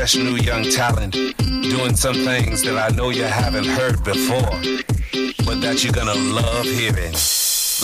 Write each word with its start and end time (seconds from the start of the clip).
fresh 0.00 0.16
new 0.16 0.36
young 0.36 0.62
talent 0.62 1.12
doing 1.62 1.94
some 1.94 2.14
things 2.24 2.62
that 2.62 2.74
I 2.74 2.90
know 2.94 3.10
you 3.10 3.24
haven't 3.24 3.66
heard 3.66 4.02
before, 4.02 4.56
but 5.44 5.60
that 5.60 5.84
you're 5.84 5.92
gonna 5.92 6.14
love 6.14 6.64
hearing. 6.64 7.12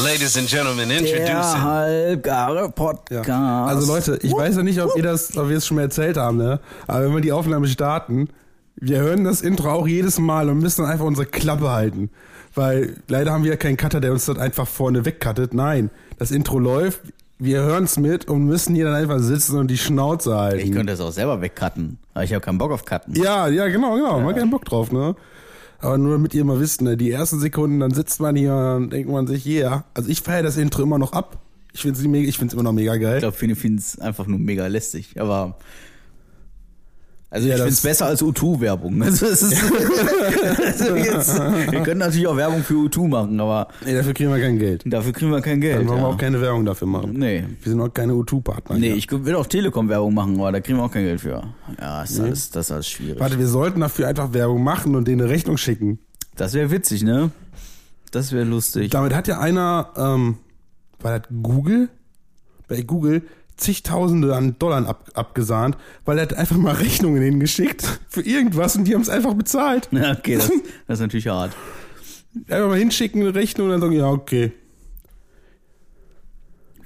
Ladies 0.02 0.38
and 0.38 0.48
gentlemen, 0.48 0.88
Der 0.88 0.98
introducing. 1.00 1.62
halbgare 1.62 2.70
Podcast. 2.70 3.28
Ja. 3.28 3.66
Also 3.66 3.86
Leute, 3.92 4.18
ich 4.22 4.32
weiß 4.32 4.56
ja 4.56 4.62
nicht, 4.62 4.80
ob 4.80 4.96
ihr 4.96 5.02
das, 5.02 5.36
ob 5.36 5.50
wir 5.50 5.58
es 5.58 5.66
schon 5.66 5.74
mal 5.74 5.82
erzählt 5.82 6.16
haben, 6.16 6.38
ne? 6.38 6.58
Aber 6.86 7.04
wenn 7.04 7.12
wir 7.12 7.20
die 7.20 7.32
Aufnahme 7.32 7.68
starten, 7.68 8.30
wir 8.76 9.00
hören 9.00 9.24
das 9.24 9.42
Intro 9.42 9.70
auch 9.70 9.86
jedes 9.86 10.18
Mal 10.18 10.48
und 10.48 10.60
müssen 10.60 10.84
dann 10.84 10.90
einfach 10.90 11.04
unsere 11.04 11.26
Klappe 11.26 11.70
halten. 11.70 12.08
Weil 12.54 12.96
leider 13.08 13.32
haben 13.32 13.44
wir 13.44 13.50
ja 13.50 13.56
keinen 13.58 13.76
Cutter, 13.76 14.00
der 14.00 14.12
uns 14.12 14.24
das 14.24 14.38
einfach 14.38 14.66
vorne 14.66 15.04
wegcuttet. 15.04 15.52
Nein, 15.52 15.90
das 16.18 16.30
Intro 16.30 16.58
läuft, 16.58 17.00
wir 17.38 17.62
hören 17.62 17.84
es 17.84 17.98
mit 17.98 18.28
und 18.28 18.46
müssen 18.46 18.74
hier 18.74 18.86
dann 18.86 18.94
einfach 18.94 19.18
sitzen 19.18 19.58
und 19.58 19.70
die 19.70 19.76
Schnauze 19.76 20.36
halten. 20.36 20.66
Ich 20.66 20.72
könnte 20.72 20.92
das 20.92 21.00
auch 21.00 21.12
selber 21.12 21.40
wegcutten, 21.40 21.98
aber 22.14 22.24
ich 22.24 22.32
habe 22.32 22.40
keinen 22.40 22.58
Bock 22.58 22.72
auf 22.72 22.84
Cutten. 22.84 23.14
Ja, 23.14 23.48
ja, 23.48 23.68
genau, 23.68 23.94
genau. 23.94 24.18
Man 24.18 24.28
hat 24.28 24.36
keinen 24.38 24.50
Bock 24.50 24.64
drauf, 24.64 24.90
ne? 24.90 25.14
Aber 25.78 25.98
nur 25.98 26.12
damit 26.12 26.34
ihr 26.34 26.44
mal 26.44 26.58
wisst, 26.58 26.80
ne, 26.80 26.96
die 26.96 27.10
ersten 27.10 27.38
Sekunden, 27.38 27.80
dann 27.80 27.92
sitzt 27.92 28.20
man 28.20 28.34
hier 28.34 28.54
und 28.76 28.90
denkt 28.90 29.10
man 29.10 29.26
sich, 29.26 29.46
yeah. 29.46 29.84
Also 29.92 30.08
ich 30.08 30.22
feiere 30.22 30.42
das 30.42 30.56
Intro 30.56 30.82
immer 30.82 30.98
noch 30.98 31.12
ab. 31.12 31.38
Ich 31.74 31.82
finde 31.82 31.98
es 31.98 32.52
immer 32.54 32.62
noch 32.62 32.72
mega 32.72 32.96
geil. 32.96 33.16
Ich 33.16 33.20
glaube, 33.20 33.36
viele 33.36 33.54
finden 33.54 33.78
es 33.78 33.98
einfach 33.98 34.26
nur 34.26 34.38
mega 34.38 34.66
lästig, 34.66 35.20
aber 35.20 35.58
also 37.30 37.48
Ja, 37.48 37.54
ich 37.54 37.58
das- 37.60 37.66
finde 37.66 37.74
es 37.74 37.80
besser 37.82 38.06
als 38.06 38.22
U2-Werbung. 38.22 39.02
Also 39.02 39.26
ist, 39.26 39.42
also 39.42 40.96
jetzt, 40.96 41.38
wir 41.38 41.82
können 41.82 41.98
natürlich 42.00 42.26
auch 42.26 42.36
Werbung 42.36 42.62
für 42.62 42.74
U2 42.74 43.08
machen, 43.08 43.40
aber 43.40 43.68
Nee, 43.84 43.94
dafür 43.94 44.14
kriegen 44.14 44.30
wir 44.32 44.40
kein 44.40 44.58
Geld. 44.58 44.82
dafür 44.86 45.12
kriegen 45.12 45.30
wir 45.30 45.40
kein 45.40 45.60
Geld. 45.60 45.80
Dann 45.80 45.88
wollen 45.88 45.98
wir 46.00 46.08
ja. 46.08 46.14
auch 46.14 46.18
keine 46.18 46.40
Werbung 46.40 46.64
dafür 46.64 46.86
machen. 46.88 47.12
Nee. 47.14 47.44
Wir 47.62 47.70
sind 47.72 47.80
auch 47.80 47.92
keine 47.92 48.12
U2-Partner. 48.14 48.76
Nee, 48.78 48.88
hier. 48.88 48.96
ich 48.96 49.10
will 49.10 49.34
auch 49.34 49.46
Telekom-Werbung 49.46 50.14
machen, 50.14 50.36
aber 50.38 50.52
da 50.52 50.60
kriegen 50.60 50.78
wir 50.78 50.84
auch 50.84 50.90
kein 50.92 51.04
Geld 51.04 51.20
für. 51.20 51.42
Ja, 51.80 52.02
ist 52.02 52.20
alles, 52.20 52.50
das 52.50 52.66
ist 52.66 52.72
alles 52.72 52.88
schwierig. 52.88 53.20
Warte, 53.20 53.38
wir 53.38 53.48
sollten 53.48 53.80
dafür 53.80 54.08
einfach 54.08 54.32
Werbung 54.32 54.62
machen 54.62 54.94
und 54.94 55.06
denen 55.08 55.22
eine 55.22 55.30
Rechnung 55.30 55.56
schicken. 55.56 55.98
Das 56.36 56.54
wäre 56.54 56.70
witzig, 56.70 57.02
ne? 57.02 57.30
Das 58.12 58.32
wäre 58.32 58.44
lustig. 58.44 58.90
Damit 58.90 59.14
hat 59.14 59.26
ja 59.28 59.40
einer, 59.40 59.88
ähm, 59.96 60.36
war 61.00 61.18
das 61.18 61.28
Google? 61.42 61.88
Bei 62.68 62.82
Google 62.82 63.22
zigtausende 63.56 64.34
an 64.36 64.58
Dollar 64.58 64.86
ab, 64.86 65.10
abgesahnt, 65.14 65.76
weil 66.04 66.18
er 66.18 66.22
hat 66.22 66.34
einfach 66.34 66.56
mal 66.56 66.74
Rechnungen 66.74 67.22
hingeschickt 67.22 68.00
für 68.08 68.20
irgendwas 68.22 68.76
und 68.76 68.84
die 68.84 68.94
haben 68.94 69.02
es 69.02 69.08
einfach 69.08 69.34
bezahlt. 69.34 69.88
Ja, 69.92 70.12
okay, 70.12 70.36
das, 70.36 70.48
das 70.86 70.98
ist 70.98 71.00
natürlich 71.00 71.28
hart. 71.28 71.56
Einfach 72.48 72.68
mal 72.68 72.78
hinschicken, 72.78 73.22
eine 73.22 73.34
Rechnung 73.34 73.66
und 73.66 73.72
dann 73.72 73.80
sagen, 73.80 73.92
ja, 73.94 74.08
okay. 74.10 74.52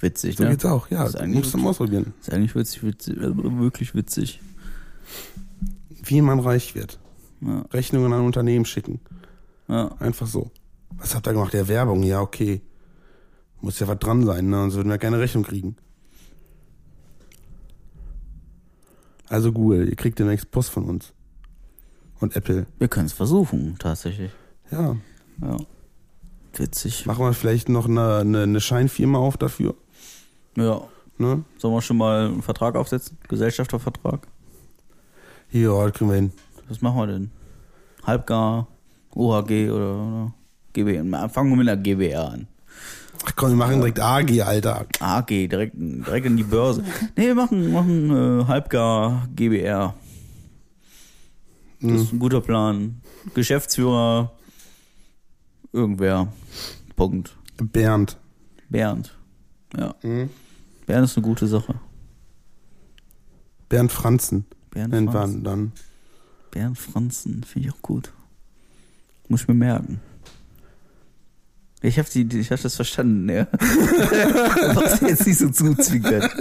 Witzig, 0.00 0.36
So 0.36 0.44
ne? 0.44 0.50
geht's 0.50 0.64
auch. 0.64 0.88
Ja, 0.90 1.00
Das 1.04 1.14
ist 1.14 1.20
eigentlich 1.20 1.36
musst 1.36 1.54
du 1.54 1.58
mal 1.58 1.70
ausprobieren. 1.70 2.14
Ist 2.20 2.32
eigentlich 2.32 2.54
witzig, 2.54 2.82
witzig, 2.84 3.16
äh, 3.18 3.32
wirklich 3.58 3.94
witzig. 3.94 4.40
Wie 6.04 6.22
man 6.22 6.40
reich 6.40 6.74
wird. 6.74 6.98
Ja. 7.42 7.64
Rechnungen 7.72 8.12
an 8.12 8.24
Unternehmen 8.24 8.64
schicken. 8.64 9.00
Ja. 9.68 9.90
Einfach 9.98 10.26
so. 10.26 10.50
Was 10.96 11.14
habt 11.14 11.26
ihr 11.26 11.32
gemacht? 11.32 11.52
Ja, 11.52 11.68
Werbung. 11.68 12.02
Ja, 12.02 12.20
okay. 12.20 12.62
Muss 13.60 13.78
ja 13.78 13.88
was 13.88 13.98
dran 13.98 14.24
sein, 14.24 14.48
ne? 14.48 14.56
Sonst 14.56 14.76
würden 14.76 14.88
wir 14.88 14.98
keine 14.98 15.18
Rechnung 15.18 15.44
kriegen. 15.44 15.76
Also 19.30 19.52
Google, 19.52 19.88
ihr 19.88 19.94
kriegt 19.94 20.18
demnächst 20.18 20.50
Post 20.50 20.70
von 20.70 20.84
uns. 20.84 21.12
Und 22.18 22.34
Apple. 22.34 22.66
Wir 22.78 22.88
können 22.88 23.06
es 23.06 23.12
versuchen, 23.12 23.76
tatsächlich. 23.78 24.32
Ja. 24.72 24.96
Ja. 25.40 25.56
Witzig. 26.54 27.06
Machen 27.06 27.24
wir 27.24 27.32
vielleicht 27.32 27.68
noch 27.68 27.88
eine, 27.88 28.16
eine, 28.18 28.42
eine 28.42 28.60
Scheinfirma 28.60 29.18
auf 29.18 29.36
dafür. 29.36 29.76
Ja. 30.56 30.82
Ne? 31.16 31.44
Sollen 31.58 31.74
wir 31.74 31.80
schon 31.80 31.98
mal 31.98 32.26
einen 32.26 32.42
Vertrag 32.42 32.74
aufsetzen? 32.74 33.18
Gesellschaftervertrag? 33.28 34.26
Ja, 35.52 35.84
das 35.84 35.92
kriegen 35.92 36.10
wir 36.10 36.16
hin. 36.16 36.32
Was 36.68 36.82
machen 36.82 36.98
wir 36.98 37.06
denn? 37.06 37.30
Halbgar, 38.04 38.66
OHG 39.14 39.70
oder, 39.70 39.94
oder 39.94 40.34
GBR? 40.72 41.28
Fangen 41.28 41.50
wir 41.50 41.56
mit 41.56 41.68
einer 41.68 41.80
GBR 41.80 42.32
an. 42.32 42.48
Ach 43.24 43.32
komm, 43.36 43.50
wir 43.50 43.56
machen 43.56 43.76
direkt 43.76 44.00
AG, 44.00 44.40
Alter. 44.42 44.86
AG, 45.00 45.26
direkt, 45.26 45.74
direkt 45.76 46.26
in 46.26 46.36
die 46.36 46.42
Börse. 46.42 46.82
Nee, 47.16 47.26
wir 47.26 47.34
machen, 47.34 47.72
machen 47.72 48.40
äh, 48.40 48.44
Halbgar 48.46 49.28
GBR. 49.36 49.94
Das 51.82 52.00
ist 52.02 52.12
ein 52.12 52.18
guter 52.18 52.40
Plan. 52.40 53.00
Geschäftsführer, 53.34 54.32
irgendwer. 55.72 56.32
Punkt. 56.96 57.36
Bernd. 57.56 58.18
Bernd. 58.68 59.16
Ja. 59.76 59.94
Bernd 60.02 61.04
ist 61.04 61.16
eine 61.16 61.26
gute 61.26 61.46
Sache. 61.46 61.74
Bernd 63.68 63.92
Franzen. 63.92 64.44
Bernd 64.70 64.92
Nennt 64.92 65.10
Franzen. 65.10 65.34
man 65.36 65.44
dann. 65.44 65.72
Bernd 66.50 66.78
Franzen, 66.78 67.44
finde 67.44 67.68
ich 67.68 67.74
auch 67.74 67.82
gut. 67.82 68.12
Muss 69.28 69.42
ich 69.42 69.48
mir 69.48 69.54
merken. 69.54 70.00
Ich 71.82 71.98
habe 71.98 72.08
die, 72.12 72.38
ich 72.38 72.50
habe 72.50 72.60
das 72.62 72.76
verstanden, 72.76 73.28
ja. 73.30 73.46
Was 74.74 75.00
jetzt 75.00 75.26
nicht 75.26 75.38
so 75.38 75.48
zuzwinkert. 75.48 76.30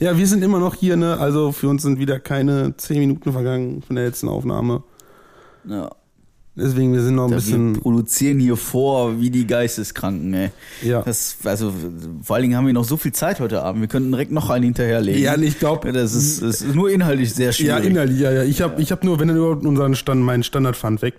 Ja, 0.00 0.18
wir 0.18 0.26
sind 0.26 0.42
immer 0.42 0.58
noch 0.58 0.74
hier, 0.74 0.96
ne? 0.96 1.18
Also 1.18 1.52
für 1.52 1.68
uns 1.68 1.82
sind 1.82 1.98
wieder 1.98 2.18
keine 2.18 2.76
zehn 2.76 2.98
Minuten 2.98 3.32
vergangen 3.32 3.80
von 3.82 3.94
der 3.96 4.06
letzten 4.06 4.28
Aufnahme. 4.28 4.82
Ja. 5.68 5.90
Deswegen, 6.56 6.92
wir 6.92 7.02
sind 7.02 7.14
noch 7.14 7.24
ein 7.24 7.30
Da 7.30 7.36
wir 7.36 7.40
bisschen. 7.42 7.72
produzieren 7.74 8.38
hier 8.38 8.56
vor 8.56 9.20
wie 9.20 9.30
die 9.30 9.46
Geisteskranken, 9.46 10.34
ey. 10.34 10.50
Ja. 10.82 11.02
Das, 11.02 11.36
also, 11.44 11.72
vor 12.22 12.36
allen 12.36 12.42
Dingen 12.42 12.56
haben 12.56 12.66
wir 12.66 12.72
noch 12.72 12.84
so 12.84 12.96
viel 12.96 13.12
Zeit 13.12 13.40
heute 13.40 13.62
Abend. 13.62 13.80
Wir 13.80 13.88
könnten 13.88 14.10
direkt 14.10 14.30
noch 14.32 14.50
einen 14.50 14.64
hinterherlegen. 14.64 15.22
Ja, 15.22 15.36
ich 15.38 15.58
glaube. 15.58 15.92
Das 15.92 16.14
ist, 16.14 16.42
das 16.42 16.60
ist 16.62 16.74
nur 16.74 16.90
inhaltlich 16.90 17.32
sehr 17.34 17.46
Ja, 17.46 17.52
schwierig. 17.52 17.84
innerlich, 17.86 18.20
ja, 18.20 18.30
ja. 18.32 18.42
Ich 18.42 18.60
habe 18.62 18.80
ich 18.82 18.92
hab 18.92 19.02
nur, 19.04 19.18
wenn 19.20 19.28
dann 19.28 19.36
überhaupt 19.36 19.64
unseren 19.64 19.94
Stand, 19.94 20.22
meinen 20.22 20.42
Standard-Fund 20.42 21.02
weg. 21.02 21.14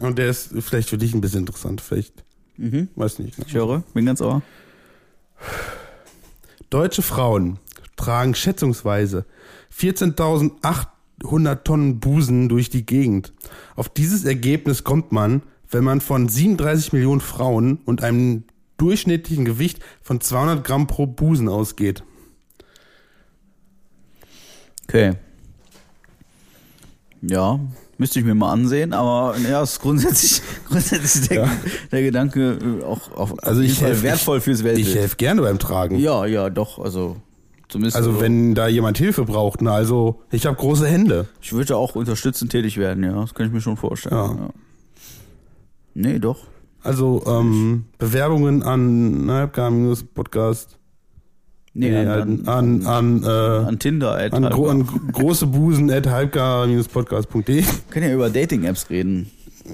Und 0.00 0.18
der 0.18 0.30
ist 0.30 0.50
vielleicht 0.60 0.88
für 0.88 0.98
dich 0.98 1.14
ein 1.14 1.20
bisschen 1.20 1.40
interessant, 1.40 1.80
vielleicht. 1.80 2.24
Mhm. 2.56 2.88
Weiß 2.96 3.18
nicht. 3.18 3.38
Ne? 3.38 3.44
Ich 3.46 3.54
höre, 3.54 3.82
bin 3.94 4.06
ganz 4.06 4.20
ohr. 4.20 4.42
Deutsche 6.70 7.02
Frauen 7.02 7.58
tragen 7.96 8.34
schätzungsweise 8.34 9.26
14.800 9.76 11.64
Tonnen 11.64 12.00
Busen 12.00 12.48
durch 12.48 12.70
die 12.70 12.86
Gegend. 12.86 13.32
Auf 13.76 13.88
dieses 13.88 14.24
Ergebnis 14.24 14.84
kommt 14.84 15.12
man, 15.12 15.42
wenn 15.70 15.84
man 15.84 16.00
von 16.00 16.28
37 16.28 16.92
Millionen 16.92 17.20
Frauen 17.20 17.78
und 17.84 18.02
einem 18.02 18.44
durchschnittlichen 18.76 19.44
Gewicht 19.44 19.80
von 20.02 20.20
200 20.20 20.64
Gramm 20.64 20.86
pro 20.86 21.06
Busen 21.06 21.48
ausgeht. 21.48 22.02
Okay. 24.84 25.14
Ja, 27.22 27.60
müsste 28.02 28.18
ich 28.18 28.24
mir 28.24 28.34
mal 28.34 28.52
ansehen, 28.52 28.92
aber 28.92 29.34
ja, 29.48 29.62
ist 29.62 29.80
grundsätzlich, 29.80 30.42
grundsätzlich 30.68 31.28
der, 31.28 31.48
der 31.90 32.02
Gedanke 32.02 32.58
äh, 32.80 32.84
auch, 32.84 33.10
auch 33.16 33.38
Also 33.42 33.60
auf 33.60 33.66
ich 33.66 33.80
helf- 33.80 34.02
wertvoll 34.02 34.40
fürs 34.40 34.58
Ich 34.58 34.64
Weltbild. 34.64 34.94
helfe 34.96 35.16
gerne 35.16 35.40
beim 35.42 35.58
Tragen. 35.58 35.96
Ja, 35.98 36.26
ja, 36.26 36.50
doch, 36.50 36.78
also 36.78 37.16
zumindest. 37.68 37.96
Also 37.96 38.20
wenn 38.20 38.54
da 38.54 38.66
jemand 38.68 38.98
Hilfe 38.98 39.24
braucht, 39.24 39.62
ne, 39.62 39.70
also 39.72 40.20
ich 40.30 40.44
habe 40.46 40.56
große 40.56 40.86
Hände. 40.86 41.28
ich 41.40 41.52
würde 41.52 41.76
auch 41.76 41.94
unterstützend 41.94 42.50
tätig 42.50 42.76
werden, 42.76 43.04
ja, 43.04 43.20
das 43.20 43.32
kann 43.34 43.46
ich 43.46 43.52
mir 43.52 43.60
schon 43.60 43.76
vorstellen. 43.76 44.14
Ja. 44.16 44.26
Ja. 44.26 44.50
Nee, 45.94 46.18
doch. 46.18 46.38
Also 46.82 47.22
ähm, 47.26 47.84
Bewerbungen 47.98 48.62
an 48.64 49.26
Halbgar-Podcast. 49.30 50.78
Nee, 51.74 51.90
Nee, 51.90 51.96
an, 51.96 52.46
an, 52.46 52.46
an, 52.46 52.86
an, 52.86 53.22
äh, 53.24 53.28
an 53.68 53.78
Tinder, 53.78 54.12
Ad, 54.16 54.36
an, 54.36 54.44
gro 54.50 54.68
an 54.68 54.86
große 55.12 55.46
Busen 55.46 55.90
at 55.90 56.06
halbgar-podcast.de. 56.06 57.64
können 57.90 58.08
ja 58.08 58.14
über 58.14 58.28
Dating-Apps 58.28 58.90
reden. 58.90 59.30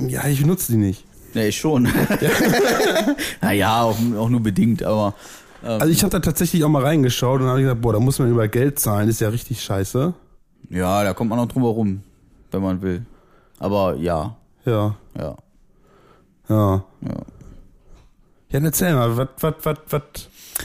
Ja, 0.07 0.27
ich 0.29 0.41
benutze 0.41 0.73
die 0.73 0.79
nicht. 0.79 1.05
Ja, 1.35 1.43
ich 1.43 1.57
schon. 1.59 1.89
naja, 3.43 3.83
auch, 3.83 3.97
auch 4.17 4.29
nur 4.29 4.41
bedingt, 4.41 4.83
aber 4.83 5.15
ähm, 5.65 5.81
Also 5.81 5.89
ich 5.93 6.03
habe 6.03 6.11
da 6.11 6.21
tatsächlich 6.21 6.63
auch 6.65 6.69
mal 6.69 6.85
reingeschaut 6.85 7.41
und 7.41 7.49
habe 7.49 7.61
gesagt, 7.61 7.81
boah, 7.81 7.93
da 7.95 8.01
muss 8.01 8.19
man 8.19 8.31
über 8.31 8.47
Geld 8.49 8.79
zahlen, 8.79 9.09
ist 9.09 9.21
ja 9.21 9.29
richtig 9.29 9.61
scheiße. 9.63 10.15
ja, 10.71 11.03
da 11.05 11.15
kommt 11.15 11.31
man 11.31 11.39
auch 11.41 11.49
drum 11.49 11.65
herum, 11.65 12.03
wenn 12.53 12.63
man 12.63 12.81
will. 12.81 13.05
Aber 13.59 13.97
ja, 13.97 14.37
Ja, 14.65 14.95
ja, 15.19 15.37
ja. 16.49 16.85
ja. 17.01 17.11
Ja, 18.51 18.61
dann 18.61 18.65
erzähl 18.65 18.95
mal, 18.95 19.17
was, 19.17 19.29
was, 19.41 19.55
was, 19.63 19.79
was. 19.91 20.01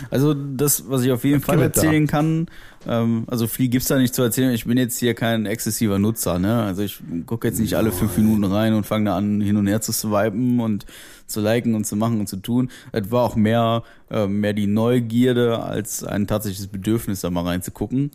Also 0.10 0.34
das, 0.34 0.90
was 0.90 1.04
ich 1.04 1.12
auf 1.12 1.24
jeden 1.24 1.42
Fall 1.42 1.57
gibt 1.57 1.75
es 1.75 1.81
da? 1.81 1.88
erzählen 1.88 2.07
kann, 2.07 2.48
ähm, 2.88 3.24
also 3.28 3.48
viel 3.48 3.69
gibt's 3.69 3.88
da 3.88 3.98
nicht 3.98 4.13
zu 4.13 4.22
erzählen. 4.22 4.51
Ich 4.51 4.66
bin 4.66 4.78
jetzt 4.78 5.00
hier 5.00 5.13
kein 5.13 5.45
exzessiver 5.45 6.00
Nutzer, 6.00 6.40
ne? 6.40 6.63
Also 6.63 6.81
ich 6.81 7.00
gucke 7.25 7.48
jetzt 7.48 7.60
nicht 7.60 7.75
alle 7.75 7.92
fünf 7.92 8.18
Minuten 8.18 8.44
rein 8.44 8.74
und 8.74 8.86
fange 8.86 9.06
da 9.06 9.18
an, 9.18 9.42
hin 9.42 9.57
und 9.57 9.68
her 9.68 9.81
zu 9.81 9.92
swipen 9.92 10.60
und 10.60 10.86
zu 11.28 11.42
liken 11.42 11.75
und 11.75 11.86
zu 11.86 11.95
machen 11.95 12.19
und 12.19 12.28
zu 12.28 12.38
tun. 12.38 12.69
Es 12.92 13.12
war 13.12 13.24
auch 13.24 13.36
mehr, 13.36 13.84
äh, 14.12 14.28
mehr 14.28 14.54
die 14.54 14.68
Neugierde 14.68 15.63
als 15.63 16.04
ein 16.04 16.28
tatsächliches 16.28 16.68
Bedürfnis, 16.68 17.22
da 17.22 17.30
mal 17.30 17.46
reinzugucken. 17.46 18.12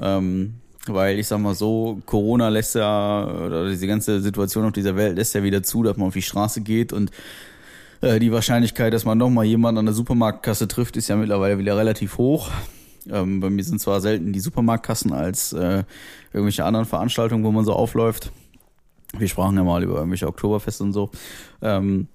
Ähm, 0.00 0.54
weil 0.86 1.18
ich 1.18 1.26
sag 1.26 1.40
mal 1.40 1.54
so, 1.54 2.00
Corona 2.06 2.48
lässt 2.48 2.74
ja, 2.74 3.24
oder 3.26 3.68
diese 3.68 3.86
ganze 3.86 4.20
Situation 4.20 4.64
auf 4.64 4.72
dieser 4.72 4.96
Welt 4.96 5.16
lässt 5.16 5.34
ja 5.34 5.42
wieder 5.42 5.62
zu, 5.62 5.82
dass 5.82 5.96
man 5.96 6.08
auf 6.08 6.14
die 6.14 6.22
Straße 6.22 6.62
geht 6.62 6.92
und 6.92 7.10
die 8.02 8.32
Wahrscheinlichkeit, 8.32 8.92
dass 8.94 9.04
man 9.04 9.18
noch 9.18 9.30
mal 9.30 9.44
jemanden 9.44 9.78
an 9.80 9.86
der 9.86 9.94
Supermarktkasse 9.94 10.68
trifft, 10.68 10.96
ist 10.96 11.08
ja 11.08 11.16
mittlerweile 11.16 11.58
wieder 11.58 11.76
relativ 11.76 12.18
hoch. 12.18 12.50
Ähm, 13.10 13.40
bei 13.40 13.50
mir 13.50 13.62
sind 13.64 13.80
zwar 13.80 14.00
selten 14.00 14.32
die 14.32 14.40
Supermarktkassen 14.40 15.12
als 15.12 15.52
äh, 15.52 15.84
irgendwelche 16.32 16.64
anderen 16.64 16.86
Veranstaltungen, 16.86 17.44
wo 17.44 17.50
man 17.50 17.64
so 17.64 17.72
aufläuft. 17.72 18.32
Wir 19.18 19.28
sprachen 19.28 19.56
ja 19.56 19.64
mal 19.64 19.82
über 19.82 19.96
irgendwelche 19.96 20.28
Oktoberfeste 20.28 20.84
und 20.84 20.92
so. 20.92 21.10
Ähm, 21.62 22.08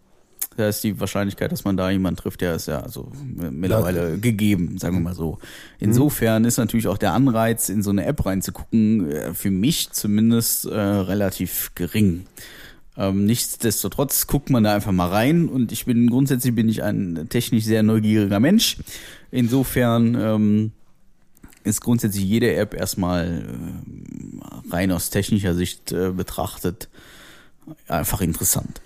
da 0.57 0.69
ist 0.69 0.83
die 0.83 0.99
Wahrscheinlichkeit, 0.99 1.51
dass 1.51 1.65
man 1.65 1.75
da 1.75 1.89
jemanden 1.89 2.17
trifft, 2.17 2.39
der 2.39 2.55
ist 2.55 2.67
ja 2.67 2.79
also 2.79 3.11
mittlerweile 3.51 4.17
gegeben, 4.17 4.77
sagen 4.77 4.95
wir 4.95 5.01
mal 5.01 5.13
so. 5.13 5.37
Insofern 5.79 6.45
ist 6.45 6.57
natürlich 6.57 6.87
auch 6.87 6.97
der 6.97 7.11
Anreiz, 7.11 7.67
in 7.67 7.83
so 7.83 7.89
eine 7.89 8.05
App 8.05 8.25
reinzugucken, 8.25 9.11
äh, 9.11 9.33
für 9.33 9.51
mich 9.51 9.91
zumindest 9.91 10.65
äh, 10.65 10.79
relativ 10.79 11.71
gering. 11.75 12.25
Ähm, 12.97 13.25
nichtsdestotrotz 13.25 14.27
guckt 14.27 14.49
man 14.49 14.63
da 14.63 14.73
einfach 14.73 14.91
mal 14.91 15.09
rein 15.09 15.49
und 15.49 15.71
ich 15.71 15.85
bin 15.85 16.09
grundsätzlich 16.09 16.55
bin 16.55 16.69
ich 16.69 16.81
ein 16.83 17.27
technisch 17.29 17.65
sehr 17.65 17.83
neugieriger 17.83 18.39
Mensch. 18.39 18.77
Insofern 19.31 20.15
ähm, 20.15 20.71
ist 21.65 21.81
grundsätzlich 21.81 22.23
jede 22.23 22.55
App 22.55 22.73
erstmal 22.73 23.43
äh, 23.43 24.71
rein 24.71 24.91
aus 24.91 25.09
technischer 25.09 25.55
Sicht 25.55 25.91
äh, 25.91 26.11
betrachtet 26.11 26.87
einfach 27.87 28.21
interessant. 28.21 28.81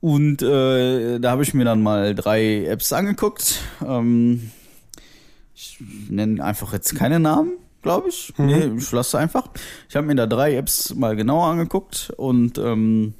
Und 0.00 0.42
äh, 0.42 1.18
da 1.18 1.30
habe 1.30 1.42
ich 1.42 1.54
mir 1.54 1.64
dann 1.64 1.82
mal 1.82 2.14
drei 2.14 2.66
Apps 2.66 2.92
angeguckt. 2.92 3.60
Ähm, 3.84 4.50
ich 5.54 5.78
nenne 6.08 6.42
einfach 6.44 6.72
jetzt 6.72 6.94
keine 6.94 7.18
Namen, 7.18 7.52
glaube 7.82 8.08
ich. 8.08 8.32
Mhm. 8.36 8.46
Nee, 8.46 8.70
ich 8.78 8.92
lasse 8.92 9.18
einfach. 9.18 9.48
Ich 9.88 9.96
habe 9.96 10.06
mir 10.06 10.14
da 10.14 10.26
drei 10.26 10.56
Apps 10.56 10.94
mal 10.94 11.16
genauer 11.16 11.46
angeguckt 11.46 12.12
und 12.16 12.58
ähm, 12.58 13.14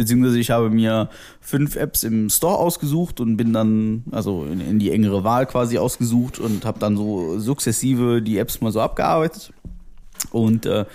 beziehungsweise 0.00 0.38
ich 0.38 0.50
habe 0.50 0.70
mir 0.70 1.10
fünf 1.40 1.76
Apps 1.76 2.04
im 2.04 2.30
Store 2.30 2.58
ausgesucht 2.58 3.20
und 3.20 3.36
bin 3.36 3.52
dann 3.52 4.04
also 4.10 4.44
in, 4.44 4.60
in 4.60 4.78
die 4.78 4.90
engere 4.90 5.24
Wahl 5.24 5.46
quasi 5.46 5.78
ausgesucht 5.78 6.38
und 6.38 6.64
habe 6.64 6.78
dann 6.78 6.96
so 6.96 7.38
sukzessive 7.38 8.22
die 8.22 8.38
Apps 8.38 8.60
mal 8.60 8.72
so 8.72 8.80
abgearbeitet 8.80 9.52
und 10.30 10.66
äh, 10.66 10.86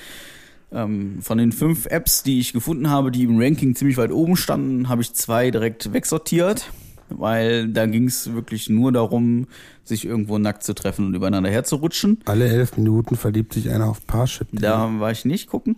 ähm, 0.72 1.22
von 1.22 1.38
den 1.38 1.52
fünf 1.52 1.86
Apps, 1.86 2.24
die 2.24 2.40
ich 2.40 2.54
gefunden 2.54 2.90
habe, 2.90 3.12
die 3.12 3.24
im 3.24 3.40
Ranking 3.40 3.76
ziemlich 3.76 3.98
weit 3.98 4.12
oben 4.12 4.36
standen, 4.36 4.90
habe 4.90 5.02
ich 5.02 5.14
zwei 5.14 5.52
direkt 5.52 5.94
wegsortiert, 5.94 6.72
weil 7.10 7.68
da 7.68 7.86
ging 7.86 8.08
es 8.08 8.34
wirklich 8.34 8.70
nur 8.70 8.92
darum, 8.92 9.48
sich 9.84 10.06
irgendwo 10.06 10.38
nackt 10.40 10.64
zu 10.64 10.74
treffen 10.74 11.06
und 11.06 11.14
übereinander 11.14 11.50
herzurutschen. 11.50 12.20
Alle 12.26 12.48
elf 12.48 12.76
Minuten 12.78 13.16
verliebt 13.16 13.54
sich 13.54 13.70
einer 13.70 13.86
auf 13.86 14.06
Parship. 14.08 14.48
Da 14.52 15.00
war 15.00 15.12
ich 15.12 15.26
nicht 15.26 15.48
gucken. 15.48 15.78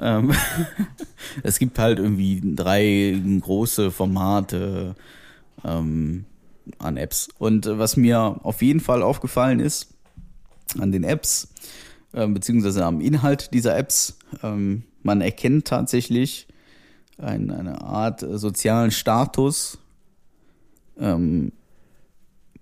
Ähm, 0.00 0.32
es 1.42 1.58
gibt 1.58 1.78
halt 1.78 1.98
irgendwie 1.98 2.40
drei 2.42 3.20
große 3.40 3.90
Formate 3.90 4.96
ähm, 5.64 6.24
an 6.78 6.96
Apps. 6.96 7.28
Und 7.38 7.66
was 7.66 7.96
mir 7.96 8.40
auf 8.42 8.62
jeden 8.62 8.80
Fall 8.80 9.02
aufgefallen 9.02 9.60
ist 9.60 9.88
an 10.78 10.92
den 10.92 11.04
Apps, 11.04 11.48
äh, 12.12 12.26
beziehungsweise 12.26 12.84
am 12.84 13.00
Inhalt 13.00 13.52
dieser 13.52 13.76
Apps. 13.76 14.18
Ähm, 14.42 14.84
man 15.02 15.20
erkennt 15.20 15.66
tatsächlich 15.66 16.46
ein, 17.18 17.50
eine 17.50 17.82
Art 17.82 18.20
sozialen 18.20 18.90
Status 18.90 19.78
ähm, 20.98 21.52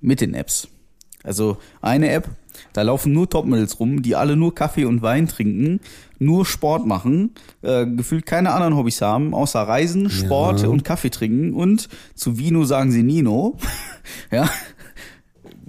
mit 0.00 0.20
den 0.20 0.35
Apps. 0.35 0.69
Also 1.25 1.58
eine 1.81 2.11
App, 2.11 2.29
da 2.73 2.82
laufen 2.82 3.12
nur 3.12 3.29
Topmodels 3.29 3.81
rum, 3.81 4.02
die 4.02 4.14
alle 4.14 4.37
nur 4.37 4.55
Kaffee 4.55 4.85
und 4.85 5.02
Wein 5.02 5.29
trinken, 5.29 5.81
nur 6.19 6.47
Sport 6.47 6.87
machen, 6.87 7.35
äh, 7.62 7.87
gefühlt 7.87 8.26
keine 8.26 8.53
anderen 8.53 8.76
Hobbys 8.76 9.00
haben, 9.00 9.35
außer 9.35 9.61
Reisen, 9.61 10.11
Sport 10.11 10.62
ja. 10.62 10.69
und 10.69 10.85
Kaffee 10.85 11.11
trinken 11.11 11.55
und 11.55 11.88
zu 12.15 12.38
Vino 12.38 12.65
sagen 12.65 12.91
sie 12.91 13.03
Nino. 13.03 13.56
ja. 14.31 14.49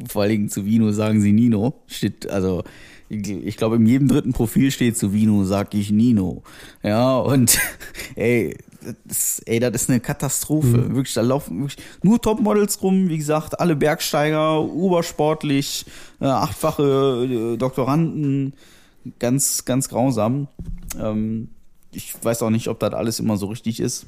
Vor 0.07 0.24
allen 0.24 0.31
Dingen 0.31 0.50
zu 0.50 0.66
Vino 0.66 0.92
sagen 0.92 1.22
sie 1.22 1.31
Nino. 1.31 1.81
Steht, 1.88 2.30
also 2.30 2.63
ich 3.10 3.57
glaube, 3.57 3.78
in 3.78 3.88
jedem 3.88 4.07
dritten 4.07 4.34
Profil 4.34 4.69
steht 4.69 4.96
zu 4.96 5.13
Vino, 5.13 5.44
sag 5.44 5.74
ich 5.74 5.92
Nino. 5.92 6.44
Ja, 6.84 7.18
und 7.18 7.60
ey, 8.16 8.56
das, 9.06 9.40
ey, 9.45 9.60
das 9.60 9.84
ist 9.84 9.90
eine 9.90 10.00
Katastrophe. 10.00 10.78
Mhm. 10.78 10.95
Wirklich, 10.95 11.16
da 11.16 11.22
laufen 11.22 11.60
wirklich 11.62 11.84
nur 12.04 12.22
Topmodels 12.22 12.81
rum, 12.84 13.10
wie 13.10 13.18
gesagt, 13.18 13.60
alle 13.60 13.75
Bergsteiger, 13.75 14.62
obersportlich, 14.62 15.86
äh, 16.22 16.25
achtfache 16.25 17.54
äh, 17.54 17.57
Doktoranden, 17.57 18.54
ganz, 19.19 19.66
ganz 19.66 19.90
grausam. 19.90 20.48
Ähm, 21.00 21.50
ich 21.92 22.13
weiß 22.24 22.42
auch 22.44 22.50
nicht, 22.50 22.68
ob 22.68 22.80
das 22.80 22.94
alles 22.94 23.19
immer 23.19 23.38
so 23.38 23.48
richtig 23.48 23.80
ist. 23.80 24.06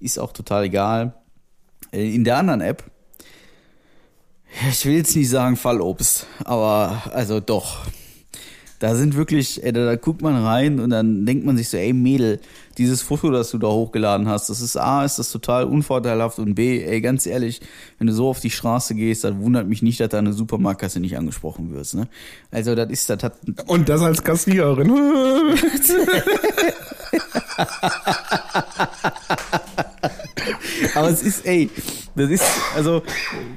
Ist 0.00 0.18
auch 0.18 0.32
total 0.32 0.64
egal. 0.64 1.14
Äh, 1.92 2.14
in 2.14 2.24
der 2.24 2.36
anderen 2.36 2.60
App, 2.60 2.84
ich 4.70 4.84
will 4.86 4.94
jetzt 4.94 5.16
nicht 5.16 5.28
sagen 5.28 5.56
Fallobst, 5.56 6.26
aber 6.44 7.02
also 7.12 7.40
doch 7.40 7.86
da 8.78 8.94
sind 8.94 9.16
wirklich, 9.16 9.62
ey, 9.64 9.72
da, 9.72 9.84
da 9.84 9.96
guckt 9.96 10.22
man 10.22 10.36
rein 10.36 10.78
und 10.78 10.90
dann 10.90 11.26
denkt 11.26 11.44
man 11.44 11.56
sich 11.56 11.68
so, 11.68 11.76
ey 11.76 11.92
Mädel, 11.92 12.40
dieses 12.78 13.02
Foto, 13.02 13.30
das 13.30 13.50
du 13.50 13.58
da 13.58 13.66
hochgeladen 13.68 14.28
hast, 14.28 14.48
das 14.48 14.60
ist 14.60 14.76
A, 14.76 15.04
ist 15.04 15.18
das 15.18 15.30
total 15.30 15.64
unvorteilhaft 15.64 16.38
und 16.38 16.54
B, 16.54 16.82
ey, 16.82 17.00
ganz 17.00 17.26
ehrlich, 17.26 17.60
wenn 17.98 18.06
du 18.06 18.12
so 18.12 18.28
auf 18.28 18.40
die 18.40 18.50
Straße 18.50 18.94
gehst, 18.94 19.24
dann 19.24 19.42
wundert 19.42 19.66
mich 19.66 19.82
nicht, 19.82 20.00
dass 20.00 20.08
deine 20.08 20.32
Supermarktkasse 20.32 21.00
nicht 21.00 21.16
angesprochen 21.16 21.72
wirst, 21.74 21.94
ne? 21.94 22.08
Also, 22.50 22.74
das 22.74 22.90
ist, 22.90 23.10
das 23.10 23.22
hat... 23.22 23.34
Und 23.66 23.88
das 23.88 24.00
als 24.00 24.22
Kassiererin. 24.22 24.90
Aber 30.94 31.08
es 31.08 31.22
ist, 31.22 31.46
ey, 31.46 31.70
das 32.14 32.30
ist, 32.30 32.44
also 32.74 33.02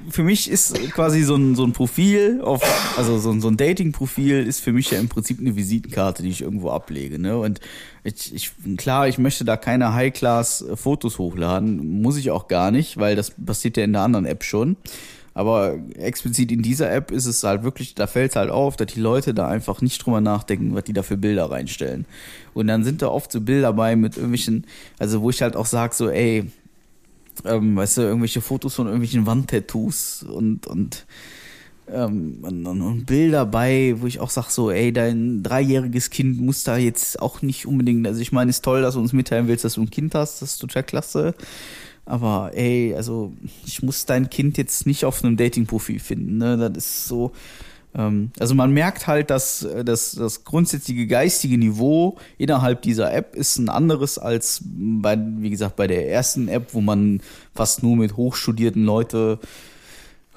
für 0.09 0.23
mich 0.23 0.49
ist 0.49 0.75
quasi 0.91 1.23
so 1.23 1.35
ein, 1.35 1.55
so 1.55 1.63
ein 1.63 1.73
Profil 1.73 2.41
auf, 2.41 2.61
also 2.97 3.17
so 3.17 3.31
ein, 3.31 3.41
so 3.41 3.47
ein 3.47 3.57
Dating-Profil 3.57 4.45
ist 4.45 4.59
für 4.59 4.71
mich 4.71 4.91
ja 4.91 4.99
im 4.99 5.09
Prinzip 5.09 5.39
eine 5.39 5.55
Visitenkarte, 5.55 6.23
die 6.23 6.29
ich 6.29 6.41
irgendwo 6.41 6.69
ablege. 6.69 7.19
Ne? 7.19 7.37
Und 7.37 7.59
ich, 8.03 8.33
ich, 8.33 8.51
klar, 8.77 9.07
ich 9.07 9.17
möchte 9.17 9.45
da 9.45 9.57
keine 9.57 9.93
High-Class-Fotos 9.93 11.17
hochladen, 11.17 12.01
muss 12.01 12.17
ich 12.17 12.31
auch 12.31 12.47
gar 12.47 12.71
nicht, 12.71 12.97
weil 12.97 13.15
das 13.15 13.31
passiert 13.31 13.77
ja 13.77 13.83
in 13.83 13.93
der 13.93 14.01
anderen 14.03 14.25
App 14.25 14.43
schon. 14.43 14.77
Aber 15.33 15.79
explizit 15.95 16.51
in 16.51 16.61
dieser 16.61 16.91
App 16.91 17.09
ist 17.09 17.25
es 17.25 17.43
halt 17.43 17.63
wirklich, 17.63 17.95
da 17.95 18.05
fällt 18.05 18.31
es 18.31 18.35
halt 18.35 18.49
auf, 18.49 18.75
dass 18.75 18.93
die 18.93 18.99
Leute 18.99 19.33
da 19.33 19.47
einfach 19.47 19.81
nicht 19.81 20.05
drüber 20.05 20.19
nachdenken, 20.19 20.75
was 20.75 20.83
die 20.83 20.93
da 20.93 21.03
für 21.03 21.15
Bilder 21.15 21.49
reinstellen. 21.49 22.05
Und 22.53 22.67
dann 22.67 22.83
sind 22.83 23.01
da 23.01 23.07
oft 23.07 23.31
so 23.31 23.39
Bilder 23.39 23.71
bei 23.71 23.95
mit 23.95 24.17
irgendwelchen, 24.17 24.65
also 24.99 25.21
wo 25.21 25.29
ich 25.29 25.41
halt 25.41 25.55
auch 25.55 25.65
sag 25.65 25.93
so, 25.93 26.09
ey, 26.09 26.51
ähm, 27.45 27.75
weißt 27.75 27.97
du, 27.97 28.01
irgendwelche 28.01 28.41
Fotos 28.41 28.75
von 28.75 28.87
irgendwelchen 28.87 29.25
Wandtattoos 29.25 30.23
und, 30.23 30.67
und, 30.67 31.05
ähm, 31.89 32.39
und, 32.41 32.65
und 32.65 33.05
Bilder 33.05 33.45
bei, 33.45 33.95
wo 33.97 34.07
ich 34.07 34.19
auch 34.19 34.29
sag 34.29 34.49
so, 34.49 34.71
ey, 34.71 34.93
dein 34.93 35.43
dreijähriges 35.43 36.09
Kind 36.09 36.39
muss 36.39 36.63
da 36.63 36.77
jetzt 36.77 37.21
auch 37.21 37.41
nicht 37.41 37.65
unbedingt, 37.65 38.05
also 38.07 38.21
ich 38.21 38.31
meine, 38.31 38.49
ist 38.49 38.63
toll, 38.63 38.81
dass 38.81 38.95
du 38.95 38.99
uns 38.99 39.13
mitteilen 39.13 39.47
willst, 39.47 39.65
dass 39.65 39.75
du 39.75 39.81
ein 39.81 39.89
Kind 39.89 40.15
hast, 40.15 40.41
das 40.41 40.53
ist 40.53 40.59
total 40.59 40.83
klasse. 40.83 41.35
Aber 42.05 42.51
ey, 42.55 42.95
also 42.95 43.31
ich 43.65 43.83
muss 43.83 44.05
dein 44.05 44.29
Kind 44.29 44.57
jetzt 44.57 44.85
nicht 44.85 45.05
auf 45.05 45.23
einem 45.23 45.37
Dating-Profil 45.37 45.99
finden, 45.99 46.37
ne? 46.37 46.57
Das 46.57 46.85
ist 46.85 47.07
so, 47.07 47.31
also 47.93 48.55
man 48.55 48.71
merkt 48.71 49.07
halt, 49.07 49.29
dass, 49.29 49.63
äh, 49.63 49.83
dass 49.83 50.13
das 50.13 50.43
grundsätzliche 50.43 51.07
geistige 51.07 51.57
Niveau 51.57 52.17
innerhalb 52.37 52.81
dieser 52.83 53.13
App 53.13 53.35
ist 53.35 53.57
ein 53.57 53.69
anderes 53.69 54.17
als 54.17 54.61
bei, 54.63 55.17
wie 55.17 55.49
gesagt, 55.49 55.75
bei 55.75 55.87
der 55.87 56.09
ersten 56.09 56.47
App, 56.47 56.73
wo 56.73 56.81
man 56.81 57.21
fast 57.53 57.83
nur 57.83 57.97
mit 57.97 58.15
hochstudierten 58.15 58.85
Leute, 58.85 59.39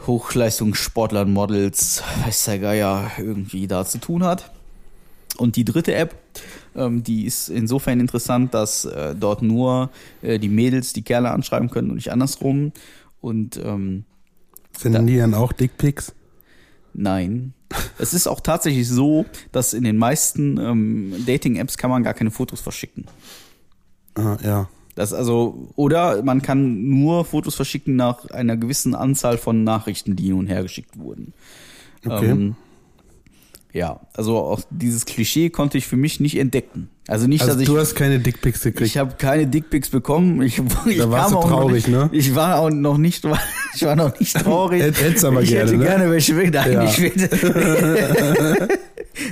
Hochleistungssportlern, 0.06 1.32
Models, 1.32 2.02
weiß 2.25 2.46
der 2.46 2.58
Geier, 2.58 3.11
irgendwie 3.18 3.68
da 3.68 3.84
zu 3.84 3.99
tun 3.99 4.25
hat. 4.25 4.50
Und 5.37 5.56
die 5.56 5.64
dritte 5.64 5.94
App, 5.94 6.16
ähm, 6.76 7.04
die 7.04 7.25
ist 7.25 7.49
insofern 7.49 8.00
interessant, 8.00 8.52
dass 8.54 8.84
äh, 8.84 9.14
dort 9.14 9.42
nur 9.42 9.90
äh, 10.23 10.38
die 10.38 10.49
Mädels 10.49 10.92
die 10.92 11.02
Kerle 11.02 11.30
anschreiben 11.30 11.70
können 11.70 11.90
und 11.90 11.96
nicht 11.96 12.12
andersrum. 12.12 12.73
Und 13.20 13.56
ähm, 13.64 14.04
sind 14.76 14.92
da, 14.92 15.02
die 15.02 15.16
dann 15.16 15.34
auch 15.34 15.52
Dickpics? 15.52 16.12
Nein. 16.94 17.52
es 17.98 18.14
ist 18.14 18.26
auch 18.26 18.40
tatsächlich 18.40 18.88
so, 18.88 19.26
dass 19.52 19.74
in 19.74 19.84
den 19.84 19.98
meisten 19.98 20.58
ähm, 20.58 21.14
Dating-Apps 21.26 21.76
kann 21.76 21.90
man 21.90 22.02
gar 22.02 22.14
keine 22.14 22.30
Fotos 22.30 22.60
verschicken. 22.60 23.06
Ah, 24.14 24.36
ja. 24.42 24.68
Das 24.94 25.12
also, 25.12 25.72
oder 25.74 26.22
man 26.22 26.40
kann 26.40 26.88
nur 26.88 27.24
Fotos 27.24 27.56
verschicken 27.56 27.96
nach 27.96 28.26
einer 28.30 28.56
gewissen 28.56 28.94
Anzahl 28.94 29.38
von 29.38 29.64
Nachrichten, 29.64 30.14
die 30.14 30.26
hin 30.26 30.34
und 30.34 30.46
her 30.46 30.62
geschickt 30.62 30.96
wurden. 30.96 31.32
Okay. 32.06 32.30
Ähm, 32.30 32.56
ja, 33.74 34.00
also 34.16 34.38
auch 34.38 34.60
dieses 34.70 35.04
Klischee 35.04 35.50
konnte 35.50 35.76
ich 35.78 35.86
für 35.88 35.96
mich 35.96 36.20
nicht 36.20 36.38
entdecken. 36.38 36.88
Also 37.08 37.26
nicht, 37.26 37.42
also 37.42 37.54
dass 37.54 37.60
ich. 37.60 37.66
Du 37.66 37.76
hast 37.76 37.96
keine 37.96 38.20
Dickpics 38.20 38.62
gekriegt. 38.62 38.88
Ich 38.88 38.96
habe 38.96 39.16
keine 39.18 39.48
Dickpics 39.48 39.90
bekommen. 39.90 40.40
Ich, 40.42 40.62
ich 40.86 40.98
da 40.98 41.10
warst 41.10 41.32
du 41.32 41.40
traurig, 41.40 41.88
nicht, 41.88 41.88
ne? 41.88 42.08
Ich 42.12 42.36
war 42.36 42.60
auch 42.60 42.70
noch 42.70 42.98
nicht, 42.98 43.26
ich 43.74 43.84
war 43.84 43.96
noch 43.96 44.18
nicht 44.20 44.36
traurig. 44.42 44.80
Hättest 44.80 45.24
aber 45.24 45.42
ich 45.42 45.50
gerne, 45.50 45.70
hätte 45.72 45.78
ne? 45.78 45.84
gerne 45.86 46.10
welche. 46.10 46.34
Nein, 46.34 46.72
Ja. 46.72 46.84
ich 46.84 47.00
will, 47.00 47.12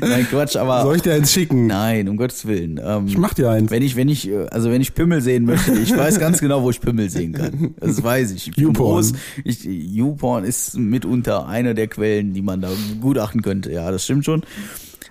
Nein, 0.01 0.27
Quatsch, 0.31 0.57
aber. 0.57 0.83
Soll 0.83 0.97
ich 0.97 1.03
dir 1.03 1.15
eins 1.15 1.33
schicken? 1.33 1.67
Nein, 1.67 2.09
um 2.09 2.17
Gottes 2.17 2.47
Willen. 2.47 2.81
Ähm, 2.83 3.07
Ich 3.07 3.19
mach 3.19 3.35
dir 3.35 3.51
eins. 3.51 3.71
Wenn 3.71 3.83
ich, 3.83 3.97
wenn 3.97 4.09
ich, 4.09 4.29
äh, 4.29 4.47
also 4.51 4.71
wenn 4.71 4.81
ich 4.81 4.95
Pimmel 4.95 5.21
sehen 5.21 5.45
möchte, 5.45 5.73
ich 5.73 5.97
weiß 5.97 6.19
ganz 6.19 6.41
genau, 6.41 6.63
wo 6.63 6.71
ich 6.71 6.81
Pimmel 6.81 7.11
sehen 7.11 7.33
kann. 7.33 7.75
Das 7.81 8.03
weiß 8.03 8.33
ich. 8.33 8.53
YouPorn. 8.57 9.17
Ich, 9.45 9.65
YouPorn 9.65 10.45
ist 10.45 10.77
mitunter 10.77 11.47
eine 11.49 11.75
der 11.75 11.89
Quellen, 11.89 12.33
die 12.33 12.43
man 12.43 12.61
da 12.61 12.71
gutachten 13.01 13.43
könnte. 13.43 13.73
Ja, 13.73 13.91
das 13.91 14.05
stimmt 14.05 14.25
schon. 14.25 14.43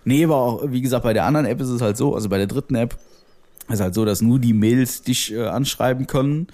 Nee, 0.06 0.24
aber 0.24 0.38
auch, 0.38 0.64
wie 0.72 0.82
gesagt, 0.82 1.04
bei 1.04 1.14
der 1.14 1.26
anderen 1.26 1.46
App 1.46 1.62
ist 1.62 1.70
es 1.70 1.82
halt 1.82 1.98
so, 1.98 2.16
also 2.16 2.30
bei 2.30 2.38
der 2.38 2.48
dritten 2.48 2.76
App 2.76 2.98
ist 3.70 3.82
halt 3.82 3.94
so, 3.94 4.06
dass 4.06 4.22
nur 4.22 4.40
die 4.40 4.54
Mails 4.54 5.04
dich 5.04 5.34
äh, 5.34 5.46
anschreiben 5.46 6.08
können. 6.08 6.48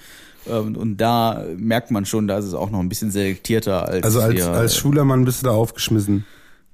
Ähm, 0.50 0.76
und 0.76 0.98
da 0.98 1.44
merkt 1.58 1.92
man 1.92 2.06
schon, 2.06 2.28
da 2.28 2.38
ist 2.38 2.46
es 2.46 2.54
auch 2.54 2.70
noch 2.70 2.80
ein 2.80 2.90
bisschen 2.90 3.12
selektierter 3.12 3.88
als 3.88 4.04
Also 4.04 4.22
als, 4.22 4.36
wir, 4.36 4.50
als 4.52 4.76
Schulermann 4.78 5.24
bist 5.26 5.42
du 5.42 5.46
da 5.48 5.52
aufgeschmissen. 5.52 6.26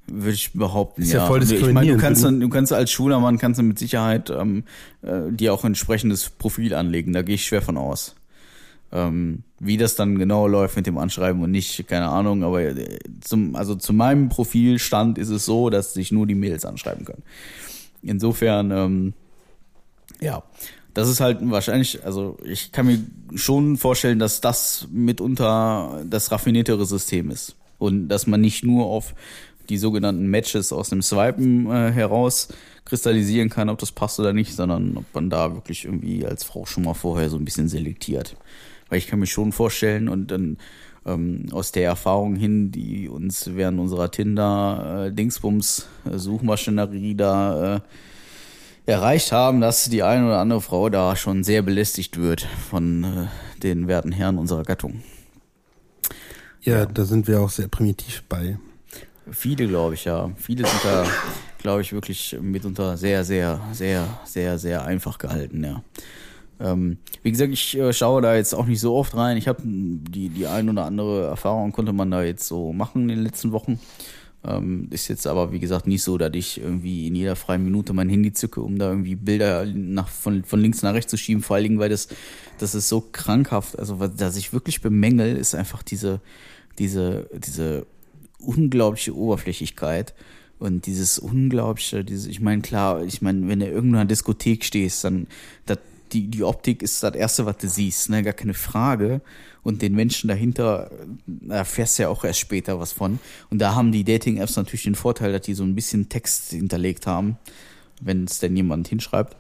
Würde 0.08 0.34
ich 0.34 0.52
behaupten. 0.54 1.02
Ist 1.02 1.14
ja 1.14 1.26
voll 1.26 1.44
Ich 1.44 1.50
meine, 1.50 1.60
du 1.60 1.66
diskriminierend. 1.66 2.02
kannst, 2.02 2.24
du 2.24 2.50
kannst 2.50 2.74
als 2.74 2.92
Schulermann 2.92 3.38
kannst 3.38 3.60
du 3.60 3.64
mit 3.64 3.80
Sicherheit 3.80 4.30
ähm, 4.30 4.64
äh, 5.02 5.32
dir 5.32 5.54
auch 5.54 5.64
ein 5.64 5.68
entsprechendes 5.68 6.30
Profil 6.30 6.74
anlegen. 6.74 7.14
Da 7.14 7.22
gehe 7.22 7.36
ich 7.36 7.46
schwer 7.46 7.62
von 7.62 7.78
aus. 7.78 8.16
Ähm, 8.92 9.44
wie 9.60 9.78
das 9.78 9.96
dann 9.96 10.20
genau 10.20 10.48
läuft 10.48 10.76
mit 10.76 10.86
dem 10.86 10.98
Anschreiben 10.98 11.42
und 11.42 11.50
nicht, 11.50 11.88
keine 11.88 12.10
Ahnung, 12.10 12.44
aber 12.44 12.62
äh, 12.62 13.00
zum, 13.22 13.56
also 13.56 13.76
zu 13.76 13.92
meinem 13.92 14.30
Profilstand 14.30 15.18
ist 15.18 15.30
es 15.30 15.46
so, 15.46 15.70
dass 15.70 15.94
sich 15.94 16.12
nur 16.12 16.28
die 16.28 16.36
Mails 16.36 16.64
anschreiben 16.64 17.06
können. 17.06 17.24
Insofern, 18.04 18.72
ähm, 18.72 19.14
ja, 20.20 20.44
das 20.94 21.10
ist 21.10 21.22
halt 21.22 21.40
wahrscheinlich, 21.42 22.06
also 22.06 22.38
ich 22.44 22.72
kann 22.72 22.86
mir 22.86 23.00
schon 23.34 23.78
vorstellen, 23.78 24.20
dass 24.20 24.42
das 24.42 24.88
mitunter 24.92 26.04
das 26.08 26.32
raffiniertere 26.32 26.86
System 26.86 27.32
ist. 27.32 27.56
Und 27.80 28.10
dass 28.10 28.28
man 28.28 28.42
nicht 28.42 28.64
nur 28.64 28.86
auf 28.86 29.16
die 29.70 29.78
sogenannten 29.78 30.28
Matches 30.28 30.74
aus 30.74 30.90
dem 30.90 31.02
Swipen 31.02 31.70
äh, 31.72 31.92
heraus 31.92 32.50
kristallisieren 32.86 33.50
kann, 33.50 33.70
ob 33.70 33.80
das 33.80 33.92
passt 33.92 34.20
oder 34.20 34.34
nicht, 34.34 34.54
sondern 34.54 34.98
ob 34.98 35.06
man 35.14 35.30
da 35.30 35.54
wirklich 35.54 35.86
irgendwie 35.86 36.26
als 36.26 36.44
Frau 36.44 36.66
schon 36.66 36.84
mal 36.84 36.94
vorher 36.94 37.30
so 37.30 37.38
ein 37.38 37.46
bisschen 37.46 37.70
selektiert. 37.70 38.36
Weil 38.90 38.98
ich 38.98 39.08
kann 39.08 39.20
mir 39.20 39.28
schon 39.28 39.52
vorstellen 39.52 40.10
und 40.10 40.32
dann 40.32 40.58
ähm, 41.06 41.46
aus 41.52 41.72
der 41.72 41.86
Erfahrung 41.86 42.36
hin, 42.36 42.72
die 42.72 43.08
uns 43.08 43.56
während 43.56 43.80
unserer 43.80 44.12
Tinder 44.12 45.12
äh, 45.16 45.22
äh, 46.10 47.16
da 47.16 47.76
äh, 47.76 47.80
erreicht 48.86 49.32
haben, 49.32 49.62
dass 49.62 49.86
die 49.86 50.04
eine 50.04 50.26
oder 50.26 50.40
andere 50.40 50.62
Frau 50.62 50.90
da 50.90 51.16
schon 51.16 51.44
sehr 51.44 51.62
belästigt 51.62 52.18
wird 52.18 52.42
von 52.70 53.04
äh, 53.04 53.28
den 53.62 53.88
werten 53.88 54.12
Herren 54.12 54.38
unserer 54.38 54.64
Gattung. 54.64 55.04
Ja, 56.62 56.86
da 56.86 57.06
sind 57.06 57.28
wir 57.28 57.42
auch 57.42 57.50
sehr 57.50 57.68
primitiv 57.68 58.24
bei. 58.28 58.58
Viele, 59.32 59.68
glaube 59.68 59.94
ich, 59.96 60.06
ja. 60.06 60.32
Viele 60.36 60.66
sind 60.68 60.84
da, 60.84 61.06
glaube 61.60 61.82
ich, 61.82 61.94
wirklich 61.94 62.38
mitunter 62.42 62.98
sehr, 62.98 63.24
sehr, 63.24 63.62
sehr, 63.72 64.06
sehr, 64.26 64.58
sehr 64.60 64.86
einfach 64.86 65.18
gehalten, 65.18 65.64
ja. 65.64 65.84
Ähm, 66.60 66.98
wie 67.24 67.32
gesagt, 67.32 67.52
ich 67.52 67.78
äh, 67.78 67.94
schaue 67.94 68.22
da 68.22 68.36
jetzt 68.36 68.54
auch 68.54 68.66
nicht 68.66 68.80
so 68.80 68.96
oft 68.96 69.16
rein. 69.16 69.38
Ich 69.38 69.48
habe 69.48 69.62
die, 69.64 70.30
die 70.30 70.48
ein 70.48 70.70
oder 70.70 70.86
andere 70.86 71.26
Erfahrung 71.28 71.72
konnte 71.72 71.94
man 71.94 72.12
da 72.12 72.24
jetzt 72.24 72.48
so 72.48 72.74
machen 72.74 73.04
in 73.04 73.08
den 73.10 73.24
letzten 73.24 73.52
Wochen. 73.52 73.80
Ähm, 74.46 74.88
ist 74.92 75.08
jetzt 75.08 75.26
aber, 75.26 75.52
wie 75.52 75.60
gesagt, 75.60 75.88
nicht 75.88 76.04
so, 76.04 76.18
dass 76.18 76.32
ich 76.34 76.62
irgendwie 76.62 77.08
in 77.08 77.16
jeder 77.16 77.36
freien 77.36 77.64
Minute 77.64 77.94
mein 77.94 78.10
Handy 78.10 78.34
zücke, 78.34 78.62
um 78.62 78.78
da 78.78 78.90
irgendwie 78.90 79.16
Bilder 79.16 79.66
nach, 79.66 80.10
von, 80.10 80.44
von 80.44 80.60
links 80.60 80.84
nach 80.84 80.94
rechts 80.94 81.10
zu 81.10 81.18
schieben. 81.18 81.42
Vor 81.42 81.56
allen 81.56 81.64
Dingen, 81.64 81.80
weil 81.80 81.90
das, 81.90 82.10
das 82.60 82.76
ist 82.76 82.90
so 82.90 83.02
krankhaft. 83.02 83.80
Also, 83.80 84.00
was 84.00 84.12
was 84.18 84.36
ich 84.36 84.54
wirklich 84.54 84.82
bemängel, 84.82 85.38
ist 85.38 85.56
einfach 85.56 85.82
diese, 85.82 86.20
diese, 86.78 87.30
diese 87.34 87.86
unglaubliche 88.44 89.16
Oberflächlichkeit 89.16 90.14
und 90.60 90.86
dieses 90.86 91.20
unglaubliche, 91.20 92.04
dieses, 92.04 92.28
ich 92.28 92.40
meine, 92.40 92.62
klar, 92.62 93.04
ich 93.04 93.22
meine, 93.22 93.48
wenn 93.48 93.60
du 93.60 93.66
irgendwo 93.66 93.96
in 93.96 94.02
einer 94.02 94.06
Diskothek 94.06 94.64
stehst, 94.64 95.04
dann, 95.04 95.28
dat, 95.66 95.80
die, 96.14 96.28
die 96.28 96.44
Optik 96.44 96.82
ist 96.82 97.04
das 97.04 97.16
Erste, 97.16 97.46
was 97.46 97.58
du 97.58 97.68
siehst, 97.68 98.10
ne, 98.10 98.24
gar 98.24 98.34
keine 98.34 98.54
Frage. 98.54 99.22
Und 99.64 99.82
den 99.82 99.96
Menschen 99.96 100.28
dahinter 100.28 100.92
da 101.26 101.56
erfährst 101.56 101.98
du 101.98 102.04
ja 102.04 102.10
auch 102.10 102.24
erst 102.24 102.40
später 102.40 102.80
was 102.80 102.92
von. 102.92 103.20
Und 103.50 103.60
da 103.60 103.76
haben 103.76 103.92
die 103.92 104.04
Dating-Apps 104.04 104.56
natürlich 104.56 104.84
den 104.84 104.96
Vorteil, 104.96 105.32
dass 105.32 105.42
die 105.42 105.54
so 105.54 105.64
ein 105.64 105.76
bisschen 105.76 106.10
Text 106.10 106.52
hinterlegt 106.52 107.08
haben, 107.08 107.38
wenn 108.02 108.26
es 108.26 108.40
denn 108.40 108.56
jemand 108.56 108.88
hinschreibt. 108.88 109.36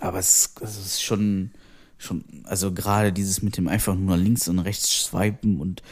Aber 0.00 0.18
es, 0.18 0.54
es 0.60 0.78
ist 0.78 1.02
schon, 1.02 1.50
schon, 1.98 2.24
also 2.44 2.72
gerade 2.72 3.12
dieses 3.12 3.42
mit 3.42 3.56
dem 3.56 3.68
einfach 3.68 3.94
nur 3.94 4.16
links 4.16 4.48
und 4.48 4.58
rechts 4.60 5.04
swipen 5.04 5.60
und 5.60 5.82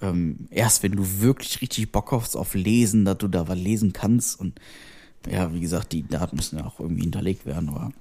ähm, 0.00 0.48
erst 0.50 0.82
wenn 0.82 0.92
du 0.92 1.20
wirklich 1.20 1.60
richtig 1.60 1.90
Bock 1.92 2.12
hast 2.12 2.36
auf 2.36 2.54
Lesen, 2.54 3.04
dass 3.04 3.18
du 3.18 3.28
da 3.28 3.48
was 3.48 3.58
lesen 3.58 3.92
kannst 3.92 4.38
und 4.38 4.60
ja, 5.28 5.52
wie 5.52 5.60
gesagt, 5.60 5.92
die 5.92 6.06
Daten 6.06 6.36
müssen 6.36 6.58
ja 6.58 6.66
auch 6.66 6.78
irgendwie 6.78 7.02
hinterlegt 7.02 7.46
werden, 7.46 7.68
aber 7.68 7.92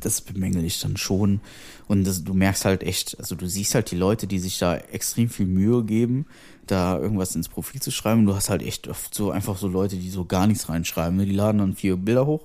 das 0.00 0.20
bemängel 0.20 0.64
ich 0.64 0.80
dann 0.80 0.96
schon 0.96 1.40
und 1.86 2.04
das, 2.04 2.24
du 2.24 2.34
merkst 2.34 2.64
halt 2.64 2.82
echt, 2.82 3.18
also 3.20 3.36
du 3.36 3.46
siehst 3.46 3.74
halt 3.74 3.90
die 3.90 3.96
Leute, 3.96 4.26
die 4.26 4.40
sich 4.40 4.58
da 4.58 4.76
extrem 4.76 5.28
viel 5.28 5.46
Mühe 5.46 5.84
geben, 5.84 6.26
da 6.66 6.98
irgendwas 6.98 7.36
ins 7.36 7.48
Profil 7.48 7.80
zu 7.80 7.90
schreiben. 7.90 8.26
Du 8.26 8.34
hast 8.34 8.50
halt 8.50 8.62
echt 8.62 8.88
oft 8.88 9.14
so 9.14 9.30
einfach 9.30 9.56
so 9.56 9.68
Leute, 9.68 9.96
die 9.96 10.10
so 10.10 10.24
gar 10.24 10.46
nichts 10.46 10.68
reinschreiben. 10.68 11.18
Die 11.18 11.30
laden 11.32 11.58
dann 11.58 11.76
vier 11.76 11.96
Bilder 11.96 12.26
hoch 12.26 12.42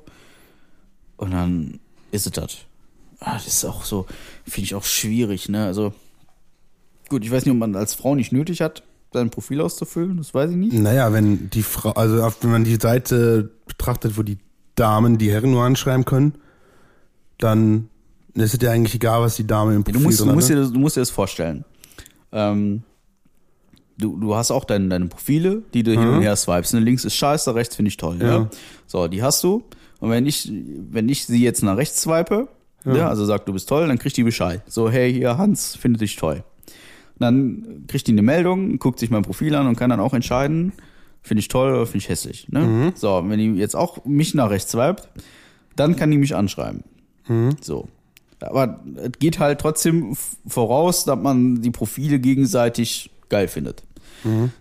und 1.17 1.31
dann 1.31 1.79
ist 2.11 2.27
es 2.27 2.31
das. 2.31 2.57
Ah, 3.21 3.35
das 3.35 3.47
ist 3.47 3.65
auch 3.65 3.83
so, 3.83 4.07
finde 4.45 4.65
ich 4.65 4.75
auch 4.75 4.83
schwierig, 4.83 5.47
ne? 5.47 5.65
Also, 5.65 5.93
gut, 7.07 7.23
ich 7.23 7.31
weiß 7.31 7.45
nicht, 7.45 7.53
ob 7.53 7.59
man 7.59 7.75
als 7.75 7.93
Frau 7.93 8.15
nicht 8.15 8.31
nötig 8.31 8.61
hat, 8.61 8.83
sein 9.13 9.29
Profil 9.29 9.61
auszufüllen, 9.61 10.17
das 10.17 10.33
weiß 10.33 10.49
ich 10.51 10.57
nicht. 10.57 10.73
Naja, 10.73 11.13
wenn 11.13 11.49
die 11.51 11.61
Frau, 11.61 11.91
also 11.91 12.17
wenn 12.41 12.51
man 12.51 12.63
die 12.63 12.75
Seite 12.75 13.51
betrachtet, 13.67 14.17
wo 14.17 14.23
die 14.23 14.39
Damen 14.75 15.19
die 15.19 15.31
Herren 15.31 15.51
nur 15.51 15.63
anschreiben 15.63 16.03
können, 16.03 16.33
dann 17.37 17.89
ist 18.33 18.55
es 18.55 18.61
ja 18.61 18.71
eigentlich 18.71 18.95
egal, 18.95 19.21
was 19.21 19.35
die 19.35 19.45
Dame 19.45 19.75
im 19.75 19.83
Du 19.83 19.91
Profil 19.91 20.05
musst, 20.07 20.19
du 20.19 20.25
drin 20.25 20.35
musst, 20.35 20.49
hat, 20.49 20.55
dir, 20.55 20.55
ne? 20.55 20.61
das, 20.61 20.73
du 20.73 20.79
musst 20.79 20.95
dir 20.95 21.01
das 21.01 21.09
vorstellen. 21.11 21.65
Ähm, 22.31 22.83
du, 23.97 24.17
du 24.17 24.35
hast 24.35 24.49
auch 24.49 24.65
deine, 24.65 24.87
deine 24.87 25.07
Profile, 25.07 25.61
die 25.73 25.83
du 25.83 25.91
hin 25.91 26.07
und 26.07 26.21
her 26.21 26.35
swipest. 26.35 26.73
Ne? 26.73 26.79
Links 26.79 27.05
ist 27.05 27.15
scheiße, 27.15 27.53
rechts 27.53 27.75
finde 27.75 27.89
ich 27.89 27.97
toll. 27.97 28.17
Ja. 28.19 28.27
Ja. 28.27 28.49
So, 28.87 29.07
die 29.07 29.21
hast 29.21 29.43
du. 29.43 29.63
Und 29.99 30.09
wenn 30.09 30.25
ich, 30.25 30.51
wenn 30.89 31.07
ich 31.09 31.25
sie 31.25 31.43
jetzt 31.43 31.61
nach 31.61 31.77
rechts 31.77 32.01
swipe, 32.01 32.47
ja. 32.85 33.07
also 33.07 33.25
sag, 33.25 33.45
du 33.45 33.53
bist 33.53 33.69
toll, 33.69 33.87
dann 33.87 33.97
kriegt 33.97 34.17
die 34.17 34.23
Bescheid. 34.23 34.61
So, 34.67 34.89
hey, 34.89 35.13
hier, 35.13 35.37
Hans 35.37 35.75
findet 35.75 36.01
dich 36.01 36.15
toll. 36.15 36.43
Dann 37.19 37.85
kriegt 37.87 38.07
die 38.07 38.11
eine 38.11 38.21
Meldung, 38.23 38.79
guckt 38.79 38.99
sich 38.99 39.11
mein 39.11 39.21
Profil 39.21 39.53
an 39.55 39.67
und 39.67 39.75
kann 39.75 39.89
dann 39.91 39.99
auch 39.99 40.13
entscheiden, 40.13 40.73
finde 41.21 41.41
ich 41.41 41.47
toll 41.47 41.71
oder 41.71 41.85
finde 41.85 41.99
ich 41.99 42.09
hässlich. 42.09 42.49
Ne? 42.49 42.61
So, 42.95 43.17
und 43.17 43.29
wenn 43.29 43.37
die 43.37 43.59
jetzt 43.59 43.75
auch 43.75 44.03
mich 44.05 44.33
nach 44.33 44.49
rechts 44.49 44.71
swipet, 44.71 45.07
dann 45.75 45.95
kann 45.95 46.09
die 46.09 46.17
mich 46.17 46.35
anschreiben. 46.35 46.83
So. 47.61 47.87
Aber 48.39 48.79
es 48.95 49.11
geht 49.19 49.37
halt 49.37 49.61
trotzdem 49.61 50.17
voraus, 50.47 51.05
dass 51.05 51.19
man 51.19 51.61
die 51.61 51.69
Profile 51.69 52.19
gegenseitig 52.19 53.11
geil 53.29 53.47
findet. 53.47 53.83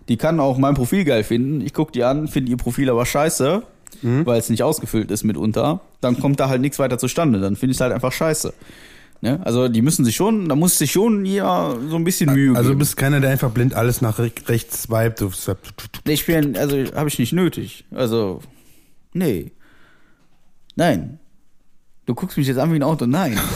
Die 0.07 0.17
kann 0.17 0.39
auch 0.39 0.59
mein 0.59 0.75
Profil 0.75 1.03
geil 1.03 1.23
finden. 1.23 1.61
Ich 1.61 1.73
gucke 1.73 1.91
die 1.91 2.03
an, 2.03 2.27
finde 2.27 2.51
ihr 2.51 2.57
Profil 2.57 2.89
aber 2.89 3.05
scheiße, 3.05 3.63
weil 4.01 4.39
es 4.39 4.49
nicht 4.49 4.63
ausgefüllt 4.63 5.11
ist 5.11 5.23
mitunter. 5.23 5.81
Dann 6.01 6.19
kommt 6.19 6.39
da 6.39 6.49
halt 6.49 6.61
nichts 6.61 6.79
weiter 6.79 6.97
zustande. 6.97 7.39
Dann 7.39 7.55
finde 7.55 7.71
ich 7.71 7.77
es 7.77 7.81
halt 7.81 7.93
einfach 7.93 8.11
scheiße. 8.11 8.53
Ne? 9.23 9.39
Also 9.45 9.67
die 9.67 9.83
müssen 9.83 10.03
sich 10.03 10.15
schon, 10.15 10.49
da 10.49 10.55
muss 10.55 10.79
sich 10.79 10.91
schon 10.91 11.25
ja 11.25 11.75
so 11.89 11.95
ein 11.95 12.03
bisschen 12.03 12.33
Mühe 12.33 12.51
Also 12.55 12.63
du 12.63 12.69
geben. 12.69 12.79
bist 12.79 12.97
keiner, 12.97 13.19
der 13.19 13.29
einfach 13.29 13.51
blind 13.51 13.75
alles 13.75 14.01
nach 14.01 14.17
re- 14.17 14.31
rechts 14.47 14.83
swipet. 14.83 15.21
Du 15.21 15.27
swipet- 15.27 16.09
Ich 16.09 16.25
bin, 16.25 16.57
also 16.57 16.75
habe 16.95 17.07
ich 17.07 17.19
nicht 17.19 17.31
nötig. 17.31 17.85
Also, 17.91 18.41
nee. 19.13 19.51
Nein. 20.75 21.19
Du 22.07 22.15
guckst 22.15 22.35
mich 22.37 22.47
jetzt 22.47 22.57
an 22.57 22.71
wie 22.71 22.77
ein 22.77 22.83
Auto. 22.83 23.05
Nein. 23.05 23.39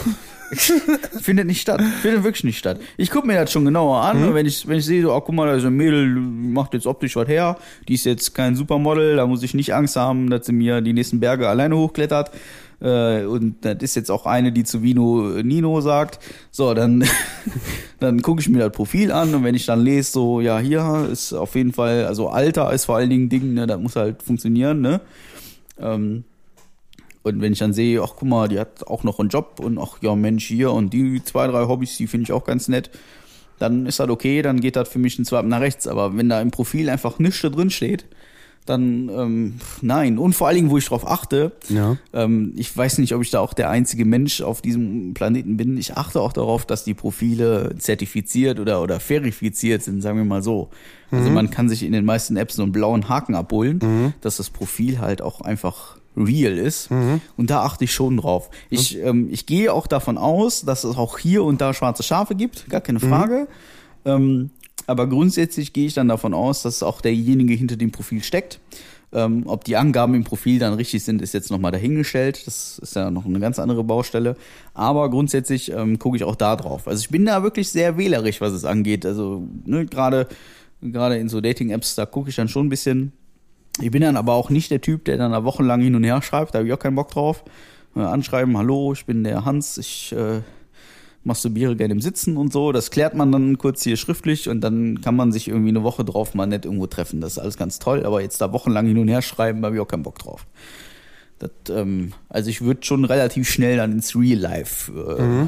Findet 1.22 1.48
nicht 1.48 1.62
statt. 1.62 1.82
Findet 2.02 2.24
wirklich 2.24 2.44
nicht 2.44 2.58
statt. 2.58 2.80
Ich 2.98 3.10
gucke 3.12 3.28
mir 3.28 3.34
das 3.36 3.52
schon 3.52 3.66
genauer 3.66 4.02
an. 4.02 4.24
Und 4.24 4.34
wenn 4.34 4.46
ich, 4.46 4.68
wenn 4.68 4.78
ich 4.78 4.86
sehe, 4.86 5.02
so, 5.02 5.14
oh, 5.14 5.22
guck 5.22 5.36
mal, 5.36 5.48
da 5.48 5.56
ist 5.56 5.66
ein 5.66 5.76
Mädel, 5.76 6.08
macht 6.16 6.74
jetzt 6.74 6.86
optisch 6.86 7.16
was 7.16 7.28
her. 7.28 7.58
Die 7.88 7.96
ist 7.96 8.06
jetzt 8.06 8.34
kein 8.34 8.56
Supermodel. 8.56 9.16
Da 9.16 9.26
muss 9.28 9.44
ich 9.44 9.54
nicht 9.54 9.74
Angst 9.74 9.96
haben, 9.96 10.30
dass 10.30 10.46
sie 10.46 10.54
mir 10.54 10.82
die 10.82 10.94
nächsten 10.94 11.20
Berge 11.20 11.48
alleine 11.50 11.76
hochklettert. 11.78 12.32
Äh, 12.82 13.24
Und 13.26 13.58
das 13.62 13.78
ist 13.82 13.96
jetzt 13.96 14.12
auch 14.12 14.26
eine, 14.26 14.52
die 14.52 14.64
zu 14.64 14.84
Vino 14.84 15.42
Nino 15.42 15.82
sagt. 15.82 16.20
So, 16.52 16.74
dann, 16.74 17.04
dann 18.00 18.22
gucke 18.22 18.42
ich 18.42 18.50
mir 18.50 18.60
das 18.60 18.72
Profil 18.72 19.12
an 19.12 19.34
und 19.34 19.44
wenn 19.44 19.56
ich 19.56 19.66
dann 19.66 19.82
lese, 19.82 20.12
so, 20.12 20.42
ja, 20.42 20.60
hier 20.60 21.08
ist 21.12 21.34
auf 21.34 21.56
jeden 21.56 21.74
Fall, 21.74 22.06
also 22.06 22.30
Alter 22.30 22.72
ist 22.74 22.86
vor 22.86 22.98
allen 22.98 23.10
Dingen 23.10 23.30
Ding, 23.30 23.54
ne, 23.54 23.66
das 23.66 23.80
muss 23.80 23.96
halt 23.96 24.22
funktionieren, 24.22 24.82
ne? 24.82 25.02
Ähm, 25.80 26.24
und 27.26 27.42
wenn 27.42 27.54
ich 27.54 27.60
dann 27.60 27.74
sehe, 27.74 28.02
ach 28.02 28.14
guck 28.18 28.28
mal, 28.28 28.48
die 28.48 28.60
hat 28.60 28.88
auch 28.88 29.04
noch 29.04 29.20
einen 29.20 29.30
Job 29.30 29.60
und 29.64 29.78
ach 29.78 29.98
ja, 30.02 30.16
Mensch, 30.16 30.46
hier 30.46 30.72
und 30.72 30.92
die 30.94 31.24
zwei, 31.24 31.48
drei 31.48 31.66
Hobbys, 31.68 31.98
die 31.98 32.08
finde 32.08 32.24
ich 32.26 32.32
auch 32.32 32.44
ganz 32.46 32.68
nett, 32.68 32.90
dann 33.60 33.86
ist 33.86 34.00
das 34.00 34.10
okay, 34.10 34.42
dann 34.42 34.60
geht 34.60 34.76
das 34.76 34.90
für 34.90 35.00
mich 35.00 35.18
ein 35.18 35.26
Swipe 35.26 35.48
nach 35.48 35.62
rechts. 35.62 35.88
Aber 35.88 36.16
wenn 36.18 36.30
da 36.30 36.42
im 36.42 36.52
Profil 36.52 36.90
einfach 36.90 37.20
nichts 37.20 37.42
drin 37.42 37.70
steht, 37.70 38.06
dann 38.66 39.10
ähm, 39.10 39.54
nein. 39.82 40.18
Und 40.18 40.34
vor 40.34 40.48
allen 40.48 40.56
Dingen, 40.58 40.70
wo 40.72 40.78
ich 40.78 40.86
drauf 40.88 41.08
achte, 41.08 41.52
Ja. 41.70 41.98
ähm, 42.14 42.54
ich 42.58 42.76
weiß 42.76 42.98
nicht, 42.98 43.14
ob 43.14 43.22
ich 43.22 43.30
da 43.30 43.40
auch 43.40 43.54
der 43.54 43.70
einzige 43.70 44.06
Mensch 44.06 44.42
auf 44.42 44.62
diesem 44.62 45.14
Planeten 45.14 45.56
bin. 45.56 45.78
Ich 45.78 45.96
achte 45.96 46.20
auch 46.20 46.34
darauf, 46.34 46.66
dass 46.66 46.84
die 46.84 46.96
Profile 46.96 47.76
zertifiziert 47.78 48.60
oder, 48.60 48.82
oder 48.82 49.00
verifiziert 49.00 49.84
sind, 49.84 50.02
sagen 50.02 50.18
wir 50.18 50.26
mal 50.26 50.42
so. 50.42 50.70
Also 51.12 51.30
man 51.30 51.50
kann 51.52 51.70
sich 51.70 51.84
in 51.84 51.92
den 51.94 52.04
meisten 52.04 52.36
Apps 52.38 52.56
so 52.56 52.64
einen 52.64 52.72
blauen 52.72 53.08
Haken 53.08 53.36
abholen, 53.36 54.14
dass 54.22 54.38
das 54.38 54.50
Profil 54.50 55.00
halt 55.00 55.22
auch 55.22 55.42
einfach 55.42 55.98
real 56.18 56.58
ist. 56.58 56.90
Und 57.38 57.50
da 57.50 57.64
achte 57.64 57.84
ich 57.84 57.94
schon 57.94 58.18
drauf. 58.18 58.50
Ich, 58.70 58.98
ähm, 59.00 59.28
ich 59.32 59.46
gehe 59.46 59.74
auch 59.74 59.88
davon 59.88 60.18
aus, 60.18 60.62
dass 60.62 60.84
es 60.84 60.98
auch 60.98 61.18
hier 61.18 61.44
und 61.44 61.62
da 61.62 61.74
schwarze 61.74 62.04
Schafe 62.04 62.36
gibt, 62.36 62.70
gar 62.70 62.82
keine 62.82 63.00
Frage. 63.00 63.48
Ähm, 64.06 64.52
aber 64.88 65.08
grundsätzlich 65.08 65.74
gehe 65.74 65.88
ich 65.88 65.94
dann 65.94 66.08
davon 66.08 66.34
aus, 66.34 66.62
dass 66.62 66.84
auch 66.84 67.02
derjenige 67.02 67.54
hinter 67.54 67.76
dem 67.76 67.92
Profil 67.92 68.24
steckt. 68.24 68.60
Ähm, 69.14 69.44
ob 69.46 69.64
die 69.64 69.78
Angaben 69.78 70.14
im 70.14 70.24
Profil 70.24 70.60
dann 70.60 70.74
richtig 70.74 71.04
sind, 71.04 71.22
ist 71.22 71.34
jetzt 71.34 71.50
nochmal 71.50 71.72
dahingestellt. 71.72 72.46
Das 72.46 72.80
ist 72.80 72.96
ja 72.96 73.10
noch 73.10 73.26
eine 73.26 73.40
ganz 73.40 73.60
andere 73.60 73.84
Baustelle. 73.84 74.36
Aber 74.74 75.10
grundsätzlich 75.10 75.72
ähm, 75.72 76.00
gucke 76.00 76.18
ich 76.18 76.24
auch 76.24 76.36
da 76.36 76.56
drauf. 76.56 76.88
Also 76.88 77.02
ich 77.02 77.10
bin 77.10 77.26
da 77.26 77.42
wirklich 77.42 77.70
sehr 77.70 77.98
wählerisch, 77.98 78.42
was 78.42 78.52
es 78.52 78.66
angeht. 78.66 79.06
Also 79.06 79.48
ne, 79.66 79.86
gerade 79.86 80.28
gerade 80.82 81.18
in 81.18 81.30
so 81.30 81.42
Dating-Apps, 81.42 81.96
da 81.96 82.06
gucke 82.06 82.30
ich 82.30 82.36
dann 82.36 82.48
schon 82.48 82.68
ein 82.68 82.70
bisschen. 82.70 83.14
Ich 83.82 83.92
bin 83.92 84.02
dann 84.02 84.18
aber 84.18 84.34
auch 84.34 84.50
nicht 84.50 84.72
der 84.72 84.82
Typ, 84.82 85.06
der 85.06 85.18
dann 85.18 85.32
da 85.32 85.44
wochenlang 85.44 85.82
hin 85.82 85.96
und 85.96 86.04
her 86.04 86.22
schreibt. 86.22 86.54
Da 86.54 86.60
habe 86.60 86.68
ich 86.68 86.74
auch 86.74 86.80
keinen 86.80 86.96
Bock 86.96 87.10
drauf. 87.10 87.44
Äh, 87.96 88.00
anschreiben, 88.00 88.58
hallo, 88.58 88.94
ich 88.94 89.06
bin 89.06 89.24
der 89.24 89.46
Hans, 89.46 89.78
ich 89.78 90.14
äh, 90.14 90.42
masturbiere 91.24 91.76
gerne 91.76 91.94
im 91.94 92.02
Sitzen 92.02 92.38
und 92.38 92.54
so. 92.54 92.72
Das 92.72 92.92
klärt 92.92 93.16
man 93.16 93.32
dann 93.32 93.58
kurz 93.58 93.84
hier 93.84 93.98
schriftlich 93.98 94.48
und 94.48 94.62
dann 94.62 95.02
kann 95.02 95.16
man 95.16 95.32
sich 95.32 95.48
irgendwie 95.48 95.70
eine 95.70 95.84
Woche 95.84 96.06
drauf 96.06 96.36
mal 96.36 96.46
nett 96.46 96.66
irgendwo 96.66 96.88
treffen. 96.88 97.20
Das 97.20 97.34
ist 97.34 97.40
alles 97.40 97.58
ganz 97.58 97.80
toll, 97.80 98.06
aber 98.06 98.22
jetzt 98.22 98.40
da 98.40 98.54
wochenlang 98.54 98.86
hin 98.88 98.98
und 98.98 99.08
her 99.08 99.22
schreiben, 99.22 99.66
habe 99.66 99.76
ich 99.76 99.82
auch 99.82 99.88
keinen 99.88 100.04
Bock 100.04 100.20
drauf. 100.20 100.46
Das, 101.40 101.52
ähm, 101.70 102.14
also 102.30 102.50
ich 102.50 102.62
würde 102.62 102.86
schon 102.86 103.04
relativ 103.04 103.50
schnell 103.50 103.78
dann 103.78 103.92
ins 103.92 104.16
Real 104.16 104.40
Life 104.40 104.92
äh, 104.92 105.48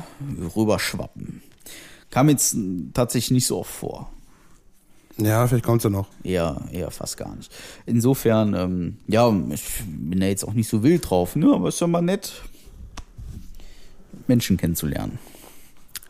rüberschwappen. 0.56 1.42
Kam 2.10 2.30
jetzt 2.30 2.58
tatsächlich 2.94 3.32
nicht 3.32 3.48
so 3.48 3.60
oft 3.60 3.72
vor. 3.72 4.12
Ja, 5.18 5.48
vielleicht 5.48 5.66
kommt's 5.66 5.84
ja 5.84 5.90
noch. 5.90 6.08
Eher, 6.24 6.62
eher 6.72 6.92
fast 6.92 7.18
gar 7.18 7.36
nicht. 7.36 7.52
Insofern, 7.86 8.54
ähm, 8.54 8.98
ja, 9.08 9.34
ich 9.50 9.64
bin 9.88 10.20
da 10.20 10.28
jetzt 10.28 10.44
auch 10.44 10.54
nicht 10.54 10.70
so 10.70 10.84
wild 10.84 11.10
drauf, 11.10 11.36
ne? 11.36 11.52
aber 11.54 11.70
ist 11.70 11.82
ja 11.82 11.88
mal 11.88 12.02
nett, 12.02 12.44
Menschen 14.28 14.58
kennenzulernen. 14.58 15.18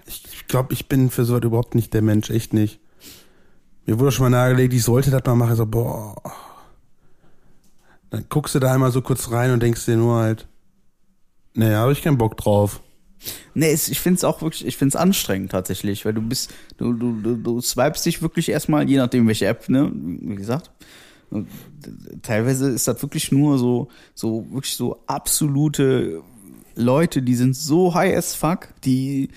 Ich, 0.06 0.26
ich 0.26 0.48
glaube, 0.48 0.74
ich 0.74 0.90
bin 0.90 1.10
für 1.10 1.24
sowas 1.24 1.44
überhaupt 1.44 1.76
nicht 1.76 1.94
der 1.94 2.02
Mensch, 2.02 2.30
echt 2.30 2.54
nicht. 2.54 2.80
Mir 3.86 4.00
wurde 4.00 4.12
schon 4.12 4.26
mal 4.26 4.38
nahegelegt, 4.38 4.74
ich 4.74 4.84
sollte 4.84 5.12
das 5.12 5.24
mal 5.26 5.36
machen. 5.36 5.56
So, 5.56 5.66
boah. 5.66 6.22
Dann 8.10 8.26
guckst 8.28 8.56
du 8.56 8.60
da 8.60 8.74
einmal 8.74 8.92
so 8.92 9.02
kurz 9.02 9.32
rein 9.32 9.52
und 9.52 9.64
denkst 9.64 9.86
dir 9.86 9.96
nur 9.96 10.20
halt, 10.20 10.48
naja, 11.54 11.80
habe 11.80 11.94
ich 11.94 12.02
keinen 12.02 12.18
Bock 12.18 12.36
drauf. 12.36 12.82
Nee, 13.54 13.74
ich 13.74 14.00
finde 14.00 14.18
es 14.18 14.24
auch 14.24 14.42
wirklich, 14.42 14.66
ich 14.66 14.78
finde 14.78 14.90
es 14.90 14.96
anstrengend 14.96 15.52
tatsächlich, 15.52 16.06
weil 16.06 16.14
du 16.14 16.22
bist, 16.22 16.54
du, 16.78 16.94
du, 16.94 17.20
du, 17.22 17.36
du 17.36 17.62
swipest 17.62 18.06
dich 18.06 18.22
wirklich 18.22 18.50
erstmal, 18.50 18.88
je 18.88 18.98
nachdem 18.98 19.28
welche 19.28 19.48
App, 19.48 19.68
ne, 19.70 19.92
wie 19.94 20.36
gesagt. 20.36 20.72
Teilweise 22.22 22.70
ist 22.70 22.88
das 22.88 23.02
wirklich 23.02 23.32
nur 23.32 23.58
so, 23.58 23.90
so, 24.14 24.46
wirklich 24.52 24.76
so 24.76 25.02
absolute 25.08 26.22
Leute, 26.76 27.22
die 27.22 27.36
sind 27.36 27.56
so 27.56 27.94
high 27.94 28.16
as 28.16 28.34
fuck, 28.34 28.70
die, 28.86 29.30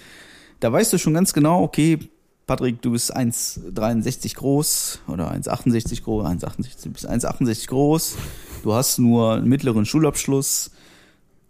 da 0.61 0.71
weißt 0.71 0.93
du 0.93 0.99
schon 0.99 1.15
ganz 1.15 1.33
genau, 1.33 1.63
okay, 1.63 1.99
Patrick, 2.47 2.83
du 2.83 2.93
bist 2.93 3.17
1,63 3.17 4.37
groß 4.37 5.01
oder 5.09 5.33
1,68 5.33 6.03
groß, 6.03 6.27
1,68, 6.27 6.83
du 6.85 6.91
bist 6.91 7.09
1,68 7.09 7.69
groß, 7.69 8.17
du 8.63 8.73
hast 8.75 8.99
nur 8.99 9.35
einen 9.35 9.49
mittleren 9.49 9.87
Schulabschluss, 9.87 10.71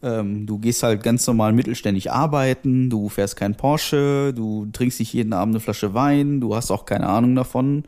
ähm, 0.02 0.46
du 0.46 0.58
gehst 0.58 0.82
halt 0.82 1.02
ganz 1.02 1.26
normal 1.26 1.52
mittelständig 1.52 2.10
arbeiten, 2.10 2.88
du 2.90 3.08
fährst 3.08 3.36
kein 3.36 3.54
Porsche, 3.54 4.32
du 4.34 4.66
trinkst 4.72 4.98
nicht 5.00 5.12
jeden 5.12 5.32
Abend 5.32 5.54
eine 5.54 5.60
Flasche 5.60 5.94
Wein, 5.94 6.40
du 6.40 6.54
hast 6.54 6.70
auch 6.70 6.84
keine 6.86 7.06
Ahnung 7.08 7.34
davon, 7.34 7.84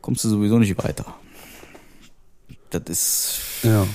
kommst 0.00 0.24
du 0.24 0.28
sowieso 0.28 0.58
nicht 0.58 0.76
weiter. 0.82 1.14
Das 2.70 2.82
ist 2.88 3.40
Ja. 3.62 3.86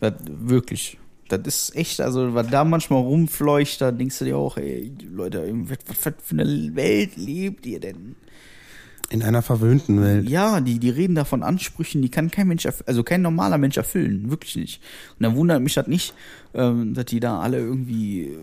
das 0.00 0.14
wirklich. 0.26 0.98
Das 1.28 1.40
ist 1.46 1.74
echt, 1.74 2.00
also, 2.02 2.34
was 2.34 2.48
da 2.48 2.64
manchmal 2.64 3.00
rumfleucht, 3.00 3.80
da 3.80 3.90
denkst 3.90 4.18
du 4.18 4.24
dir 4.26 4.36
auch, 4.36 4.58
ey, 4.58 4.92
Leute, 5.10 5.42
was, 5.68 5.78
was, 5.86 6.06
was 6.06 6.14
für 6.22 6.38
eine 6.38 6.76
Welt 6.76 7.16
lebt 7.16 7.64
ihr 7.64 7.80
denn? 7.80 8.14
In 9.10 9.22
einer 9.22 9.42
verwöhnten 9.42 10.02
Welt. 10.02 10.28
Ja, 10.28 10.60
die, 10.60 10.78
die 10.78 10.90
reden 10.90 11.14
da 11.14 11.24
von 11.24 11.42
Ansprüchen, 11.42 12.02
die 12.02 12.10
kann 12.10 12.30
kein 12.30 12.48
Mensch, 12.48 12.66
also 12.86 13.02
kein 13.02 13.22
normaler 13.22 13.58
Mensch 13.58 13.76
erfüllen, 13.76 14.30
wirklich 14.30 14.56
nicht. 14.56 14.80
Und 15.18 15.24
dann 15.24 15.36
wundert 15.36 15.62
mich 15.62 15.74
das 15.74 15.86
nicht, 15.86 16.14
ähm, 16.54 16.94
dass 16.94 17.04
die 17.06 17.20
da 17.20 17.40
alle 17.40 17.58
irgendwie, 17.58 18.36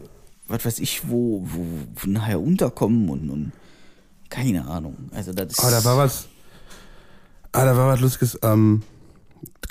was 0.47 0.63
weiß 0.63 0.79
ich, 0.79 1.09
wo, 1.09 1.41
wo, 1.45 1.65
wo 1.95 2.09
nachher 2.09 2.39
unterkommen 2.39 3.09
und, 3.09 3.29
und 3.29 3.51
keine 4.29 4.65
Ahnung. 4.67 4.95
Also 5.13 5.33
das 5.33 5.53
ist. 5.53 5.63
Ah, 5.63 5.71
da 5.71 5.83
war 5.83 5.97
was. 5.97 6.27
Ah, 7.51 7.65
da 7.65 7.75
war 7.75 7.89
was 7.89 7.99
Lustiges. 7.99 8.39
Ähm, 8.43 8.81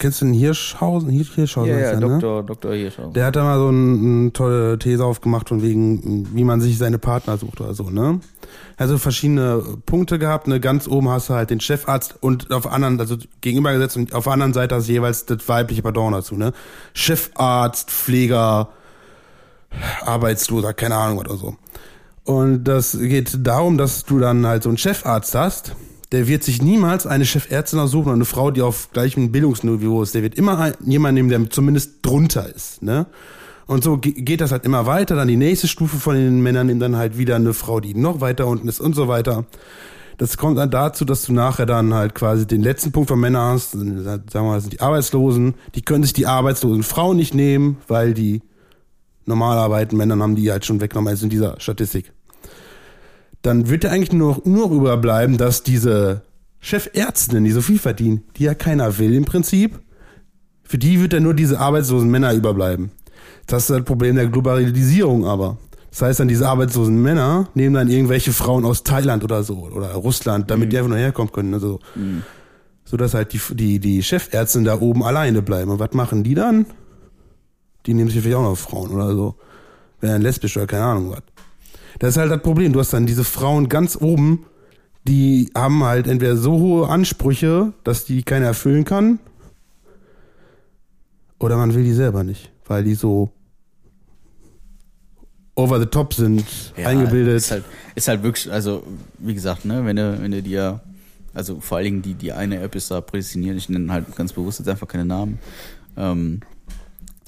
kennst 0.01 0.21
du 0.21 0.25
den 0.25 0.35
Hirschhausen? 0.35 1.11
Hirsch, 1.11 1.35
Hirschhausen 1.35 1.71
ja, 1.71 1.79
ja, 1.79 1.91
der, 1.91 2.01
ne? 2.01 2.09
Doktor, 2.09 2.43
Doktor 2.43 2.75
Hirschhausen. 2.75 3.13
Der 3.13 3.27
hat 3.27 3.37
da 3.37 3.45
mal 3.45 3.59
so 3.59 3.69
eine, 3.69 3.99
eine 3.99 4.33
tolle 4.33 4.79
These 4.79 5.05
aufgemacht 5.05 5.49
von 5.49 5.63
wegen, 5.63 6.35
wie 6.35 6.43
man 6.43 6.61
sich 6.61 6.79
seine 6.79 6.99
Partner 6.99 7.37
sucht 7.37 7.61
oder 7.61 7.75
so, 7.75 7.91
ne? 7.91 8.21
Also 8.77 8.99
verschiedene 8.99 9.63
Punkte 9.87 10.19
gehabt, 10.19 10.49
ne? 10.49 10.59
Ganz 10.59 10.89
oben 10.89 11.09
hast 11.09 11.29
du 11.29 11.35
halt 11.35 11.51
den 11.51 11.61
Chefarzt 11.61 12.17
und 12.21 12.51
auf 12.51 12.67
anderen, 12.67 12.99
also 12.99 13.17
gegenübergesetzt 13.41 13.97
und 13.97 14.15
auf 14.15 14.25
der 14.25 14.33
anderen 14.33 14.55
Seite 14.55 14.75
hast 14.75 14.89
du 14.89 14.93
jeweils 14.93 15.27
das 15.27 15.49
weibliche 15.49 15.83
Pardon 15.83 16.13
dazu, 16.13 16.35
ne? 16.35 16.53
Chefarzt, 16.95 17.91
Pfleger, 17.91 18.71
Arbeitsloser, 20.05 20.73
keine 20.73 20.97
Ahnung 20.97 21.19
oder 21.19 21.37
so. 21.37 21.57
Und 22.25 22.65
das 22.65 22.99
geht 22.99 23.47
darum, 23.47 23.77
dass 23.77 24.05
du 24.05 24.19
dann 24.19 24.47
halt 24.47 24.63
so 24.63 24.69
einen 24.69 24.79
Chefarzt 24.79 25.35
hast, 25.35 25.75
der 26.13 26.27
wird 26.27 26.43
sich 26.43 26.61
niemals 26.61 27.07
eine 27.07 27.25
Chefärztin 27.25 27.79
aussuchen 27.79 28.07
oder 28.07 28.15
eine 28.15 28.25
Frau, 28.25 28.51
die 28.51 28.63
auf 28.63 28.91
gleichem 28.93 29.31
Bildungsniveau 29.31 30.03
ist. 30.03 30.15
Der 30.15 30.23
wird 30.23 30.35
immer 30.35 30.73
jemanden 30.85 31.15
nehmen, 31.15 31.29
der 31.29 31.51
zumindest 31.51 31.99
drunter 32.03 32.53
ist, 32.53 32.83
ne? 32.83 33.07
Und 33.67 33.85
so 33.85 33.99
ge- 33.99 34.15
geht 34.21 34.41
das 34.41 34.51
halt 34.51 34.65
immer 34.65 34.87
weiter. 34.87 35.15
Dann 35.15 35.29
die 35.29 35.37
nächste 35.37 35.69
Stufe 35.69 35.99
von 35.99 36.17
den 36.17 36.41
Männern 36.43 36.67
nimmt 36.67 36.83
dann 36.83 36.97
halt 36.97 37.17
wieder 37.17 37.37
eine 37.37 37.55
Frau, 37.55 37.79
die 37.79 37.95
noch 37.95 38.21
weiter 38.21 38.49
unten 38.49 38.67
ist 38.67 38.81
und 38.81 38.97
so 38.97 39.07
weiter. 39.07 39.45
Das 40.19 40.37
kommt 40.37 40.59
dann 40.59 40.71
dazu, 40.73 41.05
dass 41.05 41.23
du 41.23 41.33
nachher 41.33 41.67
dann 41.67 41.95
halt 41.95 42.17
quasi 42.17 42.47
den 42.47 42.63
letzten 42.63 42.91
Punkt 42.91 43.09
von 43.09 43.21
Männern 43.21 43.53
hast. 43.55 43.71
Sagen 43.71 44.25
wir 44.33 44.43
mal, 44.43 44.61
sind 44.61 44.73
die 44.73 44.81
Arbeitslosen. 44.81 45.55
Die 45.77 45.83
können 45.83 46.03
sich 46.03 46.13
die 46.13 46.27
arbeitslosen 46.27 46.83
Frauen 46.83 47.17
nicht 47.17 47.33
nehmen, 47.33 47.77
weil 47.87 48.13
die 48.13 48.43
normal 49.25 49.57
arbeiten 49.57 49.97
Männern 49.97 50.21
haben 50.21 50.35
die 50.35 50.51
halt 50.51 50.67
schon 50.67 50.81
weggenommen, 50.81 51.09
also 51.09 51.25
in 51.25 51.31
dieser 51.31 51.61
Statistik. 51.61 52.13
Dann 53.43 53.69
wird 53.69 53.85
ja 53.85 53.91
eigentlich 53.91 54.13
nur 54.13 54.37
noch, 54.37 54.45
nur 54.45 54.69
noch 54.69 54.75
überbleiben, 54.75 55.39
dass 55.39 55.63
diese 55.63 56.23
Chefärztinnen, 56.61 57.45
die 57.45 57.53
so 57.53 57.63
viel 57.63 57.79
verdienen, 57.79 58.23
die 58.37 58.45
ja 58.45 58.55
keiner 58.55 58.99
will 58.99 59.15
im 59.15 59.25
Prinzip, 59.25 59.81
für 60.63 60.79
die 60.79 61.01
wird 61.01 61.15
dann 61.15 61.23
nur 61.23 61.35
diese 61.35 61.59
arbeitslosen 61.59 62.11
Männer 62.11 62.33
überbleiben. 62.35 62.91
Das 63.47 63.65
ist 63.65 63.71
das 63.71 63.83
Problem 63.85 64.17
der 64.17 64.29
Globalisierung 64.29 65.27
aber. 65.27 65.59
Das 65.91 66.03
heißt 66.03 66.21
dann, 66.21 66.29
diese 66.29 66.49
arbeitslosen 66.49 67.03
Männer 67.03 67.49
nehmen 67.55 67.75
dann 67.75 67.89
irgendwelche 67.89 68.33
Frauen 68.33 68.65
aus 68.65 68.85
Thailand 68.85 69.25
oder 69.25 69.43
so 69.43 69.59
oder 69.59 69.93
Russland, 69.95 70.51
damit 70.51 70.73
die 70.73 70.79
einfach 70.79 70.91
nur 70.91 70.99
herkommen 70.99 71.33
können. 71.33 71.53
Also, 71.53 71.81
so 72.85 72.97
dass 72.97 73.15
halt 73.15 73.33
die, 73.33 73.41
die, 73.55 73.81
die 73.81 74.03
Chefärztinnen 74.03 74.67
da 74.67 74.81
oben 74.81 75.03
alleine 75.03 75.43
bleiben. 75.43 75.71
Und 75.71 75.81
was 75.81 75.93
machen 75.93 76.23
die 76.23 76.35
dann? 76.35 76.67
Die 77.87 77.95
nehmen 77.95 78.11
sich 78.11 78.21
vielleicht 78.21 78.37
auch 78.37 78.43
noch 78.43 78.57
Frauen 78.57 78.91
oder 78.91 79.13
so. 79.15 79.35
Wären 80.01 80.23
lesbisch 80.23 80.57
oder 80.57 80.67
keine 80.67 80.85
Ahnung 80.85 81.11
was. 81.11 81.23
Das 82.01 82.11
ist 82.11 82.17
halt 82.17 82.33
das 82.33 82.43
Problem. 82.43 82.73
Du 82.73 82.81
hast 82.81 82.93
dann 82.93 83.07
diese 83.07 83.25
Frauen 83.25 83.69
ganz 83.69 83.97
oben, 83.97 84.47
die 85.07 85.51
haben 85.55 85.85
halt 85.85 86.09
entweder 86.09 86.37
so 86.37 86.53
hohe 86.59 86.89
Ansprüche, 86.89 87.73
dass 87.85 88.05
die 88.05 88.23
keiner 88.23 88.47
erfüllen 88.47 88.85
kann, 88.85 89.21
oder 91.39 91.57
man 91.57 91.75
will 91.75 91.85
die 91.85 91.93
selber 91.93 92.23
nicht, 92.23 92.51
weil 92.67 92.85
die 92.85 92.95
so 92.95 93.31
over 95.55 95.81
the 95.81 95.87
top 95.87 96.15
sind, 96.15 96.45
Ja, 96.77 96.89
eingebildet. 96.89 97.37
Ist 97.37 97.51
halt, 97.51 97.65
ist 97.95 98.09
halt 98.09 98.23
wirklich, 98.23 98.51
also 98.53 98.83
wie 99.19 99.35
gesagt, 99.35 99.65
ne, 99.65 99.85
wenn 99.85 99.97
du, 99.97 100.23
wenn 100.23 100.31
du 100.31 100.43
dir, 100.43 100.81
also 101.35 101.61
vor 101.61 101.79
allen 101.79 101.85
Dingen 101.85 102.03
die, 102.03 102.15
die 102.15 102.33
eine 102.33 102.61
App 102.61 102.75
ist 102.75 102.91
da 102.91 103.01
prädestiniert, 103.01 103.57
ich 103.57 103.69
nenne 103.69 103.93
halt 103.93 104.15
ganz 104.17 104.33
bewusst 104.33 104.59
jetzt 104.59 104.69
einfach 104.69 104.89
keine 104.89 105.05
Namen, 105.05 105.39
ähm, 105.97 106.41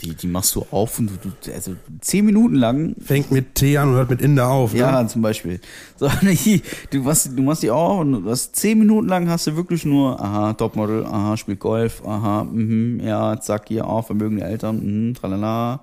die, 0.03 0.15
die 0.15 0.27
machst 0.27 0.55
du 0.55 0.67
auf 0.71 0.99
und 0.99 1.11
du, 1.23 1.53
also 1.53 1.75
zehn 2.01 2.25
Minuten 2.27 2.57
lang 2.57 2.95
Fängt 3.01 3.31
mit 3.31 3.55
T 3.55 3.77
an 3.79 3.91
und 3.91 3.95
hört 3.95 4.11
mit 4.11 4.21
Inder 4.21 4.49
auf. 4.49 4.75
ja, 4.75 5.03
Ne? 5.03 5.09
zum 5.09 5.23
Beispiel. 5.23 5.61
So, 5.97 6.09
du 6.91 6.99
machst, 7.03 7.31
du 7.37 7.43
machst 7.43 7.62
die 7.62 7.71
auch 7.71 8.01
und 8.01 8.25
du 8.25 8.31
hast 8.31 8.57
zehn 8.57 8.79
Minuten 8.79 9.09
lang 9.09 9.29
hast 9.29 9.47
du 9.47 9.57
wirklich 9.57 9.85
nur, 9.85 10.21
aha, 10.21 10.53
Topmodel, 10.55 11.07
aha, 11.07 11.37
spielt 11.37 11.61
Golf, 11.61 12.03
aha, 12.07 12.45
mhm, 12.45 13.01
ja, 13.05 13.41
zack, 13.41 13.69
hier 13.69 13.87
auch, 13.87 14.07
vermögende 14.07 14.45
Eltern, 14.45 15.09
mhm, 15.09 15.15
tralala. 15.15 15.81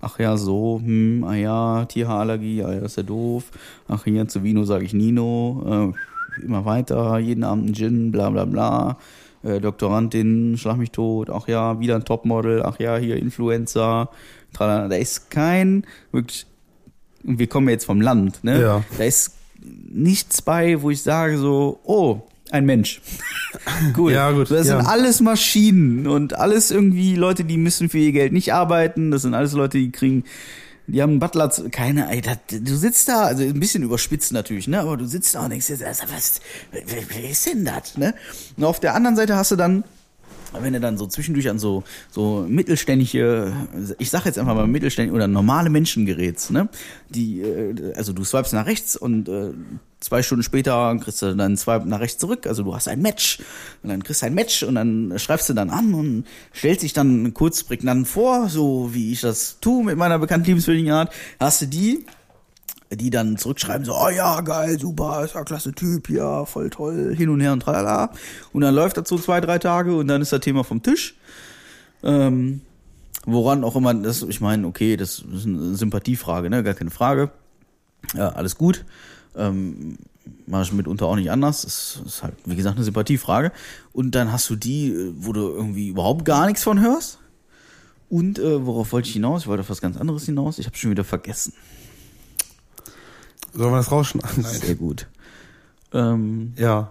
Ach 0.00 0.18
ja, 0.18 0.36
so, 0.36 0.80
hm, 0.84 1.24
ah 1.24 1.34
ja, 1.34 1.84
Tierhaarallergie, 1.84 2.64
ah 2.64 2.72
ja, 2.72 2.80
ist 2.80 2.96
ja 2.96 3.04
doof. 3.04 3.44
Ach 3.88 4.02
hier, 4.04 4.26
zu 4.26 4.42
Vino 4.42 4.64
sage 4.64 4.84
ich 4.84 4.94
Nino, 4.94 5.92
äh, 6.36 6.44
immer 6.44 6.64
weiter, 6.64 7.18
jeden 7.18 7.44
Abend 7.44 7.70
ein 7.70 7.74
Gin, 7.74 8.10
bla 8.10 8.28
bla 8.30 8.44
bla. 8.44 8.96
Äh, 9.42 9.60
Doktorandin, 9.60 10.56
schlag 10.58 10.76
mich 10.76 10.90
tot, 10.90 11.30
ach 11.30 11.48
ja, 11.48 11.80
wieder 11.80 11.96
ein 11.96 12.04
Topmodel, 12.04 12.62
ach 12.62 12.78
ja, 12.78 12.96
hier 12.96 13.16
Influencer, 13.16 14.10
tralala. 14.52 14.88
da 14.88 14.96
ist 14.96 15.30
kein, 15.30 15.84
wirklich, 16.10 16.46
wir 17.22 17.46
kommen 17.46 17.68
jetzt 17.68 17.84
vom 17.84 18.00
Land, 18.00 18.44
ne? 18.44 18.60
Ja. 18.60 18.84
Da 18.98 19.04
ist 19.04 19.34
nichts 19.60 20.42
bei, 20.42 20.82
wo 20.82 20.90
ich 20.90 21.02
sage 21.02 21.38
so, 21.38 21.80
oh, 21.84 22.22
ein 22.50 22.66
Mensch. 22.66 23.00
cool. 23.96 24.12
Ja, 24.12 24.30
gut, 24.30 24.50
Das 24.50 24.66
ja. 24.66 24.76
sind 24.76 24.86
alles 24.86 25.20
Maschinen 25.20 26.06
und 26.06 26.38
alles 26.38 26.70
irgendwie 26.70 27.14
Leute, 27.16 27.44
die 27.44 27.56
müssen 27.56 27.88
für 27.88 27.98
ihr 27.98 28.12
Geld 28.12 28.32
nicht 28.32 28.52
arbeiten. 28.52 29.10
Das 29.10 29.22
sind 29.22 29.34
alles 29.34 29.52
Leute, 29.52 29.78
die 29.78 29.90
kriegen, 29.90 30.24
die 30.86 31.02
haben 31.02 31.18
Butler, 31.18 31.50
keine, 31.70 32.10
ey, 32.10 32.20
das, 32.20 32.38
du 32.48 32.76
sitzt 32.76 33.08
da, 33.08 33.22
also 33.24 33.42
ein 33.44 33.60
bisschen 33.60 33.82
überspitzt 33.82 34.32
natürlich, 34.32 34.68
ne, 34.68 34.80
aber 34.80 34.96
du 34.96 35.06
sitzt 35.06 35.34
da 35.34 35.44
und 35.44 35.50
denkst 35.50 35.70
also 35.70 36.04
was, 36.12 36.40
wer 36.70 37.30
ist 37.30 37.46
denn 37.46 37.64
das, 37.64 37.96
ne? 37.96 38.14
Und 38.56 38.64
auf 38.64 38.80
der 38.80 38.94
anderen 38.94 39.16
Seite 39.16 39.36
hast 39.36 39.50
du 39.52 39.56
dann, 39.56 39.84
wenn 40.60 40.72
du 40.72 40.80
dann 40.80 40.98
so 40.98 41.06
zwischendurch 41.06 41.48
an 41.48 41.58
so, 41.58 41.82
so 42.10 42.44
mittelständische, 42.48 43.52
ich 43.98 44.10
sag 44.10 44.26
jetzt 44.26 44.38
einfach 44.38 44.54
mal 44.54 44.66
mittelständische 44.66 45.14
oder 45.14 45.26
normale 45.26 45.70
Menschen 45.70 46.06
gerätst, 46.06 46.50
ne? 46.50 46.68
Die, 47.08 47.40
äh, 47.40 47.94
also 47.94 48.12
du 48.12 48.24
swipest 48.24 48.52
nach 48.52 48.66
rechts 48.66 48.96
und 48.96 49.28
äh, 49.28 49.52
zwei 50.00 50.22
Stunden 50.22 50.42
später 50.42 50.96
kriegst 51.00 51.22
du 51.22 51.34
dann 51.34 51.56
Swipe 51.56 51.88
nach 51.88 52.00
rechts 52.00 52.18
zurück, 52.18 52.46
also 52.46 52.62
du 52.62 52.74
hast 52.74 52.88
ein 52.88 53.00
Match. 53.00 53.38
Und 53.82 53.90
dann 53.90 54.02
kriegst 54.02 54.22
du 54.22 54.26
ein 54.26 54.34
Match 54.34 54.62
und 54.62 54.74
dann 54.74 55.14
schreibst 55.16 55.48
du 55.48 55.54
dann 55.54 55.70
an 55.70 55.94
und 55.94 56.24
stellst 56.54 56.82
dich 56.82 56.92
dann 56.92 57.32
kurz 57.34 57.62
prägnant 57.62 58.08
vor, 58.08 58.48
so 58.48 58.90
wie 58.92 59.12
ich 59.12 59.20
das 59.20 59.58
tue 59.60 59.84
mit 59.84 59.96
meiner 59.96 60.18
bekannten 60.18 60.46
liebenswürdigen 60.46 60.92
Art, 60.92 61.12
hast 61.38 61.62
du 61.62 61.66
die 61.66 62.04
die 62.96 63.10
dann 63.10 63.36
zurückschreiben, 63.36 63.84
so, 63.84 63.94
oh 63.94 64.08
ja, 64.08 64.40
geil, 64.40 64.78
super, 64.78 65.24
ist 65.24 65.34
ja 65.34 65.44
klasse 65.44 65.72
Typ, 65.72 66.08
ja, 66.10 66.44
voll 66.44 66.70
toll, 66.70 67.14
hin 67.16 67.28
und 67.28 67.40
her 67.40 67.52
und 67.52 67.60
tralala. 67.60 68.12
Und 68.52 68.62
dann 68.62 68.74
läuft 68.74 68.96
das 68.96 69.08
so 69.08 69.18
zwei, 69.18 69.40
drei 69.40 69.58
Tage 69.58 69.96
und 69.96 70.08
dann 70.08 70.22
ist 70.22 70.32
das 70.32 70.40
Thema 70.40 70.64
vom 70.64 70.82
Tisch. 70.82 71.14
Ähm, 72.02 72.60
woran 73.24 73.64
auch 73.64 73.76
immer, 73.76 73.94
das, 73.94 74.22
ich 74.22 74.40
meine, 74.40 74.66
okay, 74.66 74.96
das 74.96 75.20
ist 75.20 75.46
eine 75.46 75.74
Sympathiefrage, 75.74 76.50
ne, 76.50 76.62
gar 76.62 76.74
keine 76.74 76.90
Frage. 76.90 77.30
Ja, 78.14 78.30
alles 78.30 78.56
gut. 78.56 78.84
Ähm, 79.36 79.96
mache 80.46 80.62
ich 80.64 80.72
mitunter 80.72 81.06
auch 81.06 81.16
nicht 81.16 81.30
anders. 81.30 81.62
Das 81.62 82.00
ist 82.04 82.22
halt, 82.22 82.34
wie 82.44 82.56
gesagt, 82.56 82.76
eine 82.76 82.84
Sympathiefrage. 82.84 83.52
Und 83.92 84.14
dann 84.14 84.32
hast 84.32 84.48
du 84.50 84.56
die, 84.56 85.12
wo 85.16 85.32
du 85.32 85.40
irgendwie 85.40 85.88
überhaupt 85.88 86.24
gar 86.24 86.46
nichts 86.46 86.62
von 86.62 86.80
hörst. 86.80 87.18
Und 88.08 88.38
äh, 88.38 88.66
worauf 88.66 88.92
wollte 88.92 89.08
ich 89.08 89.14
hinaus? 89.14 89.42
Ich 89.42 89.46
wollte 89.46 89.62
auf 89.62 89.70
was 89.70 89.80
ganz 89.80 89.96
anderes 89.96 90.24
hinaus. 90.24 90.58
Ich 90.58 90.66
habe 90.66 90.76
schon 90.76 90.90
wieder 90.90 91.04
vergessen. 91.04 91.54
Sollen 93.52 93.70
wir 93.72 93.76
das 93.78 93.90
rausschneiden? 93.90 94.42
Nein. 94.42 94.52
Sehr 94.52 94.74
gut. 94.74 95.08
Ähm, 95.92 96.54
Ja. 96.56 96.90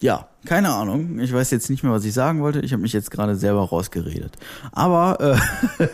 ja, 0.00 0.28
keine 0.44 0.70
Ahnung. 0.72 1.18
Ich 1.20 1.32
weiß 1.32 1.50
jetzt 1.50 1.70
nicht 1.70 1.82
mehr, 1.82 1.92
was 1.92 2.04
ich 2.04 2.12
sagen 2.14 2.40
wollte. 2.42 2.60
Ich 2.60 2.72
habe 2.72 2.82
mich 2.82 2.92
jetzt 2.92 3.10
gerade 3.10 3.36
selber 3.36 3.60
rausgeredet. 3.68 4.36
Aber, 4.72 5.38
äh, 5.80 5.86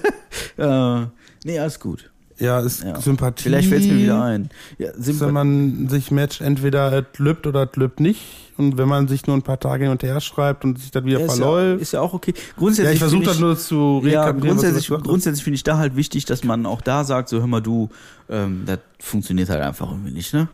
äh, 1.02 1.06
nee, 1.44 1.58
alles 1.58 1.78
gut. 1.80 2.10
Ja, 2.42 2.58
ist 2.58 2.82
Ja. 2.82 3.00
Sympathie. 3.00 3.44
Vielleicht 3.44 3.68
fällt 3.68 3.84
mir 3.84 3.96
wieder 3.96 4.20
ein. 4.22 4.50
Ja, 4.76 4.90
Wenn 4.96 5.32
man 5.32 5.88
sich 5.88 6.10
matcht, 6.10 6.40
entweder 6.40 6.92
es 6.92 7.18
lübt 7.18 7.46
oder 7.46 7.68
es 7.70 7.76
lübt 7.76 8.00
nicht. 8.00 8.20
Und 8.56 8.76
wenn 8.78 8.88
man 8.88 9.06
sich 9.06 9.26
nur 9.28 9.36
ein 9.36 9.42
paar 9.42 9.60
Tage 9.60 9.84
hin 9.84 9.92
und 9.92 10.02
her 10.02 10.20
schreibt 10.20 10.64
und 10.64 10.78
sich 10.78 10.90
dann 10.90 11.04
wieder 11.04 11.20
ja, 11.20 11.26
verläuft. 11.26 11.80
ist 11.80 11.92
ja 11.92 12.00
auch 12.00 12.12
okay. 12.14 12.34
Grundsätzlich 12.56 12.86
Ja, 12.86 12.92
ich 12.94 12.98
versuche 12.98 13.22
das 13.24 13.38
nur 13.38 13.56
zu 13.56 14.02
Ja, 14.04 14.22
rekapitulieren, 14.24 14.40
grundsätzlich, 14.58 14.90
hast. 14.90 15.04
grundsätzlich 15.04 15.44
finde 15.44 15.54
ich 15.54 15.62
da 15.62 15.78
halt 15.78 15.94
wichtig, 15.94 16.24
dass 16.24 16.42
man 16.42 16.66
auch 16.66 16.80
da 16.80 17.04
sagt, 17.04 17.28
so 17.28 17.38
hör 17.38 17.46
mal 17.46 17.60
du, 17.62 17.88
ähm, 18.28 18.64
das 18.66 18.80
funktioniert 18.98 19.48
halt 19.48 19.62
einfach 19.62 19.88
irgendwie 19.90 20.12
nicht, 20.12 20.34
ne? 20.34 20.48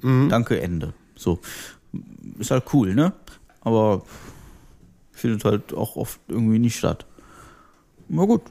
Mhm. 0.00 0.30
Danke, 0.30 0.60
Ende. 0.60 0.94
So. 1.14 1.40
Ist 2.38 2.50
halt 2.50 2.64
cool, 2.72 2.94
ne? 2.94 3.12
Aber 3.60 4.02
findet 5.12 5.44
halt 5.44 5.74
auch 5.74 5.96
oft 5.96 6.18
irgendwie 6.28 6.58
nicht 6.58 6.76
statt. 6.76 7.04
Na 8.08 8.24
gut. 8.24 8.42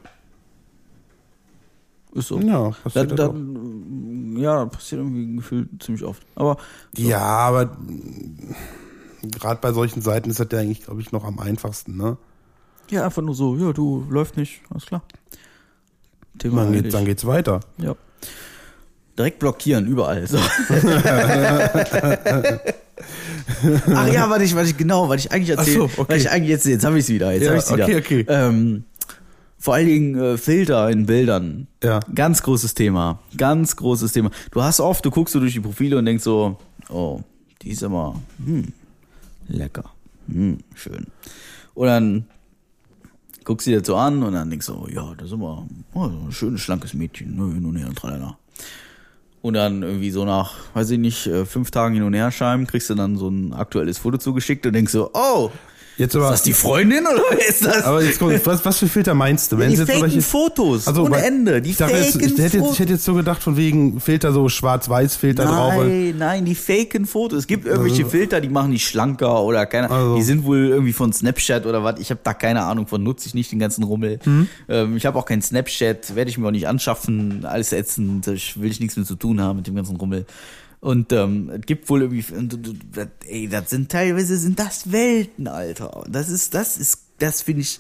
Ist 2.14 2.28
so. 2.28 2.40
Ja, 2.40 2.70
Da, 2.70 2.76
passiert 2.84 3.12
das 3.12 3.18
da, 3.18 3.28
auch. 3.28 3.36
ja, 4.38 4.66
passiert 4.66 5.02
irgendwie 5.02 5.36
gefühlt 5.38 5.70
ziemlich 5.82 6.04
oft. 6.04 6.22
Aber 6.36 6.58
so. 6.96 7.02
Ja, 7.04 7.20
aber 7.22 7.76
gerade 9.24 9.60
bei 9.62 9.72
solchen 9.74 10.02
Seiten 10.02 10.30
ist 10.30 10.40
das 10.40 10.48
ja 10.52 10.60
eigentlich, 10.60 10.84
glaube 10.84 11.02
ich, 11.02 11.12
noch 11.12 11.24
am 11.24 11.40
einfachsten, 11.40 11.98
ne? 11.98 12.18
ja, 12.90 13.06
einfach 13.06 13.22
nur 13.24 13.34
so, 13.34 13.56
ja, 13.56 13.72
du 13.74 14.06
läuft 14.10 14.38
nicht, 14.38 14.62
alles 14.70 14.86
klar. 14.86 15.02
Thema 16.38 16.66
Dann, 16.66 16.74
geht's, 16.74 16.92
dann 16.92 17.06
geht's 17.06 17.26
weiter. 17.26 17.62
Ja. 17.78 17.96
Direkt 19.18 19.40
blockieren, 19.40 19.88
überall. 19.88 20.28
So. 20.28 20.38
Ach 23.96 24.08
ja, 24.12 24.30
warte 24.30 24.44
ich, 24.44 24.56
warte 24.56 24.70
ich, 24.70 24.78
genau, 24.78 25.10
was 25.10 25.26
ich 25.26 25.32
eigentlich 25.32 25.58
erzähle. 25.58 25.90
So, 25.90 26.02
okay. 26.02 26.18
Ich 26.18 26.30
eigentlich 26.30 26.50
jetzt, 26.50 26.66
jetzt 26.66 26.86
habe 26.86 26.98
ich 26.98 27.06
es 27.06 27.10
wieder, 27.10 27.32
jetzt 27.32 27.44
Ja, 27.44 27.50
habe 27.52 27.60
ich 27.60 27.72
wieder. 27.72 27.86
okay, 27.86 27.98
okay. 27.98 28.26
Ähm, 28.28 28.84
vor 29.64 29.76
allen 29.76 29.88
Dingen 29.88 30.16
äh, 30.20 30.38
Filter 30.38 30.90
in 30.90 31.06
Bildern. 31.06 31.68
Ja. 31.82 32.02
Ganz 32.14 32.44
großes 32.44 32.74
Thema. 32.74 33.20
Ganz 33.38 33.78
großes 33.78 34.12
Thema. 34.12 34.30
Du 34.52 34.62
hast 34.62 34.82
oft, 34.82 35.06
du 35.06 35.10
guckst 35.10 35.32
so 35.32 35.40
durch 35.40 35.54
die 35.54 35.62
Profile 35.62 35.98
und 35.98 36.06
denkst 36.06 36.26
so, 36.26 36.58
oh, 36.90 37.22
die 37.62 37.70
ist 37.70 37.82
aber, 37.82 38.20
hm, 38.46 38.74
lecker. 39.48 39.86
Hm, 40.28 40.58
schön. 40.76 41.08
Und 41.76 41.88
dann 41.88 42.26
guckst 43.46 43.66
du 43.66 43.72
dir 43.72 43.80
das 43.80 43.88
so 43.88 43.96
an 43.96 44.22
und 44.22 44.34
dann 44.34 44.50
denkst 44.50 44.68
du, 44.68 44.74
oh, 44.74 44.88
ja, 44.90 45.14
das 45.16 45.28
ist 45.28 45.34
immer 45.34 45.66
oh, 45.94 46.10
so 46.10 46.26
ein 46.26 46.32
schönes, 46.34 46.60
schlankes 46.60 46.94
Mädchen, 46.94 47.34
ne, 47.38 47.54
hin 47.54 47.66
und 47.66 47.78
her 47.78 47.88
und 47.88 47.98
tralala. 47.98 48.38
Und 49.42 49.54
dann 49.54 49.82
irgendwie 49.82 50.12
so 50.12 50.26
nach, 50.26 50.56
weiß 50.74 50.90
ich 50.90 51.00
nicht, 51.00 51.26
äh, 51.28 51.46
fünf 51.46 51.72
Tagen 51.72 51.94
hin 51.94 52.04
und 52.04 52.14
her 52.14 52.32
schreiben, 52.32 52.68
kriegst 52.68 52.90
du 52.90 52.96
dann 52.96 53.16
so 53.16 53.30
ein 53.30 53.54
aktuelles 53.54 53.98
Foto 53.98 54.18
zugeschickt 54.18 54.66
und 54.66 54.74
denkst 54.74 54.92
so, 54.92 55.10
oh, 55.14 55.52
Jetzt 55.98 56.16
ist 56.16 56.22
aber, 56.22 56.32
das 56.32 56.42
die 56.42 56.54
Freundin 56.54 57.06
oder 57.06 57.22
wer 57.30 57.48
ist 57.48 57.66
das? 57.66 57.84
aber 57.84 58.02
jetzt 58.04 58.18
kommt, 58.20 58.46
was, 58.46 58.66
was 58.66 58.80
für 58.80 58.88
Filter 58.88 59.14
meinst 59.14 59.52
du? 59.52 59.58
Ja, 59.58 59.68
die 59.68 59.78
faken 59.78 60.00
solche- 60.00 60.22
Fotos 60.22 60.88
Also, 60.88 61.04
ohne 61.04 61.24
Ende. 61.24 61.62
Die 61.62 61.70
ich, 61.72 61.80
jetzt, 61.80 62.16
ich, 62.16 62.32
hätte 62.38 62.58
jetzt, 62.58 62.72
ich 62.74 62.80
hätte 62.80 62.94
jetzt 62.94 63.04
so 63.04 63.14
gedacht, 63.14 63.44
von 63.44 63.58
wegen 63.58 64.00
Filter, 64.00 64.32
so 64.34 64.50
Schwarz-Weiß-Filter 64.50 65.46
drauf. 65.46 65.74
Nein, 65.78 66.16
nein, 66.18 66.46
die 66.46 66.56
faken 66.56 67.06
Fotos. 67.06 67.40
Es 67.40 67.48
gibt 67.48 67.66
irgendwelche 67.66 68.06
Filter, 68.06 68.42
die 68.42 68.50
machen 68.50 68.72
die 68.72 68.80
schlanker 68.80 69.44
oder 69.44 69.66
keine 69.66 69.90
Also. 69.92 70.16
Die 70.16 70.24
sind 70.24 70.44
wohl 70.46 70.70
irgendwie 70.70 70.94
von 70.94 71.14
Snapchat 71.14 71.66
oder 71.66 71.84
was. 71.84 72.00
Ich 72.00 72.10
habe 72.10 72.22
da 72.24 72.34
keine 72.34 72.64
Ahnung 72.64 72.88
von, 72.88 73.04
nutze 73.04 73.28
ich 73.28 73.34
nicht 73.34 73.52
den 73.52 73.60
ganzen 73.60 73.84
Rummel. 73.84 74.20
Mhm. 74.26 74.48
Ähm, 74.70 74.98
ich 74.98 75.06
habe 75.06 75.18
auch 75.20 75.26
kein 75.26 75.42
Snapchat, 75.42 76.16
werde 76.16 76.30
ich 76.30 76.38
mir 76.38 76.48
auch 76.48 76.52
nicht 76.52 76.68
anschaffen. 76.68 77.46
Alles 77.46 77.72
ätzend, 77.72 78.28
ich 78.28 78.60
will 78.60 78.72
ich 78.72 78.80
nichts 78.80 78.96
mehr 78.96 79.06
zu 79.06 79.16
tun 79.16 79.40
haben 79.42 79.58
mit 79.58 79.68
dem 79.68 79.76
ganzen 79.76 79.96
Rummel. 79.98 80.26
Und 80.84 81.14
ähm, 81.14 81.50
es 81.50 81.62
gibt 81.66 81.90
wohl 81.90 82.02
irgendwie, 82.02 82.26
ey, 83.30 83.48
das 83.48 83.70
sind 83.70 83.90
teilweise 83.90 84.38
sind 84.38 84.60
das 84.60 84.92
Welten, 84.92 85.48
Alter. 85.48 86.04
Das 86.10 86.28
ist, 86.28 86.54
das 86.54 86.76
ist, 86.76 87.06
das 87.20 87.42
finde 87.42 87.62
ich, 87.62 87.80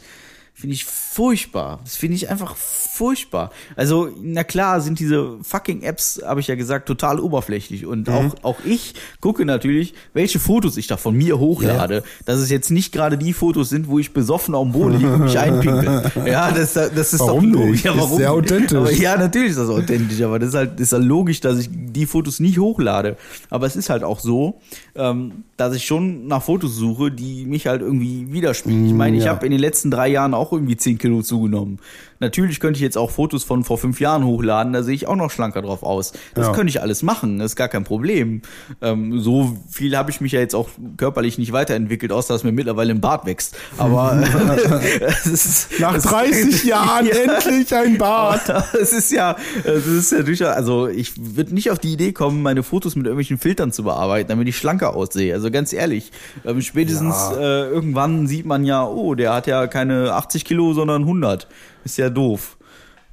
finde 0.55 0.75
ich 0.75 0.85
furchtbar. 0.85 1.79
Das 1.83 1.95
finde 1.95 2.15
ich 2.15 2.29
einfach 2.29 2.55
furchtbar. 2.55 3.51
Also, 3.75 4.09
na 4.21 4.43
klar, 4.43 4.81
sind 4.81 4.99
diese 4.99 5.37
fucking 5.41 5.81
Apps, 5.81 6.21
habe 6.23 6.39
ich 6.39 6.47
ja 6.47 6.55
gesagt, 6.55 6.87
total 6.87 7.19
oberflächlich. 7.19 7.85
Und 7.85 8.07
Mhm. 8.07 8.13
auch, 8.13 8.35
auch 8.43 8.57
ich 8.63 8.93
gucke 9.19 9.45
natürlich, 9.45 9.93
welche 10.13 10.39
Fotos 10.39 10.77
ich 10.77 10.87
da 10.87 10.95
von 10.95 11.15
mir 11.15 11.39
hochlade. 11.39 12.03
Dass 12.25 12.39
es 12.39 12.49
jetzt 12.49 12.69
nicht 12.71 12.91
gerade 12.93 13.17
die 13.17 13.33
Fotos 13.33 13.69
sind, 13.69 13.87
wo 13.87 13.99
ich 13.99 14.13
besoffen 14.13 14.53
auf 14.55 14.63
dem 14.63 14.71
Boden 14.73 14.93
liege 14.99 15.13
und 15.13 15.23
mich 15.23 15.37
einpinkel. 15.39 16.11
Ja, 16.25 16.51
das, 16.51 16.73
das 16.73 17.13
ist 17.13 17.19
Warum 17.19 17.51
doch 17.51 17.59
logisch. 17.59 17.83
Ja, 17.83 17.91
Ist 17.91 17.97
warum? 17.99 18.17
sehr 18.17 18.31
authentisch. 18.31 18.77
Aber 18.77 18.91
ja, 18.91 19.17
natürlich 19.17 19.49
ist 19.51 19.59
das 19.59 19.69
authentisch, 19.69 20.21
aber 20.21 20.39
das 20.39 20.49
ist 20.49 20.55
halt, 20.55 20.79
ist 20.79 20.93
halt 20.93 21.03
logisch, 21.03 21.41
dass 21.41 21.59
ich 21.59 21.69
die 21.71 22.05
Fotos 22.05 22.39
nicht 22.39 22.59
hochlade. 22.59 23.17
Aber 23.49 23.65
es 23.65 23.75
ist 23.75 23.89
halt 23.89 24.03
auch 24.03 24.19
so, 24.19 24.61
ähm, 24.95 25.43
dass 25.57 25.75
ich 25.75 25.85
schon 25.85 26.27
nach 26.27 26.43
Fotos 26.43 26.75
suche, 26.75 27.11
die 27.11 27.45
mich 27.45 27.67
halt 27.67 27.81
irgendwie 27.81 28.31
widerspiegeln. 28.31 28.85
Ich 28.87 28.93
meine, 28.93 29.17
ich 29.17 29.25
ja. 29.25 29.31
habe 29.31 29.45
in 29.45 29.51
den 29.51 29.59
letzten 29.59 29.91
drei 29.91 30.07
Jahren 30.07 30.33
auch 30.33 30.42
irgendwie 30.51 30.75
10 30.77 30.97
Kilo 30.97 31.21
zugenommen. 31.21 31.79
Natürlich 32.19 32.59
könnte 32.59 32.77
ich 32.77 32.81
jetzt 32.81 32.97
auch 32.97 33.11
Fotos 33.11 33.43
von 33.43 33.63
vor 33.63 33.77
fünf 33.77 33.99
Jahren 33.99 34.23
hochladen, 34.25 34.71
da 34.73 34.81
sehe 34.83 34.95
ich 34.95 35.07
auch 35.07 35.15
noch 35.15 35.29
schlanker 35.29 35.61
drauf 35.61 35.83
aus. 35.83 36.13
Das 36.35 36.47
Ja. 36.47 36.53
könnte 36.53 36.69
ich 36.69 36.81
alles 36.81 37.03
machen, 37.03 37.39
das 37.39 37.51
ist 37.51 37.55
gar 37.57 37.67
kein 37.67 37.83
Problem. 37.83 38.41
Ähm, 38.81 39.19
so 39.19 39.57
viel 39.69 39.97
habe 39.97 40.09
ich 40.09 40.21
mich 40.21 40.31
ja 40.31 40.39
jetzt 40.39 40.55
auch 40.55 40.69
körperlich 40.97 41.37
nicht 41.37 41.51
weiterentwickelt, 41.51 42.11
außer 42.13 42.33
dass 42.33 42.43
mir 42.43 42.51
mittlerweile 42.53 42.91
ein 42.93 43.01
Bart 43.01 43.25
wächst. 43.25 43.55
Aber 43.77 44.23
es 45.05 45.25
ist, 45.25 45.79
Nach 45.79 45.95
es- 45.95 46.03
30 46.03 46.63
Jahren 46.63 47.05
Ja. 47.07 47.13
endlich 47.13 47.73
ein 47.75 47.97
Bart. 47.97 48.41
es 48.79 48.93
ist 48.93 49.11
ja, 49.11 49.35
es 49.65 49.85
ist 49.85 50.11
ja 50.13 50.23
durchaus, 50.23 50.47
also 50.55 50.87
ich 50.87 51.13
würde 51.17 51.53
nicht 51.53 51.71
auf 51.71 51.79
die 51.79 51.91
Idee 51.93 52.13
kommen, 52.13 52.41
meine 52.41 52.63
Fotos 52.63 52.95
mit 52.95 53.05
irgendwelchen 53.05 53.37
Filtern 53.37 53.71
zu 53.73 53.83
bearbeiten, 53.83 54.29
damit 54.29 54.47
ich 54.47 54.57
schlanker 54.57 54.95
aussehe. 54.95 55.33
Also 55.33 55.51
ganz 55.51 55.73
ehrlich, 55.73 56.11
ähm, 56.45 56.61
spätestens 56.61 57.13
Ja. 57.15 57.37
äh, 57.37 57.67
irgendwann 57.69 58.27
sieht 58.27 58.45
man 58.45 58.63
ja, 58.65 58.85
oh, 58.87 59.13
der 59.15 59.33
hat 59.33 59.47
ja 59.47 59.67
keine 59.67 60.13
80 60.13 60.32
Kilo, 60.43 60.73
sondern 60.73 61.03
100. 61.03 61.47
Ist 61.85 61.97
ja 61.97 62.09
doof. 62.09 62.57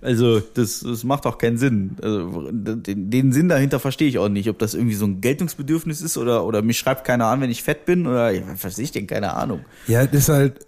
Also 0.03 0.41
das, 0.41 0.81
das 0.81 1.05
macht 1.05 1.27
auch 1.27 1.37
keinen 1.37 1.59
Sinn. 1.59 1.97
Also, 2.03 2.49
den, 2.51 3.11
den 3.11 3.33
Sinn 3.33 3.51
dahinter 3.51 3.79
verstehe 3.79 4.09
ich 4.09 4.19
auch 4.19 4.31
nicht, 4.31 4.49
ob 4.49 4.59
das 4.59 4.73
irgendwie 4.73 4.95
so 4.95 5.05
ein 5.05 5.21
Geltungsbedürfnis 5.21 6.01
ist 6.01 6.17
oder 6.17 6.47
oder 6.47 6.63
mich 6.63 6.79
schreibt 6.79 7.05
keiner 7.05 7.27
an, 7.27 7.43
wenn 7.43 7.51
ich 7.51 7.63
fett 7.63 7.85
bin 7.85 8.07
oder 8.07 8.31
ja, 8.31 8.41
was 8.51 8.65
weiß 8.65 8.79
ich 8.79 8.93
denn, 8.93 9.07
keine 9.07 9.35
Ahnung. 9.35 9.61
Ja, 9.87 10.07
das 10.07 10.21
ist 10.23 10.29
halt, 10.31 10.67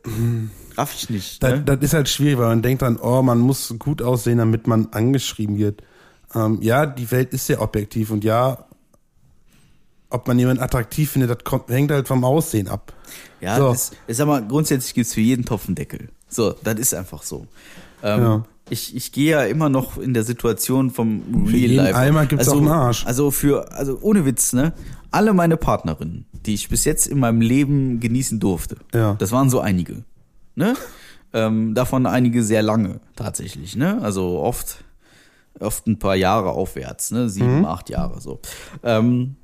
Raff 0.76 0.92
ich 0.94 1.08
nicht. 1.08 1.42
das, 1.42 1.52
Ne? 1.52 1.62
das 1.62 1.78
ist 1.80 1.94
halt 1.94 2.10
schwierig, 2.10 2.36
weil 2.38 2.48
man 2.48 2.60
denkt 2.60 2.82
dann, 2.82 2.98
oh, 2.98 3.22
man 3.22 3.38
muss 3.38 3.74
gut 3.78 4.02
aussehen, 4.02 4.36
damit 4.36 4.66
man 4.66 4.88
angeschrieben 4.92 5.56
wird. 5.56 5.82
Ähm, 6.34 6.58
ja, 6.60 6.84
die 6.84 7.10
Welt 7.10 7.32
ist 7.32 7.46
sehr 7.46 7.62
objektiv 7.62 8.10
und 8.10 8.24
ja, 8.24 8.66
ob 10.10 10.28
man 10.28 10.38
jemanden 10.38 10.62
attraktiv 10.62 11.10
findet, 11.10 11.30
das 11.30 11.38
kommt, 11.42 11.70
hängt 11.70 11.90
halt 11.90 12.06
vom 12.06 12.22
Aussehen 12.24 12.68
ab. 12.68 12.92
Ja, 13.40 13.56
So. 13.56 13.70
das, 13.70 13.92
ich 14.06 14.16
sag 14.18 14.26
mal, 14.26 14.46
grundsätzlich 14.46 14.92
gibt's 14.92 15.14
für 15.14 15.22
jeden 15.22 15.46
Topf 15.46 15.66
einen 15.68 15.74
Deckel. 15.74 16.10
So, 16.32 16.54
das 16.64 16.74
ist 16.78 16.94
einfach 16.94 17.22
so. 17.22 17.46
Ähm, 18.02 18.20
Ja. 18.22 18.44
Ich, 18.70 18.96
ich 18.96 19.12
gehe 19.12 19.32
ja 19.32 19.42
immer 19.44 19.68
noch 19.68 19.98
in 19.98 20.14
der 20.14 20.22
Situation 20.24 20.90
vom 20.90 21.44
Real 21.46 21.72
Life. 21.72 21.94
Eimer 21.98 22.24
gibt's 22.26 22.48
also, 22.48 22.58
auch 22.58 22.62
einen 22.62 22.70
Arsch. 22.72 23.04
Also 23.04 23.30
für, 23.30 23.70
also 23.72 23.98
ohne 24.00 24.24
Witz, 24.24 24.52
ne? 24.54 24.72
Alle 25.10 25.34
meine 25.34 25.56
Partnerinnen, 25.58 26.24
die 26.46 26.54
ich 26.54 26.68
bis 26.70 26.84
jetzt 26.84 27.06
in 27.06 27.18
meinem 27.18 27.40
Leben 27.42 28.00
genießen 28.00 28.40
durfte, 28.40 28.76
Ja. 28.94 29.14
das 29.14 29.30
waren 29.32 29.50
so 29.50 29.60
einige, 29.60 30.04
ne? 30.54 30.74
ähm, 31.34 31.74
davon 31.74 32.06
einige 32.06 32.42
sehr 32.44 32.62
lange 32.62 33.00
tatsächlich, 33.16 33.76
ne? 33.76 34.00
Also 34.00 34.38
oft, 34.38 34.84
oft 35.60 35.86
ein 35.86 35.98
paar 35.98 36.16
Jahre 36.16 36.50
aufwärts, 36.50 37.10
ne? 37.10 37.28
Sieben, 37.28 37.58
Mhm. 37.58 37.64
acht 37.66 37.90
Jahre 37.90 38.20
so. 38.22 38.40
Ähm, 38.82 39.34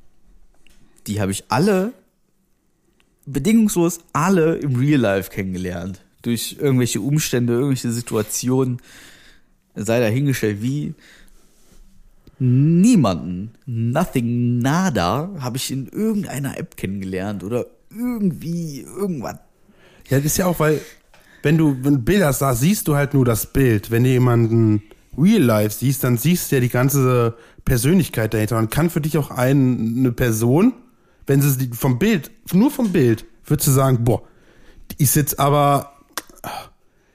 die 1.07 1.21
habe 1.21 1.33
ich 1.33 1.45
alle 1.49 1.93
bedingungslos 3.27 4.01
alle 4.13 4.55
im 4.57 4.77
Real 4.77 5.01
Life 5.01 5.31
kennengelernt. 5.31 6.01
Durch 6.23 6.57
irgendwelche 6.61 7.01
Umstände, 7.01 7.55
irgendwelche 7.55 7.93
Situationen, 7.93 8.79
sei 9.75 10.01
dahingestellt 10.01 10.63
wie. 10.63 10.95
Niemanden, 12.41 13.53
nothing, 13.67 14.59
nada, 14.59 15.31
habe 15.41 15.57
ich 15.57 15.73
in 15.73 15.89
irgendeiner 15.89 16.57
App 16.57 16.77
kennengelernt 16.77 17.43
oder 17.43 17.67
irgendwie 17.91 18.81
irgendwas. 18.83 19.39
Ja, 20.09 20.19
das 20.19 20.27
ist 20.27 20.37
ja 20.39 20.47
auch, 20.47 20.61
weil, 20.61 20.81
wenn 21.43 21.59
du 21.59 21.77
wenn 21.83 22.05
Bilder 22.05 22.33
sahst, 22.33 22.61
siehst 22.61 22.87
du 22.87 22.95
halt 22.95 23.15
nur 23.15 23.25
das 23.25 23.53
Bild. 23.53 23.91
Wenn 23.91 24.05
du 24.05 24.11
jemanden 24.11 24.83
real 25.17 25.43
life 25.43 25.77
siehst, 25.77 26.05
dann 26.05 26.17
siehst 26.17 26.51
du 26.51 26.57
ja 26.57 26.61
die 26.61 26.69
ganze 26.69 27.35
Persönlichkeit 27.65 28.35
dahinter. 28.35 28.59
Und 28.59 28.71
kann 28.71 28.91
für 28.91 29.01
dich 29.01 29.19
auch 29.19 29.31
ein, 29.31 29.97
eine 29.99 30.13
Person, 30.13 30.73
wenn 31.27 31.43
sie 31.43 31.51
sie 31.51 31.71
vom 31.73 31.99
Bild, 31.99 32.31
nur 32.53 32.71
vom 32.71 32.93
Bild, 32.93 33.25
würdest 33.45 33.69
du 33.69 33.73
sagen, 33.73 34.05
boah, 34.05 34.23
die 34.93 35.03
ist 35.03 35.17
jetzt 35.17 35.39
aber, 35.39 35.98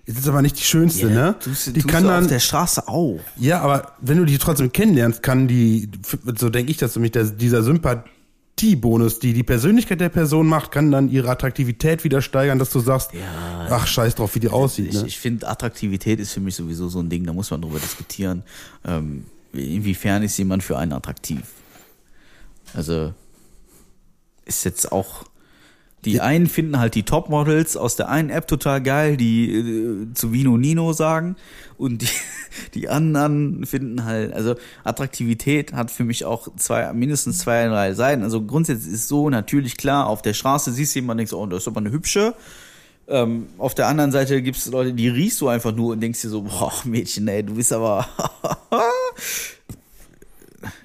ist 0.05 0.17
jetzt 0.17 0.27
aber 0.27 0.41
nicht 0.41 0.57
die 0.59 0.63
schönste, 0.63 1.09
ne? 1.09 1.35
Tust, 1.39 1.67
du- 1.67 1.71
die 1.71 1.81
tust 1.81 1.93
kann 1.93 2.03
dann, 2.05 2.23
auf 2.23 2.29
der 2.29 2.39
Straße 2.39 2.87
auch. 2.87 3.19
ja, 3.37 3.61
aber 3.61 3.93
wenn 4.01 4.17
du 4.17 4.25
die 4.25 4.37
trotzdem 4.37 4.71
kennenlernst, 4.71 5.23
kann 5.23 5.47
die, 5.47 5.89
so 6.37 6.49
denke 6.49 6.71
ich 6.71 6.77
das 6.77 6.93
für 6.93 6.99
mich, 6.99 7.11
der, 7.11 7.23
dieser 7.25 7.63
Sympathiebonus, 7.63 9.19
die 9.19 9.33
die 9.33 9.43
Persönlichkeit 9.43 10.01
der 10.01 10.09
Person 10.09 10.45
macht, 10.47 10.71
kann 10.71 10.91
dann 10.91 11.09
ihre 11.09 11.29
Attraktivität 11.29 12.03
wieder 12.03 12.21
steigern, 12.21 12.59
dass 12.59 12.69
du 12.71 12.79
sagst, 12.79 13.11
ach 13.69 13.87
scheiß 13.87 14.15
drauf, 14.15 14.35
wie 14.35 14.39
die 14.41 14.49
aussieht. 14.49 14.87
Ich, 14.89 15.01
Ne? 15.01 15.07
ich 15.07 15.17
finde, 15.19 15.47
Attraktivität 15.47 16.19
ist 16.19 16.33
für 16.33 16.41
mich 16.41 16.55
sowieso 16.55 16.89
so 16.89 16.99
ein 16.99 17.09
Ding, 17.09 17.23
da 17.25 17.31
muss 17.33 17.49
man 17.51 17.61
drüber 17.61 17.79
diskutieren. 17.79 18.43
Ähm, 18.85 19.25
inwiefern 19.53 20.21
ist 20.23 20.37
jemand 20.37 20.63
für 20.63 20.77
einen 20.77 20.91
attraktiv? 20.93 21.43
Also 22.73 23.13
ist 24.45 24.65
jetzt 24.65 24.91
auch. 24.91 25.23
Die 26.05 26.19
einen 26.19 26.47
finden 26.47 26.79
halt 26.79 26.95
die 26.95 27.03
Topmodels 27.03 27.77
aus 27.77 27.95
der 27.95 28.09
einen 28.09 28.29
App 28.29 28.47
total 28.47 28.81
geil, 28.81 29.15
die 29.15 29.53
äh, 29.53 30.13
zu 30.13 30.33
Vino 30.33 30.57
Nino 30.57 30.93
sagen. 30.93 31.35
Und 31.77 32.01
die, 32.01 32.07
die 32.73 32.89
anderen 32.89 33.65
finden 33.65 34.03
halt, 34.03 34.33
also 34.33 34.55
Attraktivität 34.83 35.73
hat 35.73 35.91
für 35.91 36.03
mich 36.03 36.25
auch 36.25 36.47
zwei, 36.57 36.91
mindestens 36.93 37.39
zwei, 37.39 37.67
drei 37.67 37.93
Seiten. 37.93 38.23
Also 38.23 38.41
grundsätzlich 38.41 38.93
ist 38.93 39.07
so 39.07 39.29
natürlich 39.29 39.77
klar, 39.77 40.07
auf 40.07 40.21
der 40.21 40.33
Straße 40.33 40.71
siehst 40.71 40.95
du 40.95 40.99
jemanden, 40.99 41.19
denkst, 41.19 41.33
oh, 41.33 41.45
das 41.45 41.63
ist 41.63 41.67
aber 41.67 41.79
eine 41.79 41.91
hübsche. 41.91 42.33
Ähm, 43.07 43.47
auf 43.57 43.75
der 43.75 43.87
anderen 43.87 44.11
Seite 44.11 44.41
gibt 44.41 44.57
es 44.57 44.65
Leute, 44.67 44.93
die 44.93 45.09
riechst 45.09 45.41
du 45.41 45.49
einfach 45.49 45.73
nur 45.73 45.91
und 45.91 45.99
denkst 45.99 46.21
dir 46.21 46.29
so, 46.29 46.43
boah, 46.43 46.71
Mädchen, 46.85 47.27
ey, 47.27 47.43
du 47.43 47.55
bist 47.55 47.73
aber. 47.73 48.07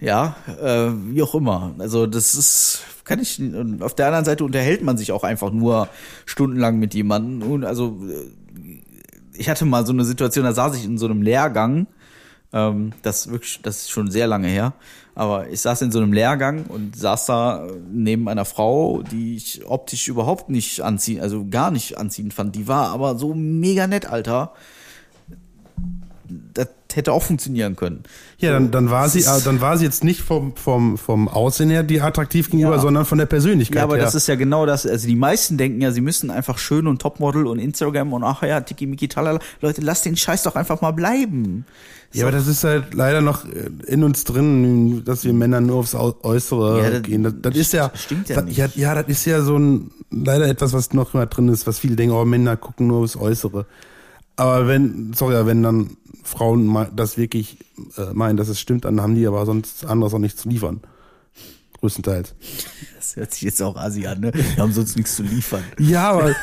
ja, 0.00 0.36
äh, 0.60 0.90
wie 1.12 1.22
auch 1.22 1.34
immer. 1.34 1.74
Also 1.78 2.06
das 2.06 2.34
ist, 2.34 2.82
kann 3.08 3.20
ich. 3.20 3.42
Auf 3.80 3.94
der 3.94 4.06
anderen 4.06 4.24
Seite 4.24 4.44
unterhält 4.44 4.82
man 4.82 4.96
sich 4.96 5.10
auch 5.10 5.24
einfach 5.24 5.50
nur 5.50 5.88
stundenlang 6.26 6.78
mit 6.78 6.94
jemandem. 6.94 7.50
Und 7.50 7.64
also 7.64 7.98
äh, 8.08 8.80
ich 9.32 9.48
hatte 9.48 9.64
mal 9.64 9.86
so 9.86 9.92
eine 9.92 10.04
Situation, 10.04 10.44
da 10.44 10.52
saß 10.52 10.76
ich 10.76 10.84
in 10.84 10.98
so 10.98 11.06
einem 11.06 11.22
Lehrgang. 11.22 11.86
Ähm, 12.52 12.92
das 13.02 13.30
wirklich, 13.30 13.60
das 13.62 13.78
ist 13.78 13.90
schon 13.90 14.10
sehr 14.10 14.26
lange 14.26 14.48
her. 14.48 14.74
Aber 15.14 15.48
ich 15.48 15.60
saß 15.60 15.82
in 15.82 15.90
so 15.90 15.98
einem 15.98 16.12
Lehrgang 16.12 16.66
und 16.66 16.96
saß 16.96 17.26
da 17.26 17.66
neben 17.90 18.28
einer 18.28 18.44
Frau, 18.44 19.02
die 19.02 19.36
ich 19.36 19.66
optisch 19.66 20.06
überhaupt 20.06 20.48
nicht 20.48 20.82
anziehen, 20.82 21.20
also 21.20 21.46
gar 21.50 21.72
nicht 21.72 21.98
anziehend 21.98 22.34
fand. 22.34 22.54
Die 22.54 22.68
war 22.68 22.90
aber 22.90 23.18
so 23.18 23.34
mega 23.34 23.88
nett, 23.88 24.06
Alter. 24.06 24.52
Das 26.28 26.68
hätte 26.94 27.12
auch 27.12 27.22
funktionieren 27.22 27.76
können. 27.76 28.02
Ja, 28.38 28.52
dann, 28.52 28.70
dann 28.70 28.90
war 28.90 29.08
sie, 29.08 29.20
äh, 29.20 29.40
dann 29.44 29.60
war 29.60 29.76
sie 29.76 29.84
jetzt 29.84 30.04
nicht 30.04 30.22
vom, 30.22 30.56
vom, 30.56 30.96
vom 30.96 31.28
Aussehen 31.28 31.68
her 31.70 31.82
die 31.82 32.00
attraktiv 32.00 32.50
gegenüber, 32.50 32.76
Ja. 32.76 32.80
sondern 32.80 33.04
von 33.04 33.18
der 33.18 33.26
Persönlichkeit 33.26 33.76
Ja, 33.76 33.82
aber 33.84 33.96
her. 33.96 34.04
das 34.04 34.14
ist 34.14 34.26
ja 34.26 34.36
genau 34.36 34.64
das. 34.64 34.86
Also 34.86 35.06
die 35.06 35.14
meisten 35.16 35.58
denken 35.58 35.80
ja, 35.82 35.90
sie 35.92 36.00
müssen 36.00 36.30
einfach 36.30 36.56
schön 36.58 36.86
und 36.86 37.02
Topmodel 37.02 37.46
und 37.46 37.58
Instagram 37.58 38.12
und 38.12 38.24
ach 38.24 38.42
ja, 38.42 38.60
Tiki 38.62 38.86
Miki 38.86 39.06
Talala. 39.08 39.38
Leute, 39.60 39.80
lasst 39.82 40.06
den 40.06 40.16
Scheiß 40.16 40.44
doch 40.44 40.56
einfach 40.56 40.80
mal 40.80 40.92
bleiben. 40.92 41.66
ja, 42.12 42.24
aber 42.24 42.32
das 42.32 42.46
ist 42.46 42.64
halt 42.64 42.94
leider 42.94 43.20
noch 43.20 43.44
in 43.86 44.02
uns 44.02 44.24
drin, 44.24 45.02
dass 45.04 45.24
wir 45.24 45.34
Männer 45.34 45.60
nur 45.60 45.76
aufs 45.76 45.94
Au- 45.94 46.16
Äußere 46.22 46.82
Ja, 46.82 46.90
das- 46.90 47.02
gehen. 47.02 47.22
Das, 47.22 47.34
das 47.42 47.54
ist 47.56 47.72
ja, 47.74 47.90
stimmt 47.94 48.30
ja 48.30 48.36
das, 48.36 48.44
nicht. 48.46 48.56
ja, 48.56 48.68
ja, 48.76 48.94
das 48.94 49.06
ist 49.08 49.26
ja 49.26 49.42
so 49.42 49.58
ein, 49.58 49.90
leider 50.10 50.46
etwas, 50.48 50.72
was 50.72 50.94
noch 50.94 51.12
immer 51.12 51.26
drin 51.26 51.48
ist, 51.48 51.66
was 51.66 51.78
viele 51.78 51.96
denken, 51.96 52.14
oh, 52.14 52.24
Männer 52.24 52.56
gucken 52.56 52.86
nur 52.86 53.02
aufs 53.04 53.16
Äußere. 53.16 53.66
Aber 54.36 54.68
wenn, 54.68 55.12
sorry, 55.14 55.44
wenn 55.46 55.62
dann 55.62 55.96
Frauen 56.28 56.88
das 56.94 57.16
wirklich 57.16 57.56
äh, 57.96 58.12
meinen, 58.12 58.36
dass 58.36 58.48
es 58.48 58.60
stimmt, 58.60 58.84
dann 58.84 59.00
haben 59.00 59.14
die 59.14 59.26
aber 59.26 59.46
sonst 59.46 59.84
anderes 59.86 60.12
auch 60.14 60.18
nichts 60.18 60.42
zu 60.42 60.48
liefern. 60.48 60.80
Größtenteils. 61.80 62.34
Das 62.96 63.16
hört 63.16 63.32
sich 63.32 63.42
jetzt 63.42 63.62
auch 63.62 63.76
assi 63.76 64.06
an, 64.06 64.20
ne? 64.20 64.32
Wir 64.34 64.62
haben 64.62 64.72
sonst 64.72 64.96
nichts 64.96 65.16
zu 65.16 65.22
liefern. 65.22 65.62
Ja, 65.78 66.10
aber 66.10 66.34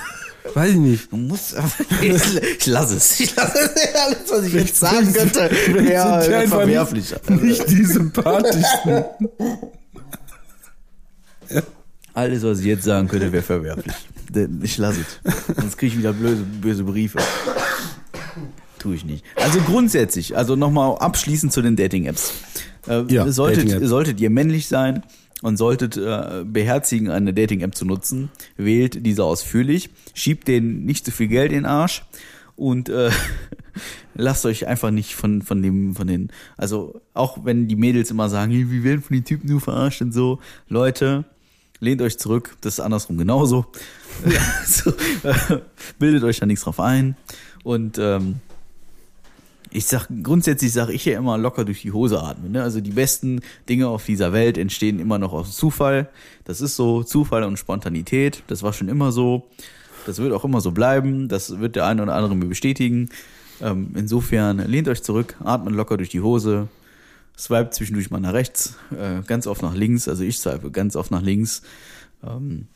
weiß 0.53 0.71
ich 0.71 0.77
nicht. 0.77 1.11
Du 1.11 1.17
musst, 1.17 1.55
ich, 2.01 2.41
ich 2.57 2.65
lasse 2.65 2.95
es. 2.95 3.19
Ich 3.19 3.35
lasse 3.35 3.59
es. 3.59 3.95
Alles, 3.95 4.31
was 4.31 4.43
ich 4.45 4.53
jetzt 4.53 4.77
sagen 4.77 5.13
könnte, 5.13 5.51
wäre 5.67 6.37
einfach 6.37 6.57
verwerflich. 6.57 7.13
Nicht 7.29 7.69
die 7.69 7.85
sympathischsten. 7.85 9.03
Alles, 12.13 12.43
was 12.43 12.59
ich 12.59 12.65
jetzt 12.65 12.85
sagen 12.85 13.07
könnte, 13.07 13.31
wäre 13.31 13.43
verwerflich. 13.43 13.93
Ich 14.63 14.77
lasse 14.77 15.01
es. 15.01 15.35
Sonst 15.57 15.77
kriege 15.77 15.93
ich 15.93 15.99
wieder 15.99 16.13
böse, 16.13 16.43
böse 16.43 16.83
Briefe. 16.83 17.19
Tue 18.85 18.93
ich 18.93 19.03
nicht. 19.03 19.25
Also 19.35 19.59
grundsätzlich, 19.61 20.37
also 20.37 20.55
nochmal 20.55 20.95
abschließend 20.99 21.51
zu 21.51 21.63
den 21.63 21.75
Dating-Apps. 21.75 22.33
Äh, 22.87 23.01
Ja, 23.11 23.27
solltet, 23.31 23.63
Dating-Apps. 23.63 23.87
solltet 23.89 24.21
ihr 24.21 24.29
männlich 24.29 24.67
sein 24.67 25.01
und 25.41 25.57
solltet 25.57 25.97
äh, 25.97 26.43
beherzigen, 26.45 27.09
eine 27.09 27.33
Dating-App 27.33 27.73
zu 27.73 27.83
nutzen, 27.85 28.29
wählt 28.57 29.03
diese 29.03 29.23
ausführlich, 29.23 29.89
schiebt 30.13 30.47
denen 30.47 30.85
nicht 30.85 31.03
zu 31.03 31.09
viel 31.11 31.29
Geld 31.29 31.51
in 31.51 31.61
den 31.61 31.65
Arsch 31.65 32.05
und 32.55 32.89
äh, 32.89 33.09
lasst 34.13 34.45
euch 34.45 34.67
einfach 34.67 34.91
nicht 34.91 35.15
von, 35.15 35.41
von 35.41 35.63
dem, 35.63 35.95
von 35.95 36.05
den, 36.05 36.29
also 36.55 37.01
auch 37.15 37.43
wenn 37.43 37.67
die 37.67 37.75
Mädels 37.75 38.11
immer 38.11 38.29
sagen, 38.29 38.51
"Hey, 38.51 38.69
wir 38.69 38.83
werden 38.83 39.01
von 39.01 39.15
den 39.17 39.25
Typen 39.25 39.49
nur 39.49 39.61
verarscht 39.61 40.03
und 40.03 40.11
so, 40.13 40.37
Leute, 40.69 41.25
lehnt 41.79 42.03
euch 42.03 42.19
zurück, 42.19 42.55
das 42.61 42.75
ist 42.75 42.79
andersrum 42.81 43.17
genauso. 43.17 43.65
so, 44.67 44.91
äh, 45.23 45.59
bildet 45.97 46.23
euch 46.23 46.39
da 46.39 46.45
nichts 46.45 46.63
drauf 46.65 46.79
ein. 46.79 47.17
Und 47.63 47.97
ähm, 47.97 48.35
ich 49.75 49.87
sag, 49.87 50.07
grundsätzlich 50.23 50.71
sage 50.71 50.93
ich 50.93 51.03
ja 51.03 51.17
immer 51.17 51.37
locker 51.37 51.65
durch 51.65 51.81
die 51.81 51.91
Hose 51.91 52.21
atmen. 52.21 52.53
Ne? 52.53 52.63
Also 52.63 52.79
die 52.79 52.91
besten 52.91 53.41
Dinge 53.67 53.89
auf 53.89 54.05
dieser 54.05 54.31
Welt 54.31 54.57
entstehen 54.57 54.99
immer 54.99 55.19
noch 55.19 55.33
aus 55.33 55.57
Zufall. 55.57 56.09
Das 56.45 56.61
ist 56.61 56.75
so, 56.77 57.03
Zufall 57.03 57.43
und 57.43 57.57
Spontanität. 57.57 58.43
Das 58.47 58.63
war 58.63 58.71
schon 58.71 58.87
immer 58.87 59.11
so. 59.11 59.49
Das 60.05 60.19
wird 60.19 60.31
auch 60.31 60.45
immer 60.45 60.61
so 60.61 60.71
bleiben. 60.71 61.27
Das 61.27 61.59
wird 61.59 61.75
der 61.75 61.85
eine 61.85 62.03
oder 62.03 62.15
andere 62.15 62.35
mir 62.35 62.45
bestätigen. 62.45 63.09
Ähm, 63.61 63.91
insofern 63.95 64.59
lehnt 64.59 64.87
euch 64.87 65.03
zurück, 65.03 65.35
atmet 65.43 65.73
locker 65.73 65.97
durch 65.97 66.09
die 66.09 66.21
Hose, 66.21 66.67
swipe 67.37 67.69
zwischendurch 67.71 68.11
mal 68.11 68.19
nach 68.19 68.33
rechts, 68.33 68.77
äh, 68.91 69.21
ganz 69.25 69.47
oft 69.47 69.61
nach 69.61 69.73
links. 69.75 70.07
Also 70.07 70.23
ich 70.23 70.39
swipe 70.39 70.71
ganz 70.71 70.95
oft 70.95 71.11
nach 71.11 71.21
links. 71.21 71.63
Ähm, 72.23 72.67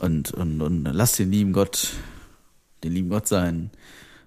und, 0.00 0.32
und, 0.32 0.60
und 0.60 0.84
lasst 0.84 1.18
den 1.18 1.30
lieben 1.30 1.52
Gott, 1.52 1.92
den 2.82 2.92
lieben 2.92 3.10
Gott 3.10 3.28
sein. 3.28 3.70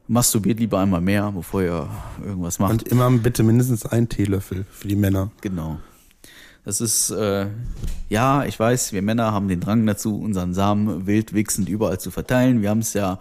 Masturbiert 0.08 0.60
lieber 0.60 0.80
einmal 0.80 1.02
mehr, 1.02 1.32
bevor 1.32 1.62
ihr 1.62 1.88
irgendwas 2.26 2.60
macht. 2.60 2.72
Und 2.72 2.88
immer 2.90 3.10
bitte 3.12 3.44
mindestens 3.44 3.86
einen 3.86 4.10
Teelöffel 4.10 4.66
für 4.72 4.88
die 4.88 4.96
Männer. 4.96 5.32
Genau. 5.42 5.78
Das 6.66 6.80
ist, 6.82 7.10
äh, 7.12 7.48
ja, 8.10 8.44
ich 8.46 8.60
weiß, 8.60 8.94
wir 8.94 9.02
Männer 9.02 9.32
haben 9.32 9.48
den 9.48 9.62
Drang 9.62 9.86
dazu, 9.86 10.20
unseren 10.20 10.54
Samen 10.54 11.08
wild 11.08 11.34
wichsend 11.34 11.70
überall 11.70 12.00
zu 12.00 12.12
verteilen. 12.12 12.62
Wir 12.62 12.70
haben 12.70 12.80
es 12.80 12.94
ja 12.94 13.20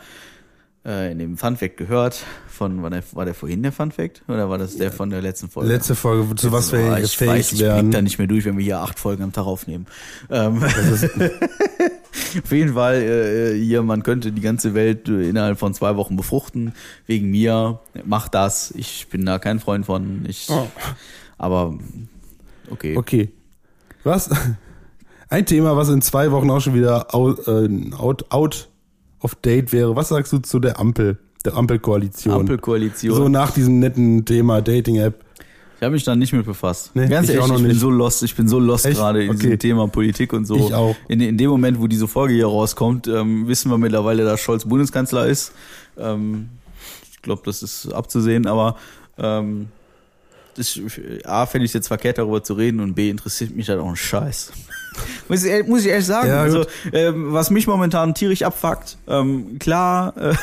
äh, 0.84 1.10
in 1.12 1.18
dem 1.18 1.38
Funfact 1.38 1.76
gehört. 1.78 2.24
Von, 2.48 2.82
war 2.82 2.90
der, 2.90 3.02
war 3.12 3.24
der 3.24 3.32
vorhin 3.34 3.62
der 3.62 3.72
Funfact? 3.72 4.22
Oder 4.28 4.50
war 4.50 4.58
das 4.58 4.76
der 4.76 4.92
von 4.92 5.08
der 5.08 5.22
letzten 5.22 5.48
Folge? 5.48 5.72
Letzte 5.72 5.94
Folge, 5.94 6.34
zu 6.34 6.52
was 6.52 6.70
wir 6.72 6.80
Oh, 6.80 6.96
jetzt 6.96 7.14
ich 7.14 7.20
weiß, 7.20 7.28
fähig 7.30 7.40
ich 7.52 7.58
blick 7.58 7.60
werden. 7.62 7.90
da 7.92 8.02
nicht 8.02 8.18
mehr 8.18 8.26
durch, 8.26 8.44
wenn 8.44 8.58
wir 8.58 8.64
hier 8.64 8.80
acht 8.80 8.98
Folgen 8.98 9.22
am 9.22 9.32
Tag 9.32 9.46
aufnehmen. 9.46 9.86
Ähm, 10.28 10.62
auf 12.44 12.52
jeden 12.52 12.74
Fall, 12.74 12.94
äh, 13.02 13.58
hier, 13.58 13.82
man 13.82 14.02
könnte 14.02 14.32
die 14.32 14.40
ganze 14.40 14.74
Welt 14.74 15.08
äh, 15.08 15.28
innerhalb 15.28 15.58
von 15.58 15.74
zwei 15.74 15.96
Wochen 15.96 16.16
befruchten. 16.16 16.72
Wegen 17.06 17.30
mir. 17.30 17.80
Macht 18.04 18.34
das. 18.34 18.72
Ich 18.76 19.08
bin 19.08 19.24
da 19.26 19.38
kein 19.38 19.60
Freund 19.60 19.86
von. 19.86 20.24
Ich, 20.28 20.48
Oh. 20.50 20.66
Aber 21.38 21.78
okay. 22.70 22.96
Okay. 22.96 23.30
Was? 24.04 24.30
Ein 25.28 25.46
Thema, 25.46 25.76
was 25.76 25.88
in 25.88 26.02
zwei 26.02 26.32
Wochen 26.32 26.50
auch 26.50 26.60
schon 26.60 26.74
wieder 26.74 27.14
out, 27.14 27.46
äh, 27.46 27.68
out, 27.96 28.24
out 28.30 28.68
of 29.20 29.36
date 29.36 29.72
wäre. 29.72 29.94
Was 29.94 30.08
sagst 30.08 30.32
du 30.32 30.38
zu 30.38 30.58
der 30.58 30.80
Ampel, 30.80 31.18
der 31.44 31.54
Ampelkoalition? 31.54 32.34
Ampelkoalition. 32.34 33.14
So 33.14 33.28
nach 33.28 33.52
diesem 33.52 33.78
netten 33.78 34.24
Thema 34.24 34.60
Dating-App. 34.60 35.24
Ich 35.80 35.84
habe 35.84 35.94
mich 35.94 36.04
da 36.04 36.14
nicht 36.14 36.34
mit 36.34 36.44
befasst. 36.44 36.90
Nee, 36.92 37.08
Ganz 37.08 37.30
ich 37.30 37.36
ehrlich, 37.36 37.50
ich 37.52 37.56
bin 37.56 37.66
nicht. 37.68 37.80
so 37.80 37.88
lost, 37.88 38.22
ich 38.22 38.36
bin 38.36 38.46
so 38.46 38.58
lost 38.58 38.84
Echt? 38.84 38.98
gerade 38.98 39.24
in 39.24 39.30
Okay. 39.30 39.38
diesem 39.40 39.58
Thema 39.60 39.88
Politik 39.88 40.34
und 40.34 40.44
so. 40.44 40.56
Ich 40.56 40.74
auch. 40.74 40.94
In, 41.08 41.22
in 41.22 41.38
dem 41.38 41.48
Moment, 41.48 41.80
wo 41.80 41.86
diese 41.86 42.06
Folge 42.06 42.34
hier 42.34 42.46
rauskommt, 42.48 43.08
ähm, 43.08 43.48
wissen 43.48 43.70
wir 43.70 43.78
mittlerweile, 43.78 44.24
dass 44.24 44.40
Scholz 44.40 44.66
Bundeskanzler 44.66 45.26
ist. 45.26 45.52
Ähm, 45.96 46.50
ich 47.10 47.22
glaube, 47.22 47.40
das 47.46 47.62
ist 47.62 47.90
abzusehen, 47.94 48.46
aber 48.46 48.76
ähm, 49.16 49.68
das, 50.60 50.78
A, 51.24 51.46
fände 51.46 51.64
ich 51.66 51.72
jetzt 51.74 51.88
verkehrt, 51.88 52.18
darüber 52.18 52.42
zu 52.42 52.54
reden 52.54 52.80
und 52.80 52.94
B, 52.94 53.10
interessiert 53.10 53.56
mich 53.56 53.68
halt 53.68 53.80
auch 53.80 53.88
ein 53.88 53.96
Scheiß. 53.96 54.52
muss, 55.28 55.44
ich, 55.44 55.50
ehrlich- 55.50 55.68
muss 55.68 55.80
ich 55.80 55.86
ehrlich 55.88 56.06
sagen. 56.06 56.28
Ja, 56.28 56.42
also, 56.42 56.64
ähm, 56.92 57.32
was 57.32 57.50
mich 57.50 57.66
momentan 57.66 58.14
tierisch 58.14 58.42
abfuckt, 58.42 58.98
ähm, 59.08 59.58
klar, 59.58 60.14
äh, 60.16 60.34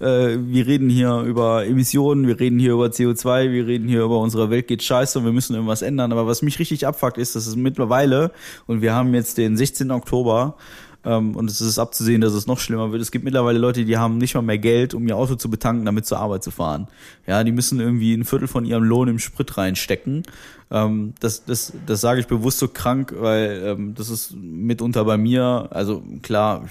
äh, 0.04 0.38
wir 0.40 0.66
reden 0.66 0.88
hier 0.90 1.20
über 1.20 1.66
Emissionen, 1.66 2.26
wir 2.26 2.38
reden 2.40 2.58
hier 2.58 2.72
über 2.72 2.86
CO2, 2.86 3.50
wir 3.52 3.66
reden 3.66 3.88
hier 3.88 4.02
über 4.02 4.18
unsere 4.18 4.50
Welt 4.50 4.66
geht 4.68 4.82
scheiße 4.82 5.18
und 5.18 5.24
wir 5.24 5.32
müssen 5.32 5.54
irgendwas 5.54 5.82
ändern. 5.82 6.12
Aber 6.12 6.26
was 6.26 6.42
mich 6.42 6.58
richtig 6.58 6.86
abfuckt, 6.86 7.18
ist, 7.18 7.36
dass 7.36 7.46
es 7.46 7.56
mittlerweile, 7.56 8.32
und 8.66 8.82
wir 8.82 8.94
haben 8.94 9.14
jetzt 9.14 9.38
den 9.38 9.56
16. 9.56 9.90
Oktober, 9.90 10.56
ähm, 11.04 11.34
und 11.34 11.50
es 11.50 11.60
ist 11.60 11.78
abzusehen, 11.78 12.20
dass 12.20 12.32
es 12.34 12.46
noch 12.46 12.58
schlimmer 12.58 12.92
wird. 12.92 13.00
Es 13.00 13.10
gibt 13.10 13.24
mittlerweile 13.24 13.58
Leute, 13.58 13.84
die 13.84 13.96
haben 13.96 14.18
nicht 14.18 14.34
mal 14.34 14.42
mehr 14.42 14.58
Geld, 14.58 14.94
um 14.94 15.06
ihr 15.08 15.16
Auto 15.16 15.34
zu 15.34 15.50
betanken, 15.50 15.84
damit 15.84 16.06
zur 16.06 16.18
Arbeit 16.18 16.44
zu 16.44 16.50
fahren. 16.50 16.88
Ja, 17.26 17.42
die 17.42 17.52
müssen 17.52 17.80
irgendwie 17.80 18.14
ein 18.14 18.24
Viertel 18.24 18.48
von 18.48 18.64
ihrem 18.64 18.84
Lohn 18.84 19.08
im 19.08 19.18
Sprit 19.18 19.56
reinstecken. 19.56 20.24
Ähm, 20.70 21.14
das, 21.20 21.44
das, 21.44 21.72
das 21.86 22.00
sage 22.00 22.20
ich 22.20 22.26
bewusst 22.26 22.58
so 22.58 22.68
krank, 22.68 23.14
weil 23.16 23.62
ähm, 23.64 23.94
das 23.94 24.10
ist 24.10 24.34
mitunter 24.36 25.04
bei 25.04 25.16
mir, 25.16 25.68
also 25.70 26.02
klar, 26.22 26.66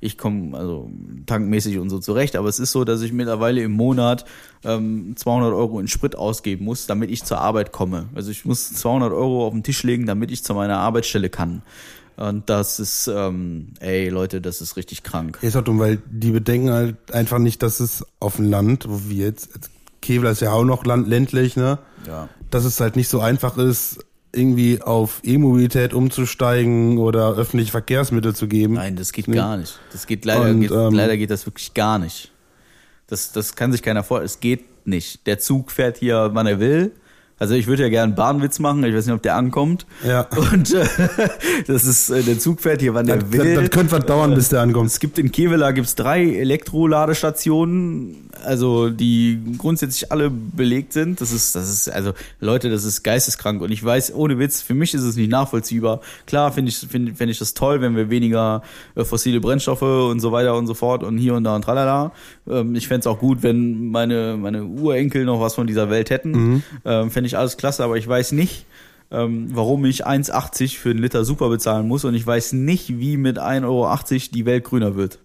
ich 0.00 0.18
komme 0.18 0.56
also 0.56 0.90
tankmäßig 1.24 1.78
und 1.78 1.90
so 1.90 1.98
zurecht, 1.98 2.36
aber 2.36 2.48
es 2.48 2.60
ist 2.60 2.72
so, 2.72 2.84
dass 2.84 3.00
ich 3.00 3.12
mittlerweile 3.12 3.62
im 3.62 3.72
Monat 3.72 4.26
ähm, 4.64 5.14
200 5.16 5.52
Euro 5.52 5.80
in 5.80 5.88
Sprit 5.88 6.14
ausgeben 6.14 6.64
muss, 6.64 6.86
damit 6.86 7.10
ich 7.10 7.24
zur 7.24 7.38
Arbeit 7.38 7.72
komme. 7.72 8.06
Also 8.14 8.30
ich 8.30 8.44
muss 8.44 8.72
200 8.72 9.12
Euro 9.12 9.46
auf 9.46 9.52
den 9.52 9.62
Tisch 9.62 9.82
legen, 9.82 10.06
damit 10.06 10.30
ich 10.30 10.44
zu 10.44 10.54
meiner 10.54 10.78
Arbeitsstelle 10.78 11.30
kann. 11.30 11.62
Und 12.16 12.48
das 12.48 12.80
ist, 12.80 13.08
ähm, 13.08 13.74
ey 13.80 14.08
Leute, 14.08 14.40
das 14.40 14.60
ist 14.60 14.76
richtig 14.76 15.02
krank. 15.02 15.38
Ja, 15.42 15.48
ist 15.48 15.56
auch 15.56 15.62
dumm, 15.64 15.78
weil 15.78 15.98
die 16.10 16.30
bedenken 16.30 16.70
halt 16.70 17.12
einfach 17.12 17.38
nicht, 17.38 17.62
dass 17.62 17.80
es 17.80 18.04
auf 18.20 18.36
dem 18.36 18.48
Land, 18.50 18.86
wo 18.88 19.02
wir 19.08 19.26
jetzt, 19.26 19.50
Kevlar 20.00 20.32
ist 20.32 20.40
ja 20.40 20.52
auch 20.52 20.64
noch 20.64 20.84
land, 20.86 21.08
ländlich, 21.08 21.56
ne? 21.56 21.78
Ja. 22.06 22.28
Dass 22.50 22.64
es 22.64 22.80
halt 22.80 22.96
nicht 22.96 23.08
so 23.08 23.20
einfach 23.20 23.58
ist, 23.58 23.98
irgendwie 24.32 24.82
auf 24.82 25.20
E-Mobilität 25.24 25.94
umzusteigen 25.94 26.98
oder 26.98 27.34
öffentliche 27.36 27.70
Verkehrsmittel 27.70 28.34
zu 28.34 28.48
geben. 28.48 28.74
Nein, 28.74 28.96
das 28.96 29.12
geht 29.12 29.28
Nee. 29.28 29.36
gar 29.36 29.56
nicht. 29.56 29.78
Das 29.92 30.06
geht 30.06 30.24
leider, 30.24 30.50
Und, 30.50 30.60
geht, 30.60 30.70
ähm, 30.70 30.92
leider 30.94 31.16
geht 31.16 31.30
das 31.30 31.46
wirklich 31.46 31.74
gar 31.74 31.98
nicht. 31.98 32.32
Das, 33.08 33.32
das 33.32 33.56
kann 33.56 33.72
sich 33.72 33.82
keiner 33.82 34.04
vor. 34.04 34.22
Es 34.22 34.40
geht 34.40 34.86
nicht. 34.86 35.26
Der 35.26 35.38
Zug 35.38 35.70
fährt 35.70 35.96
hier, 35.98 36.30
wann 36.32 36.46
er 36.46 36.60
will. 36.60 36.92
Also 37.38 37.54
ich 37.54 37.66
würde 37.66 37.82
ja 37.82 37.88
gerne 37.90 38.04
einen 38.04 38.14
Bahnwitz 38.14 38.58
machen. 38.60 38.82
Ich 38.84 38.94
weiß 38.94 39.04
nicht, 39.06 39.14
ob 39.14 39.22
der 39.22 39.36
ankommt. 39.36 39.84
Ja. 40.06 40.22
Und 40.52 40.72
äh, 40.72 40.86
das 41.66 41.84
ist 41.84 42.08
äh, 42.10 42.22
der 42.22 42.38
Zug 42.38 42.60
fährt 42.62 42.80
hier, 42.80 42.94
wann 42.94 43.06
Das, 43.06 43.16
er 43.16 43.32
will. 43.32 43.54
das, 43.54 43.64
das 43.64 43.70
könnte 43.70 43.92
was 43.92 44.06
dauern, 44.06 44.34
bis 44.34 44.48
der 44.48 44.62
ankommt. 44.62 44.88
Es 44.90 45.00
gibt 45.00 45.18
in 45.18 45.30
Kevela 45.32 45.72
gibt's 45.72 45.94
drei 45.94 46.24
Elektroladestationen, 46.36 48.30
also 48.44 48.90
die 48.90 49.38
grundsätzlich 49.58 50.10
alle 50.12 50.30
belegt 50.30 50.92
sind. 50.92 51.20
Das 51.20 51.32
ist, 51.32 51.54
das 51.54 51.68
ist, 51.70 51.88
also 51.90 52.12
Leute, 52.40 52.70
das 52.70 52.84
ist 52.84 53.02
geisteskrank. 53.02 53.60
Und 53.60 53.70
ich 53.70 53.84
weiß, 53.84 54.14
ohne 54.14 54.38
Witz, 54.38 54.62
für 54.62 54.74
mich 54.74 54.94
ist 54.94 55.02
es 55.02 55.16
nicht 55.16 55.30
nachvollziehbar. 55.30 56.00
Klar 56.26 56.52
finde 56.52 56.70
ich, 56.70 56.78
finde 56.78 57.14
find 57.14 57.30
ich 57.30 57.38
das 57.38 57.54
toll, 57.54 57.80
wenn 57.80 57.96
wir 57.96 58.10
weniger 58.10 58.62
äh, 58.94 59.04
fossile 59.04 59.40
Brennstoffe 59.40 59.82
und 59.82 60.20
so 60.20 60.32
weiter 60.32 60.56
und 60.56 60.66
so 60.66 60.74
fort 60.74 61.02
und 61.02 61.18
hier 61.18 61.34
und 61.34 61.44
da 61.44 61.54
und 61.56 61.62
tralala. 61.62 62.12
Ähm, 62.48 62.74
ich 62.74 62.88
fände 62.88 63.00
es 63.00 63.06
auch 63.06 63.18
gut, 63.18 63.42
wenn 63.42 63.90
meine, 63.90 64.36
meine 64.38 64.64
Urenkel 64.64 65.24
noch 65.24 65.40
was 65.40 65.54
von 65.54 65.66
dieser 65.66 65.90
Welt 65.90 66.10
hätten. 66.10 66.62
Ähm, 66.84 67.10
fände 67.26 67.34
ich 67.34 67.38
alles 67.38 67.56
klasse, 67.56 67.82
aber 67.82 67.96
ich 67.96 68.06
weiß 68.06 68.30
nicht, 68.32 68.66
ähm, 69.10 69.48
warum 69.52 69.84
ich 69.84 70.06
1,80 70.06 70.78
für 70.78 70.90
einen 70.90 71.00
Liter 71.00 71.24
Super 71.24 71.48
bezahlen 71.48 71.88
muss 71.88 72.04
und 72.04 72.14
ich 72.14 72.24
weiß 72.26 72.52
nicht, 72.52 73.00
wie 73.00 73.16
mit 73.16 73.38
1,80 73.38 73.64
Euro 73.64 73.98
die 74.32 74.46
Welt 74.46 74.62
grüner 74.64 74.94
wird. 74.94 75.18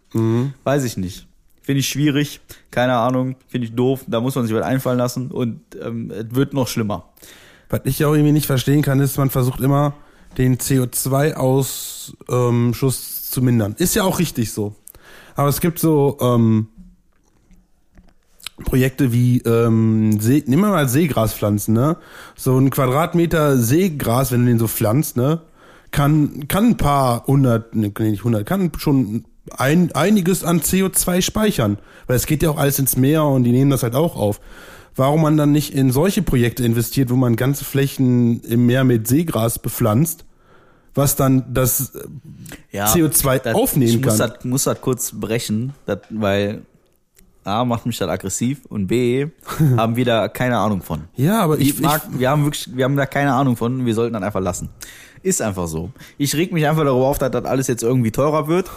Weiß 0.64 0.84
ich 0.84 0.98
nicht. 0.98 1.28
Finde 1.62 1.82
ich 1.82 1.88
schwierig, 1.88 2.42
keine 2.72 2.96
Ahnung, 2.98 3.36
finde 3.48 3.68
ich 3.68 3.76
doof, 3.76 4.04
da 4.08 4.20
muss 4.20 4.34
man 4.36 4.48
sich 4.48 4.56
was 4.56 4.64
einfallen 4.64 4.98
lassen 4.98 5.30
und 5.30 5.62
ähm, 5.80 6.10
es 6.12 6.26
wird 6.32 6.56
noch 6.56 6.68
schlimmer. 6.68 7.06
Was 7.70 7.82
ich 7.84 8.04
auch 8.04 8.14
irgendwie 8.14 8.32
nicht 8.32 8.48
verstehen 8.48 8.82
kann, 8.82 9.00
ist, 9.00 9.18
man 9.18 9.30
versucht 9.30 9.62
immer, 9.62 9.94
den 10.40 10.58
CO2-Ausschuss 10.58 12.16
ähm, 12.30 12.74
zu 12.74 13.42
mindern. 13.44 13.76
Ist 13.78 13.96
ja 13.96 14.04
auch 14.04 14.18
richtig 14.18 14.52
so. 14.52 14.76
Aber 15.36 15.50
es 15.50 15.62
gibt 15.62 15.78
so 15.80 16.18
ähm, 16.20 16.68
Projekte 18.64 19.12
wie, 19.12 19.40
ähm, 19.40 20.20
See, 20.20 20.44
nehmen 20.48 20.64
wir 20.64 20.70
mal 20.70 20.88
Seegraspflanzen, 20.90 21.74
ne? 21.74 21.98
So 22.36 22.58
ein 22.58 22.70
Quadratmeter 22.70 23.58
Seegras, 23.58 24.32
wenn 24.32 24.42
du 24.42 24.48
den 24.48 24.60
so 24.60 24.68
pflanzt, 24.68 25.18
ne? 25.18 25.42
Kann, 25.92 26.48
kann 26.48 26.68
ein 26.68 26.78
paar 26.78 27.26
hundert, 27.28 27.76
ne, 27.76 27.92
nicht 28.00 28.24
hundert, 28.24 28.46
kann 28.46 28.72
schon 28.78 29.26
ein, 29.58 29.92
einiges 29.94 30.44
an 30.44 30.62
CO2 30.62 31.22
speichern. 31.22 31.78
Weil 32.08 32.16
es 32.16 32.26
geht 32.28 32.44
ja 32.44 32.50
auch 32.50 32.58
alles 32.58 32.80
ins 32.80 32.96
Meer 32.96 33.26
und 33.26 33.44
die 33.44 33.52
nehmen 33.52 33.72
das 33.72 33.84
halt 33.84 33.96
auch 33.96 34.16
auf. 34.16 34.40
Warum 34.96 35.22
man 35.22 35.38
dann 35.38 35.52
nicht 35.52 35.74
in 35.74 35.92
solche 35.92 36.22
Projekte 36.22 36.64
investiert, 36.64 37.10
wo 37.10 37.16
man 37.16 37.36
ganze 37.36 37.66
Flächen 37.66 38.42
im 38.42 38.66
Meer 38.66 38.84
mit 38.84 39.08
Seegras 39.08 39.60
bepflanzt, 39.60 40.26
was 40.94 41.16
dann 41.16 41.46
das 41.54 41.94
äh, 42.74 42.78
CO2 42.78 43.40
das- 43.40 43.56
aufnehmen 43.56 43.92
ich 44.00 44.06
muss 44.06 44.18
kann. 44.18 44.30
Das, 44.34 44.46
muss 44.46 44.64
das 44.66 44.82
kurz 44.82 45.12
brechen, 45.14 45.74
das, 45.86 46.00
weil 46.10 46.62
A 47.44 47.66
macht 47.66 47.86
mich 47.86 47.98
das 47.98 48.08
aggressiv 48.08 48.62
und 48.70 48.88
B 48.88 49.28
haben 49.78 49.96
wir 49.96 50.06
da 50.06 50.28
keine 50.28 50.58
Ahnung 50.58 50.82
von. 50.82 51.06
Ja, 51.16 51.42
aber 51.42 51.58
ich, 51.58 51.70
Ich 51.70 51.82
mag, 51.82 52.02
wir 52.12 52.30
haben 52.30 52.44
wirklich, 52.44 52.70
wir 52.76 52.86
haben 52.86 52.96
da 52.96 53.06
keine 53.06 53.34
Ahnung 53.34 53.58
von, 53.58 53.86
wir 53.86 53.94
sollten 53.96 54.14
dann 54.14 54.24
einfach 54.24 54.42
lassen. 54.42 54.70
Ist 55.24 55.42
einfach 55.42 55.68
so. 55.68 55.92
Ich 56.18 56.36
reg 56.36 56.52
mich 56.52 56.68
einfach 56.68 56.84
darüber 56.84 57.08
auf, 57.08 57.18
dass 57.18 57.32
das 57.32 57.46
alles 57.46 57.68
jetzt 57.68 57.84
irgendwie 57.84 58.12
teurer 58.12 58.48
wird, 58.48 58.70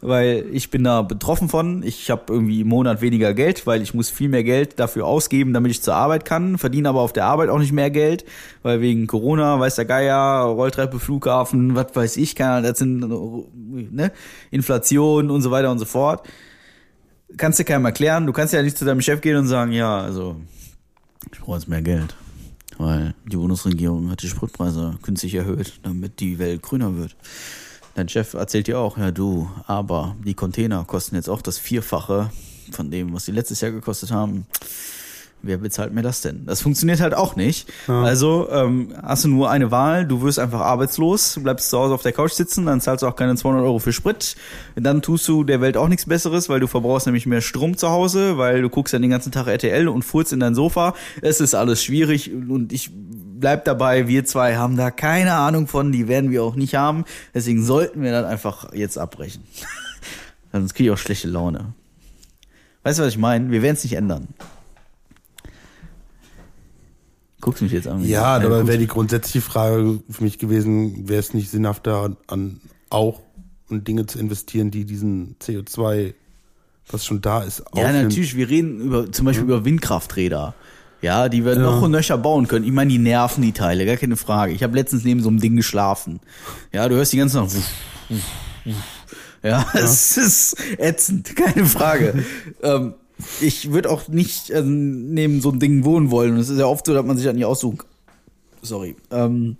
weil 0.00 0.46
ich 0.52 0.70
bin 0.70 0.84
da 0.84 1.02
betroffen 1.02 1.48
von. 1.48 1.82
Ich 1.82 2.10
habe 2.10 2.22
irgendwie 2.28 2.62
im 2.62 2.68
Monat 2.68 3.00
weniger 3.00 3.34
Geld, 3.34 3.66
weil 3.66 3.82
ich 3.82 3.94
muss 3.94 4.10
viel 4.10 4.28
mehr 4.28 4.42
Geld 4.42 4.78
dafür 4.78 5.06
ausgeben, 5.06 5.52
damit 5.52 5.70
ich 5.70 5.82
zur 5.82 5.94
Arbeit 5.94 6.24
kann, 6.24 6.58
verdiene 6.58 6.88
aber 6.88 7.00
auf 7.00 7.12
der 7.12 7.26
Arbeit 7.26 7.50
auch 7.50 7.58
nicht 7.58 7.72
mehr 7.72 7.90
Geld, 7.90 8.24
weil 8.62 8.80
wegen 8.80 9.06
Corona, 9.06 9.60
weiß 9.60 9.76
der 9.76 9.84
Geier, 9.84 10.42
Rolltreppe, 10.44 10.98
Flughafen, 10.98 11.74
was 11.76 11.94
weiß 11.94 12.16
ich, 12.16 12.36
keine 12.36 12.50
Ahnung, 12.52 12.70
das 12.70 12.78
sind 12.78 13.92
ne, 13.94 14.12
Inflation 14.50 15.30
und 15.30 15.42
so 15.42 15.50
weiter 15.50 15.70
und 15.70 15.78
so 15.78 15.84
fort. 15.86 16.26
Kannst 17.36 17.58
du 17.58 17.64
keinem 17.64 17.84
erklären, 17.84 18.26
du 18.26 18.32
kannst 18.32 18.52
ja 18.52 18.62
nicht 18.62 18.76
zu 18.76 18.84
deinem 18.84 19.00
Chef 19.00 19.20
gehen 19.20 19.36
und 19.36 19.46
sagen, 19.46 19.72
ja, 19.72 20.00
also 20.00 20.36
ich 21.32 21.40
brauche 21.40 21.56
jetzt 21.56 21.68
mehr 21.68 21.82
Geld. 21.82 22.14
Weil 22.78 23.14
die 23.24 23.36
Bundesregierung 23.36 24.10
hat 24.10 24.22
die 24.22 24.28
Spritpreise 24.28 24.98
künstlich 25.02 25.34
erhöht, 25.34 25.80
damit 25.82 26.20
die 26.20 26.38
Welt 26.38 26.62
grüner 26.62 26.96
wird. 26.96 27.16
Dein 27.94 28.08
Chef 28.08 28.34
erzählt 28.34 28.66
dir 28.66 28.78
auch, 28.78 28.96
ja 28.96 29.10
du, 29.10 29.50
aber 29.66 30.16
die 30.24 30.34
Container 30.34 30.84
kosten 30.84 31.14
jetzt 31.14 31.28
auch 31.28 31.42
das 31.42 31.58
Vierfache 31.58 32.30
von 32.70 32.90
dem, 32.90 33.12
was 33.12 33.26
die 33.26 33.32
letztes 33.32 33.60
Jahr 33.60 33.70
gekostet 33.70 34.10
haben. 34.10 34.46
Wer 35.44 35.58
bezahlt 35.58 35.92
mir 35.92 36.02
das 36.02 36.20
denn? 36.20 36.46
Das 36.46 36.62
funktioniert 36.62 37.00
halt 37.00 37.14
auch 37.14 37.34
nicht. 37.34 37.68
Also 37.88 38.48
ähm, 38.50 38.94
hast 39.02 39.24
du 39.24 39.28
nur 39.28 39.50
eine 39.50 39.72
Wahl, 39.72 40.06
du 40.06 40.22
wirst 40.22 40.38
einfach 40.38 40.60
arbeitslos, 40.60 41.40
bleibst 41.42 41.70
zu 41.70 41.78
Hause 41.78 41.94
auf 41.94 42.02
der 42.02 42.12
Couch 42.12 42.32
sitzen, 42.32 42.64
dann 42.64 42.80
zahlst 42.80 43.02
du 43.02 43.08
auch 43.08 43.16
keine 43.16 43.34
200 43.34 43.64
Euro 43.64 43.80
für 43.80 43.92
Sprit. 43.92 44.36
Dann 44.76 45.02
tust 45.02 45.26
du 45.26 45.42
der 45.42 45.60
Welt 45.60 45.76
auch 45.76 45.88
nichts 45.88 46.06
Besseres, 46.06 46.48
weil 46.48 46.60
du 46.60 46.68
verbrauchst 46.68 47.06
nämlich 47.06 47.26
mehr 47.26 47.40
Strom 47.40 47.76
zu 47.76 47.90
Hause, 47.90 48.38
weil 48.38 48.62
du 48.62 48.68
guckst 48.68 48.94
dann 48.94 49.02
den 49.02 49.10
ganzen 49.10 49.32
Tag 49.32 49.48
RTL 49.48 49.88
und 49.88 50.04
furzt 50.04 50.32
in 50.32 50.38
dein 50.38 50.54
Sofa. 50.54 50.94
Es 51.22 51.40
ist 51.40 51.54
alles 51.54 51.82
schwierig 51.82 52.30
und 52.32 52.72
ich 52.72 52.90
bleib 52.92 53.64
dabei, 53.64 54.06
wir 54.06 54.24
zwei 54.24 54.56
haben 54.56 54.76
da 54.76 54.92
keine 54.92 55.34
Ahnung 55.34 55.66
von, 55.66 55.90
die 55.90 56.06
werden 56.06 56.30
wir 56.30 56.44
auch 56.44 56.54
nicht 56.54 56.76
haben. 56.76 57.04
Deswegen 57.34 57.64
sollten 57.64 58.02
wir 58.02 58.12
dann 58.12 58.24
einfach 58.24 58.72
jetzt 58.74 58.96
abbrechen. 58.96 59.42
Sonst 60.52 60.74
kriege 60.74 60.90
ich 60.90 60.94
auch 60.94 60.98
schlechte 60.98 61.28
Laune. 61.28 61.74
Weißt 62.84 62.98
du, 62.98 63.02
was 63.02 63.10
ich 63.10 63.18
meine? 63.18 63.50
Wir 63.50 63.62
werden 63.62 63.74
es 63.74 63.82
nicht 63.82 63.94
ändern. 63.94 64.28
Guckst 67.42 67.60
mich 67.60 67.72
jetzt 67.72 67.88
an. 67.88 68.02
Ja, 68.04 68.38
gut. 68.38 68.66
wäre 68.66 68.78
die 68.78 68.86
grundsätzliche 68.86 69.42
Frage 69.42 70.00
für 70.08 70.22
mich 70.24 70.38
gewesen, 70.38 71.08
wäre 71.08 71.20
es 71.20 71.34
nicht 71.34 71.50
sinnhafter, 71.50 72.16
an 72.28 72.60
auch 72.88 73.20
in 73.68 73.84
Dinge 73.84 74.06
zu 74.06 74.18
investieren, 74.18 74.70
die 74.70 74.84
diesen 74.86 75.36
CO2, 75.42 76.14
was 76.90 77.04
schon 77.04 77.20
da 77.20 77.42
ist, 77.42 77.58
Ja, 77.74 77.84
aufnimmt? 77.84 78.04
natürlich. 78.04 78.36
Wir 78.36 78.48
reden 78.48 78.80
über, 78.80 79.10
zum 79.12 79.26
Beispiel 79.26 79.44
über 79.44 79.64
Windkrafträder. 79.64 80.54
Ja, 81.00 81.28
die 81.28 81.44
wir 81.44 81.56
noch 81.56 81.82
und 81.82 81.90
nöcher 81.90 82.16
bauen 82.16 82.46
können. 82.46 82.64
Ich 82.64 82.70
meine, 82.70 82.90
die 82.92 82.98
nerven 82.98 83.42
die 83.42 83.50
Teile, 83.50 83.84
gar 83.86 83.96
keine 83.96 84.16
Frage. 84.16 84.52
Ich 84.52 84.62
habe 84.62 84.76
letztens 84.76 85.02
neben 85.02 85.20
so 85.20 85.28
einem 85.30 85.40
Ding 85.40 85.56
geschlafen. 85.56 86.20
Ja, 86.72 86.88
du 86.88 86.94
hörst 86.94 87.12
die 87.12 87.16
ganze 87.18 87.38
Nacht. 87.38 87.50
Ja, 89.44 89.66
es 89.74 90.16
ist 90.16 90.56
ätzend, 90.78 91.34
keine 91.34 91.66
Frage. 91.66 92.24
ähm, 92.62 92.94
ich 93.40 93.72
würde 93.72 93.90
auch 93.90 94.08
nicht 94.08 94.50
äh, 94.50 94.62
neben 94.62 95.40
so 95.40 95.50
einem 95.50 95.60
Ding 95.60 95.84
wohnen 95.84 96.10
wollen. 96.10 96.34
Und 96.34 96.38
es 96.40 96.48
ist 96.48 96.58
ja 96.58 96.66
oft 96.66 96.86
so, 96.86 96.94
dass 96.94 97.04
man 97.04 97.16
sich 97.16 97.26
das 97.26 97.34
nicht 97.34 97.44
aussuchen 97.44 97.78
kann. 97.78 97.88
Sorry. 98.62 98.96
Ähm, 99.10 99.56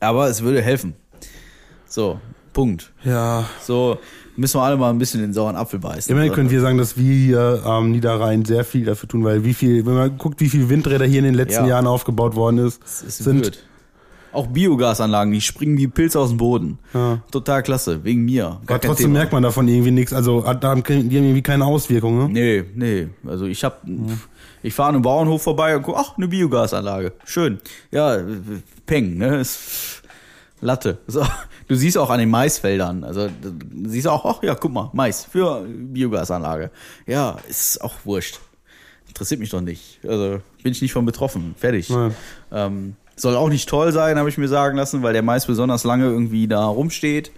aber 0.00 0.28
es 0.28 0.42
würde 0.42 0.60
helfen. 0.60 0.94
So, 1.86 2.18
Punkt. 2.52 2.92
Ja. 3.04 3.48
So 3.62 3.98
müssen 4.36 4.58
wir 4.58 4.62
alle 4.64 4.76
mal 4.76 4.90
ein 4.90 4.98
bisschen 4.98 5.20
den 5.20 5.32
sauren 5.32 5.56
Apfel 5.56 5.78
beißen. 5.78 6.10
Immerhin 6.10 6.32
können 6.32 6.50
wir 6.50 6.60
sagen, 6.60 6.78
dass 6.78 6.96
wir 6.96 7.14
hier 7.14 7.62
am 7.64 7.90
Niederrhein 7.90 8.44
sehr 8.44 8.64
viel 8.64 8.84
dafür 8.84 9.08
tun, 9.08 9.24
weil 9.24 9.44
wie 9.44 9.54
viel, 9.54 9.86
wenn 9.86 9.94
man 9.94 10.18
guckt, 10.18 10.40
wie 10.40 10.48
viele 10.48 10.68
Windräder 10.68 11.06
hier 11.06 11.20
in 11.20 11.24
den 11.24 11.34
letzten 11.34 11.64
Ja. 11.64 11.70
Jahren 11.70 11.86
aufgebaut 11.86 12.34
worden 12.34 12.58
ist, 12.58 12.82
ist 12.84 13.18
sind 13.18 13.42
blöd. 13.42 13.64
Auch 14.34 14.46
Biogasanlagen, 14.48 15.32
die 15.32 15.40
springen 15.40 15.78
wie 15.78 15.86
Pilze 15.88 16.18
aus 16.20 16.28
dem 16.30 16.38
Boden. 16.38 16.78
Ja. 16.92 17.20
Total 17.30 17.62
klasse, 17.62 18.02
wegen 18.04 18.24
mir. 18.24 18.60
Gar 18.66 18.76
aber 18.76 18.80
trotzdem 18.80 19.06
Thema. 19.06 19.18
merkt 19.20 19.32
man 19.32 19.42
davon 19.42 19.68
irgendwie 19.68 19.90
nichts. 19.90 20.12
Also 20.12 20.46
hat- 20.46 20.62
da 20.64 20.74
die 20.74 20.82
haben 20.82 21.10
irgendwie 21.10 21.42
keine 21.42 21.64
Auswirkungen. 21.64 22.32
Ne? 22.32 22.64
Nee, 22.74 23.04
nee. 23.24 23.30
Also 23.30 23.46
ich 23.46 23.62
hab, 23.64 23.82
ich 24.62 24.74
fahre 24.74 24.90
an 24.90 24.94
einem 24.96 25.02
Bauernhof 25.02 25.42
vorbei 25.42 25.76
und 25.76 25.82
guck, 25.82 25.96
ach, 25.96 26.16
eine 26.16 26.28
Biogasanlage. 26.28 27.12
Schön. 27.24 27.58
Ja, 27.90 28.18
Peng, 28.86 29.16
ne? 29.18 29.36
Ist 29.40 30.02
Latte. 30.60 30.98
So. 31.06 31.24
Du 31.68 31.74
siehst 31.74 31.96
auch 31.98 32.10
an 32.10 32.18
den 32.20 32.30
Maisfeldern. 32.30 33.04
Also 33.04 33.28
du 33.28 33.88
siehst 33.88 34.06
auch, 34.08 34.24
ach 34.24 34.42
ja, 34.42 34.54
guck 34.54 34.72
mal, 34.72 34.90
Mais 34.92 35.24
für 35.24 35.62
Biogasanlage. 35.66 36.70
Ja, 37.06 37.36
ist 37.48 37.82
auch 37.82 37.94
wurscht. 38.04 38.40
Interessiert 39.08 39.40
mich 39.40 39.50
doch 39.50 39.60
nicht. 39.60 40.00
Also 40.06 40.40
bin 40.62 40.72
ich 40.72 40.82
nicht 40.82 40.92
von 40.92 41.04
betroffen. 41.06 41.54
Fertig. 41.58 41.88
Nein. 41.90 42.14
Ähm, 42.50 42.96
soll 43.16 43.36
auch 43.36 43.48
nicht 43.48 43.68
toll 43.68 43.92
sein, 43.92 44.18
habe 44.18 44.28
ich 44.28 44.38
mir 44.38 44.48
sagen 44.48 44.76
lassen, 44.76 45.02
weil 45.02 45.12
der 45.12 45.22
Mais 45.22 45.46
besonders 45.46 45.84
lange 45.84 46.06
irgendwie 46.06 46.48
da 46.48 46.64
rumsteht 46.64 47.30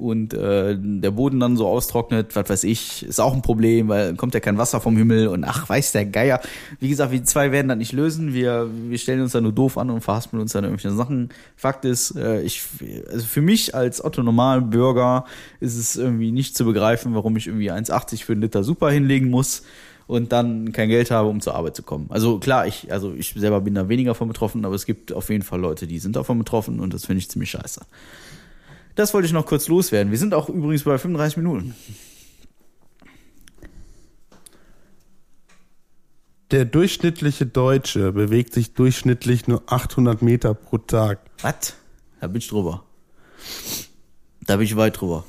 und 0.00 0.32
äh, 0.32 0.76
der 0.78 1.10
Boden 1.10 1.40
dann 1.40 1.56
so 1.56 1.66
austrocknet, 1.66 2.34
was 2.34 2.48
weiß 2.48 2.64
ich, 2.64 3.04
ist 3.04 3.20
auch 3.20 3.34
ein 3.34 3.42
Problem, 3.42 3.88
weil 3.88 4.14
kommt 4.14 4.32
ja 4.32 4.40
kein 4.40 4.56
Wasser 4.56 4.80
vom 4.80 4.96
Himmel 4.96 5.28
und 5.28 5.44
ach, 5.44 5.68
weiß 5.68 5.92
der 5.92 6.06
Geier. 6.06 6.40
Wie 6.78 6.88
gesagt, 6.88 7.12
wir 7.12 7.22
zwei 7.24 7.52
werden 7.52 7.68
das 7.68 7.76
nicht 7.76 7.92
lösen. 7.92 8.32
Wir, 8.32 8.70
wir 8.88 8.98
stellen 8.98 9.20
uns 9.20 9.32
da 9.32 9.42
nur 9.42 9.52
doof 9.52 9.76
an 9.76 9.90
und 9.90 10.00
verhaspeln 10.00 10.40
uns 10.40 10.52
dann 10.52 10.64
irgendwelche 10.64 10.96
Sachen. 10.96 11.28
Fakt 11.54 11.84
ist, 11.84 12.16
äh, 12.16 12.40
ich, 12.40 12.62
also 13.10 13.26
für 13.26 13.42
mich 13.42 13.74
als 13.74 14.02
Otto 14.02 14.22
Normalbürger 14.22 15.26
ist 15.60 15.76
es 15.76 15.96
irgendwie 15.96 16.32
nicht 16.32 16.56
zu 16.56 16.64
begreifen, 16.64 17.14
warum 17.14 17.36
ich 17.36 17.46
irgendwie 17.46 17.70
1,80 17.70 18.24
für 18.24 18.32
einen 18.32 18.42
Liter 18.42 18.64
Super 18.64 18.90
hinlegen 18.90 19.28
muss 19.28 19.62
und 20.10 20.32
dann 20.32 20.72
kein 20.72 20.88
Geld 20.88 21.12
habe, 21.12 21.28
um 21.28 21.40
zur 21.40 21.54
Arbeit 21.54 21.76
zu 21.76 21.84
kommen. 21.84 22.06
Also 22.08 22.40
klar, 22.40 22.66
ich, 22.66 22.92
also 22.92 23.14
ich 23.14 23.32
selber 23.36 23.60
bin 23.60 23.76
da 23.76 23.88
weniger 23.88 24.16
von 24.16 24.26
betroffen, 24.26 24.64
aber 24.64 24.74
es 24.74 24.84
gibt 24.84 25.12
auf 25.12 25.30
jeden 25.30 25.44
Fall 25.44 25.60
Leute, 25.60 25.86
die 25.86 26.00
sind 26.00 26.16
davon 26.16 26.36
betroffen 26.36 26.80
und 26.80 26.92
das 26.92 27.06
finde 27.06 27.20
ich 27.20 27.30
ziemlich 27.30 27.50
scheiße. 27.50 27.82
Das 28.96 29.14
wollte 29.14 29.26
ich 29.26 29.32
noch 29.32 29.46
kurz 29.46 29.68
loswerden. 29.68 30.10
Wir 30.10 30.18
sind 30.18 30.34
auch 30.34 30.48
übrigens 30.48 30.82
bei 30.82 30.98
35 30.98 31.36
Minuten. 31.36 31.76
Der 36.50 36.64
durchschnittliche 36.64 37.46
Deutsche 37.46 38.10
bewegt 38.10 38.52
sich 38.52 38.74
durchschnittlich 38.74 39.46
nur 39.46 39.62
800 39.68 40.22
Meter 40.22 40.54
pro 40.54 40.78
Tag. 40.78 41.20
Was? 41.42 41.76
Da 42.20 42.26
bin 42.26 42.38
ich 42.38 42.48
drüber. 42.48 42.82
Da 44.40 44.56
bin 44.56 44.66
ich 44.66 44.74
weit 44.74 45.00
drüber. 45.00 45.24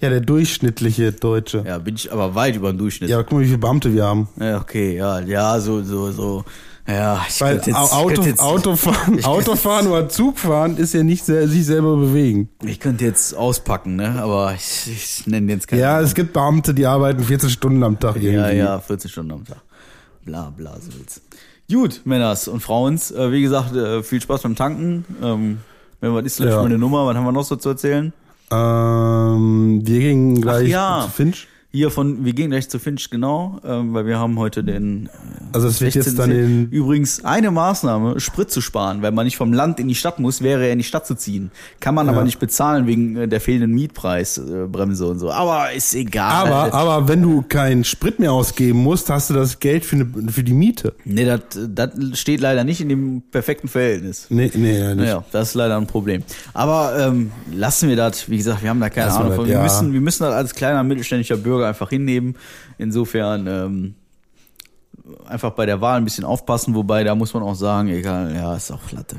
Ja, 0.00 0.10
der 0.10 0.20
durchschnittliche 0.20 1.12
Deutsche. 1.12 1.58
Ja, 1.58 1.64
Ja, 1.64 1.78
bin 1.78 1.96
ich 1.96 2.12
aber 2.12 2.34
weit 2.34 2.54
über 2.56 2.72
den 2.72 2.78
Durchschnitt. 2.78 3.10
aber 3.12 3.24
guck 3.24 3.32
mal, 3.34 3.40
wie 3.40 3.46
viele 3.46 3.58
Beamte 3.58 3.92
wir 3.92 4.04
haben. 4.04 4.28
Ja, 4.40 4.58
okay, 4.60 4.96
ja, 4.96 5.18
ja, 5.20 5.58
so, 5.60 5.82
so, 5.82 6.12
so. 6.12 6.44
Ja, 6.86 7.20
ich 7.28 7.38
Weil 7.42 7.56
jetzt, 7.56 7.68
Au- 7.74 7.80
Auto, 8.04 8.20
ich 8.22 8.26
jetzt, 8.28 8.40
Autofahren, 8.40 9.22
Autofahren 9.24 9.88
oder 9.88 10.08
Zugfahren 10.08 10.78
ist 10.78 10.94
ja 10.94 11.02
nicht 11.02 11.22
sehr, 11.24 11.46
sich 11.46 11.66
selber 11.66 11.96
bewegen. 11.96 12.48
ich 12.64 12.80
könnte 12.80 13.04
jetzt 13.04 13.34
auspacken, 13.36 13.96
ne? 13.96 14.22
Aber 14.22 14.54
ich, 14.54 14.90
ich 14.90 15.26
nenne 15.26 15.52
jetzt 15.52 15.68
keinen. 15.68 15.80
Ja, 15.80 16.00
es 16.00 16.14
gibt 16.14 16.32
Beamte, 16.32 16.72
die 16.72 16.86
arbeiten 16.86 17.22
14 17.22 17.50
Stunden 17.50 17.82
am 17.82 17.98
Tag 18.00 18.16
irgendwie. 18.16 18.32
Ja, 18.36 18.50
ja, 18.50 18.78
14 18.80 19.10
Stunden 19.10 19.32
am 19.32 19.44
Tag. 19.44 19.58
Bla, 20.24 20.50
bla, 20.56 20.76
so 20.80 20.96
will's. 20.98 21.20
Gut, 21.70 22.00
Männers 22.06 22.48
und 22.48 22.60
Frauens, 22.60 23.10
äh, 23.10 23.30
wie 23.32 23.42
gesagt, 23.42 23.76
äh, 23.76 24.02
viel 24.02 24.22
Spaß 24.22 24.42
beim 24.42 24.56
Tanken. 24.56 25.04
Ähm, 25.22 25.58
wenn 26.00 26.14
was 26.14 26.24
ist, 26.24 26.36
gleich 26.38 26.50
Ja. 26.50 26.56
mal 26.56 26.64
eine 26.66 26.78
Nummer. 26.78 27.04
Was 27.06 27.16
haben 27.16 27.24
wir 27.24 27.32
noch 27.32 27.44
so 27.44 27.56
zu 27.56 27.68
erzählen? 27.68 28.14
Ähm, 28.50 29.80
wir 29.84 30.00
gingen 30.00 30.40
gleich 30.40 30.68
ja. 30.68 31.02
zu 31.04 31.10
Finch. 31.10 31.48
Hier 31.70 31.90
von, 31.90 32.24
wir 32.24 32.32
gehen 32.32 32.48
gleich 32.48 32.70
zu 32.70 32.78
Finch, 32.78 33.10
genau, 33.10 33.60
ähm, 33.62 33.92
weil 33.92 34.06
wir 34.06 34.18
haben 34.18 34.38
heute 34.38 34.64
den 34.64 35.10
Also 35.52 35.68
es 35.68 35.82
wird 35.82 35.94
jetzt 35.94 36.16
16. 36.16 36.16
dann 36.16 36.30
in, 36.30 36.70
Übrigens 36.70 37.26
eine 37.26 37.50
Maßnahme, 37.50 38.20
Sprit 38.20 38.50
zu 38.50 38.62
sparen, 38.62 39.02
weil 39.02 39.12
man 39.12 39.26
nicht 39.26 39.36
vom 39.36 39.52
Land 39.52 39.78
in 39.78 39.86
die 39.86 39.94
Stadt 39.94 40.18
muss, 40.18 40.40
wäre 40.40 40.66
ja 40.66 40.72
in 40.72 40.78
die 40.78 40.84
Stadt 40.84 41.06
zu 41.06 41.14
ziehen. 41.14 41.50
Kann 41.78 41.94
man 41.94 42.08
aber 42.08 42.24
nicht 42.24 42.38
bezahlen 42.38 42.86
wegen 42.86 43.16
äh, 43.16 43.28
der 43.28 43.42
fehlenden 43.42 43.72
Mietpreisbremse 43.72 44.64
äh, 44.64 44.66
Bremse 44.66 45.06
und 45.08 45.18
so. 45.18 45.30
Aber 45.30 45.70
ist 45.72 45.94
egal. 45.94 46.46
aber, 46.46 46.72
aber 46.74 47.08
wenn 47.08 47.20
du 47.20 47.42
keinen 47.42 47.84
Sprit 47.84 48.18
mehr 48.18 48.32
ausgeben 48.32 48.82
musst, 48.82 49.10
hast 49.10 49.28
du 49.28 49.34
das 49.34 49.60
Geld 49.60 49.84
für, 49.84 49.96
eine, 49.96 50.32
für 50.32 50.42
die 50.42 50.54
Miete. 50.54 50.94
nee, 51.04 51.26
das 51.26 51.40
das 51.52 51.90
steht 52.14 52.40
leider 52.40 52.64
nicht 52.64 52.80
in 52.80 52.88
dem 52.88 53.22
perfekten 53.30 53.68
Verhältnis. 53.68 54.26
Nee, 54.30 54.50
nee, 54.54 54.78
ja, 54.78 54.94
nicht. 54.94 55.04
Naja, 55.04 55.24
das 55.32 55.48
ist 55.48 55.54
leider 55.54 55.76
ein 55.76 55.86
Problem. 55.86 56.22
Aber 56.54 56.96
ähm, 56.98 57.30
lassen 57.52 57.90
wir 57.90 57.96
das. 57.96 58.30
Wie 58.30 58.38
gesagt, 58.38 58.62
wir 58.62 58.70
haben 58.70 58.80
da 58.80 58.88
keine 58.88 59.08
Lassen 59.08 59.18
Ahnung 59.18 59.34
von. 59.34 59.46
Wir, 59.46 59.54
ja. 59.54 59.62
müssen, 59.62 59.92
wir 59.92 60.00
müssen 60.00 60.22
das 60.22 60.32
als 60.32 60.54
kleiner 60.54 60.82
mittelständischer 60.82 61.36
Bürger 61.36 61.57
einfach 61.66 61.90
hinnehmen. 61.90 62.36
Insofern 62.78 63.46
ähm, 63.46 63.94
einfach 65.26 65.50
bei 65.52 65.66
der 65.66 65.80
Wahl 65.80 65.98
ein 65.98 66.04
bisschen 66.04 66.24
aufpassen. 66.24 66.74
Wobei, 66.74 67.04
da 67.04 67.14
muss 67.14 67.34
man 67.34 67.42
auch 67.42 67.54
sagen, 67.54 67.88
egal, 67.88 68.34
ja, 68.34 68.54
ist 68.54 68.70
auch 68.70 68.92
Latte. 68.92 69.16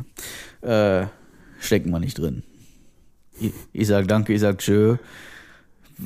Äh, 0.62 1.08
stecken 1.60 1.92
wir 1.92 2.00
nicht 2.00 2.18
drin. 2.18 2.44
Ich, 3.40 3.54
ich 3.74 3.88
sag 3.88 4.08
danke, 4.08 4.34
ich 4.34 4.42
sag 4.42 4.60
tschö. 4.60 4.98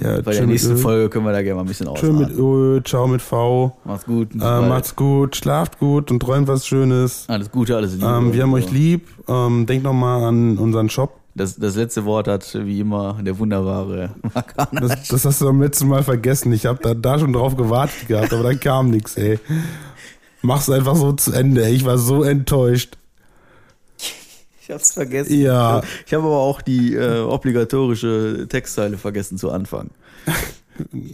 Ja, 0.01 0.21
Bei 0.21 0.31
der 0.31 0.47
nächsten. 0.47 0.77
Folge 0.77 1.09
können 1.09 1.25
wir 1.25 1.34
da 1.34 1.43
gerne 1.43 1.55
mal 1.55 1.61
ein 1.61 1.67
bisschen 1.67 1.88
Tschö 1.93 2.11
mit 2.11 2.29
ausatmen. 2.29 2.77
Ö, 2.77 2.81
ciao 2.84 3.07
mit 3.07 3.21
V. 3.21 3.77
Macht's 3.86 4.05
gut. 4.05 4.34
Äh, 4.34 4.38
macht's 4.38 4.95
gut, 4.95 5.36
schlaft 5.36 5.77
gut 5.79 6.09
und 6.09 6.19
träumt 6.19 6.47
was 6.47 6.65
Schönes. 6.65 7.25
Alles 7.27 7.51
Gute, 7.51 7.75
alles 7.75 7.93
Liebe. 7.93 8.05
Ähm, 8.07 8.34
wir 8.34 8.41
haben 8.41 8.53
euch 8.53 8.71
lieb. 8.71 9.07
Ähm, 9.27 9.67
denkt 9.67 9.84
nochmal 9.84 10.23
an 10.23 10.57
unseren 10.57 10.89
Shop. 10.89 11.19
Das, 11.36 11.55
das 11.55 11.75
letzte 11.75 12.05
Wort 12.05 12.27
hat 12.27 12.53
wie 12.53 12.79
immer 12.79 13.17
der 13.21 13.38
wunderbare 13.39 14.11
Markana. 14.34 14.81
Das, 14.81 15.07
das 15.07 15.25
hast 15.25 15.41
du 15.41 15.45
beim 15.45 15.61
letzten 15.61 15.88
Mal 15.88 16.03
vergessen. 16.03 16.53
Ich 16.53 16.65
habe 16.65 16.79
da, 16.81 16.93
da 16.93 17.17
schon 17.17 17.34
drauf 17.34 17.55
gewartet 17.55 18.07
gehabt, 18.07 18.34
aber 18.34 18.43
dann 18.43 18.59
kam 18.59 18.91
nix, 18.91 19.17
ey. 19.17 19.39
Mach's 20.41 20.69
einfach 20.69 20.95
so 20.95 21.11
zu 21.13 21.31
Ende. 21.31 21.65
ey. 21.65 21.73
Ich 21.73 21.86
war 21.86 21.97
so 21.97 22.23
enttäuscht. 22.23 22.97
Ich 24.61 24.69
hab's 24.69 24.93
vergessen. 24.93 25.41
Ja. 25.41 25.81
Ich 26.05 26.13
habe 26.13 26.23
aber 26.23 26.38
auch 26.38 26.61
die 26.61 26.93
äh, 26.93 27.19
obligatorische 27.19 28.45
Textzeile 28.47 28.97
vergessen 28.97 29.38
zu 29.38 29.51
Anfang. 29.51 29.89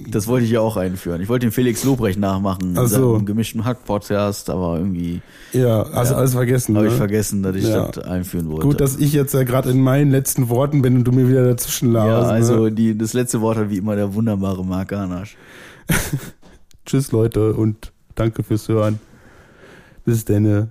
Das 0.10 0.28
wollte 0.28 0.45
ich 0.45 0.51
ja 0.51 0.62
auch 0.62 0.78
einführen. 0.78 1.22
Ich 1.22 1.28
wollte 1.28 1.45
den 1.45 1.51
Felix 1.51 1.84
Lobrecht 1.84 2.18
nachmachen. 2.18 2.76
Ach 2.78 2.88
so. 2.88 3.16
Im 3.16 3.26
gemischten 3.26 3.66
Hack-Podcast, 3.66 4.49
aber 4.49 4.78
irgendwie 4.78 5.22
Ja, 5.51 5.84
also 5.84 6.14
Ja. 6.14 6.20
alles 6.20 6.34
vergessen. 6.34 6.76
habe 6.76 6.86
ne? 6.88 6.91
ich 6.91 6.97
vergessen, 6.97 7.43
dass 7.43 7.55
ich 7.55 7.66
Ja. 7.68 7.88
das 7.88 8.05
einführen 8.05 8.49
wollte. 8.49 8.66
Gut, 8.68 8.80
dass 8.80 8.95
ich 8.97 9.12
jetzt 9.12 9.34
ja 9.34 9.43
gerade 9.43 9.70
in 9.70 9.82
meinen 9.82 10.12
letzten 10.12 10.47
Worten 10.49 10.82
bin 10.82 10.95
und 10.95 11.03
du 11.03 11.12
mir 11.12 11.28
wieder 11.28 11.43
dazwischen 11.45 11.93
ja, 11.93 12.05
laberst. 12.05 12.32
also 12.32 12.64
ne? 12.66 12.72
die, 12.72 12.97
das 12.97 13.14
letzte 13.14 13.41
Wort 13.41 13.57
hat 13.57 13.70
wie 13.70 13.78
immer 13.78 13.95
der 13.97 14.14
wunderbare 14.14 14.64
Mark 14.64 14.93
Anasch. 14.93 15.36
Tschüss, 16.86 17.12
Leute, 17.12 17.53
und 17.53 17.91
danke 18.16 18.43
fürs 18.43 18.68
Hören. 18.70 18.99
Bis 20.05 20.26
denne. 20.26 20.70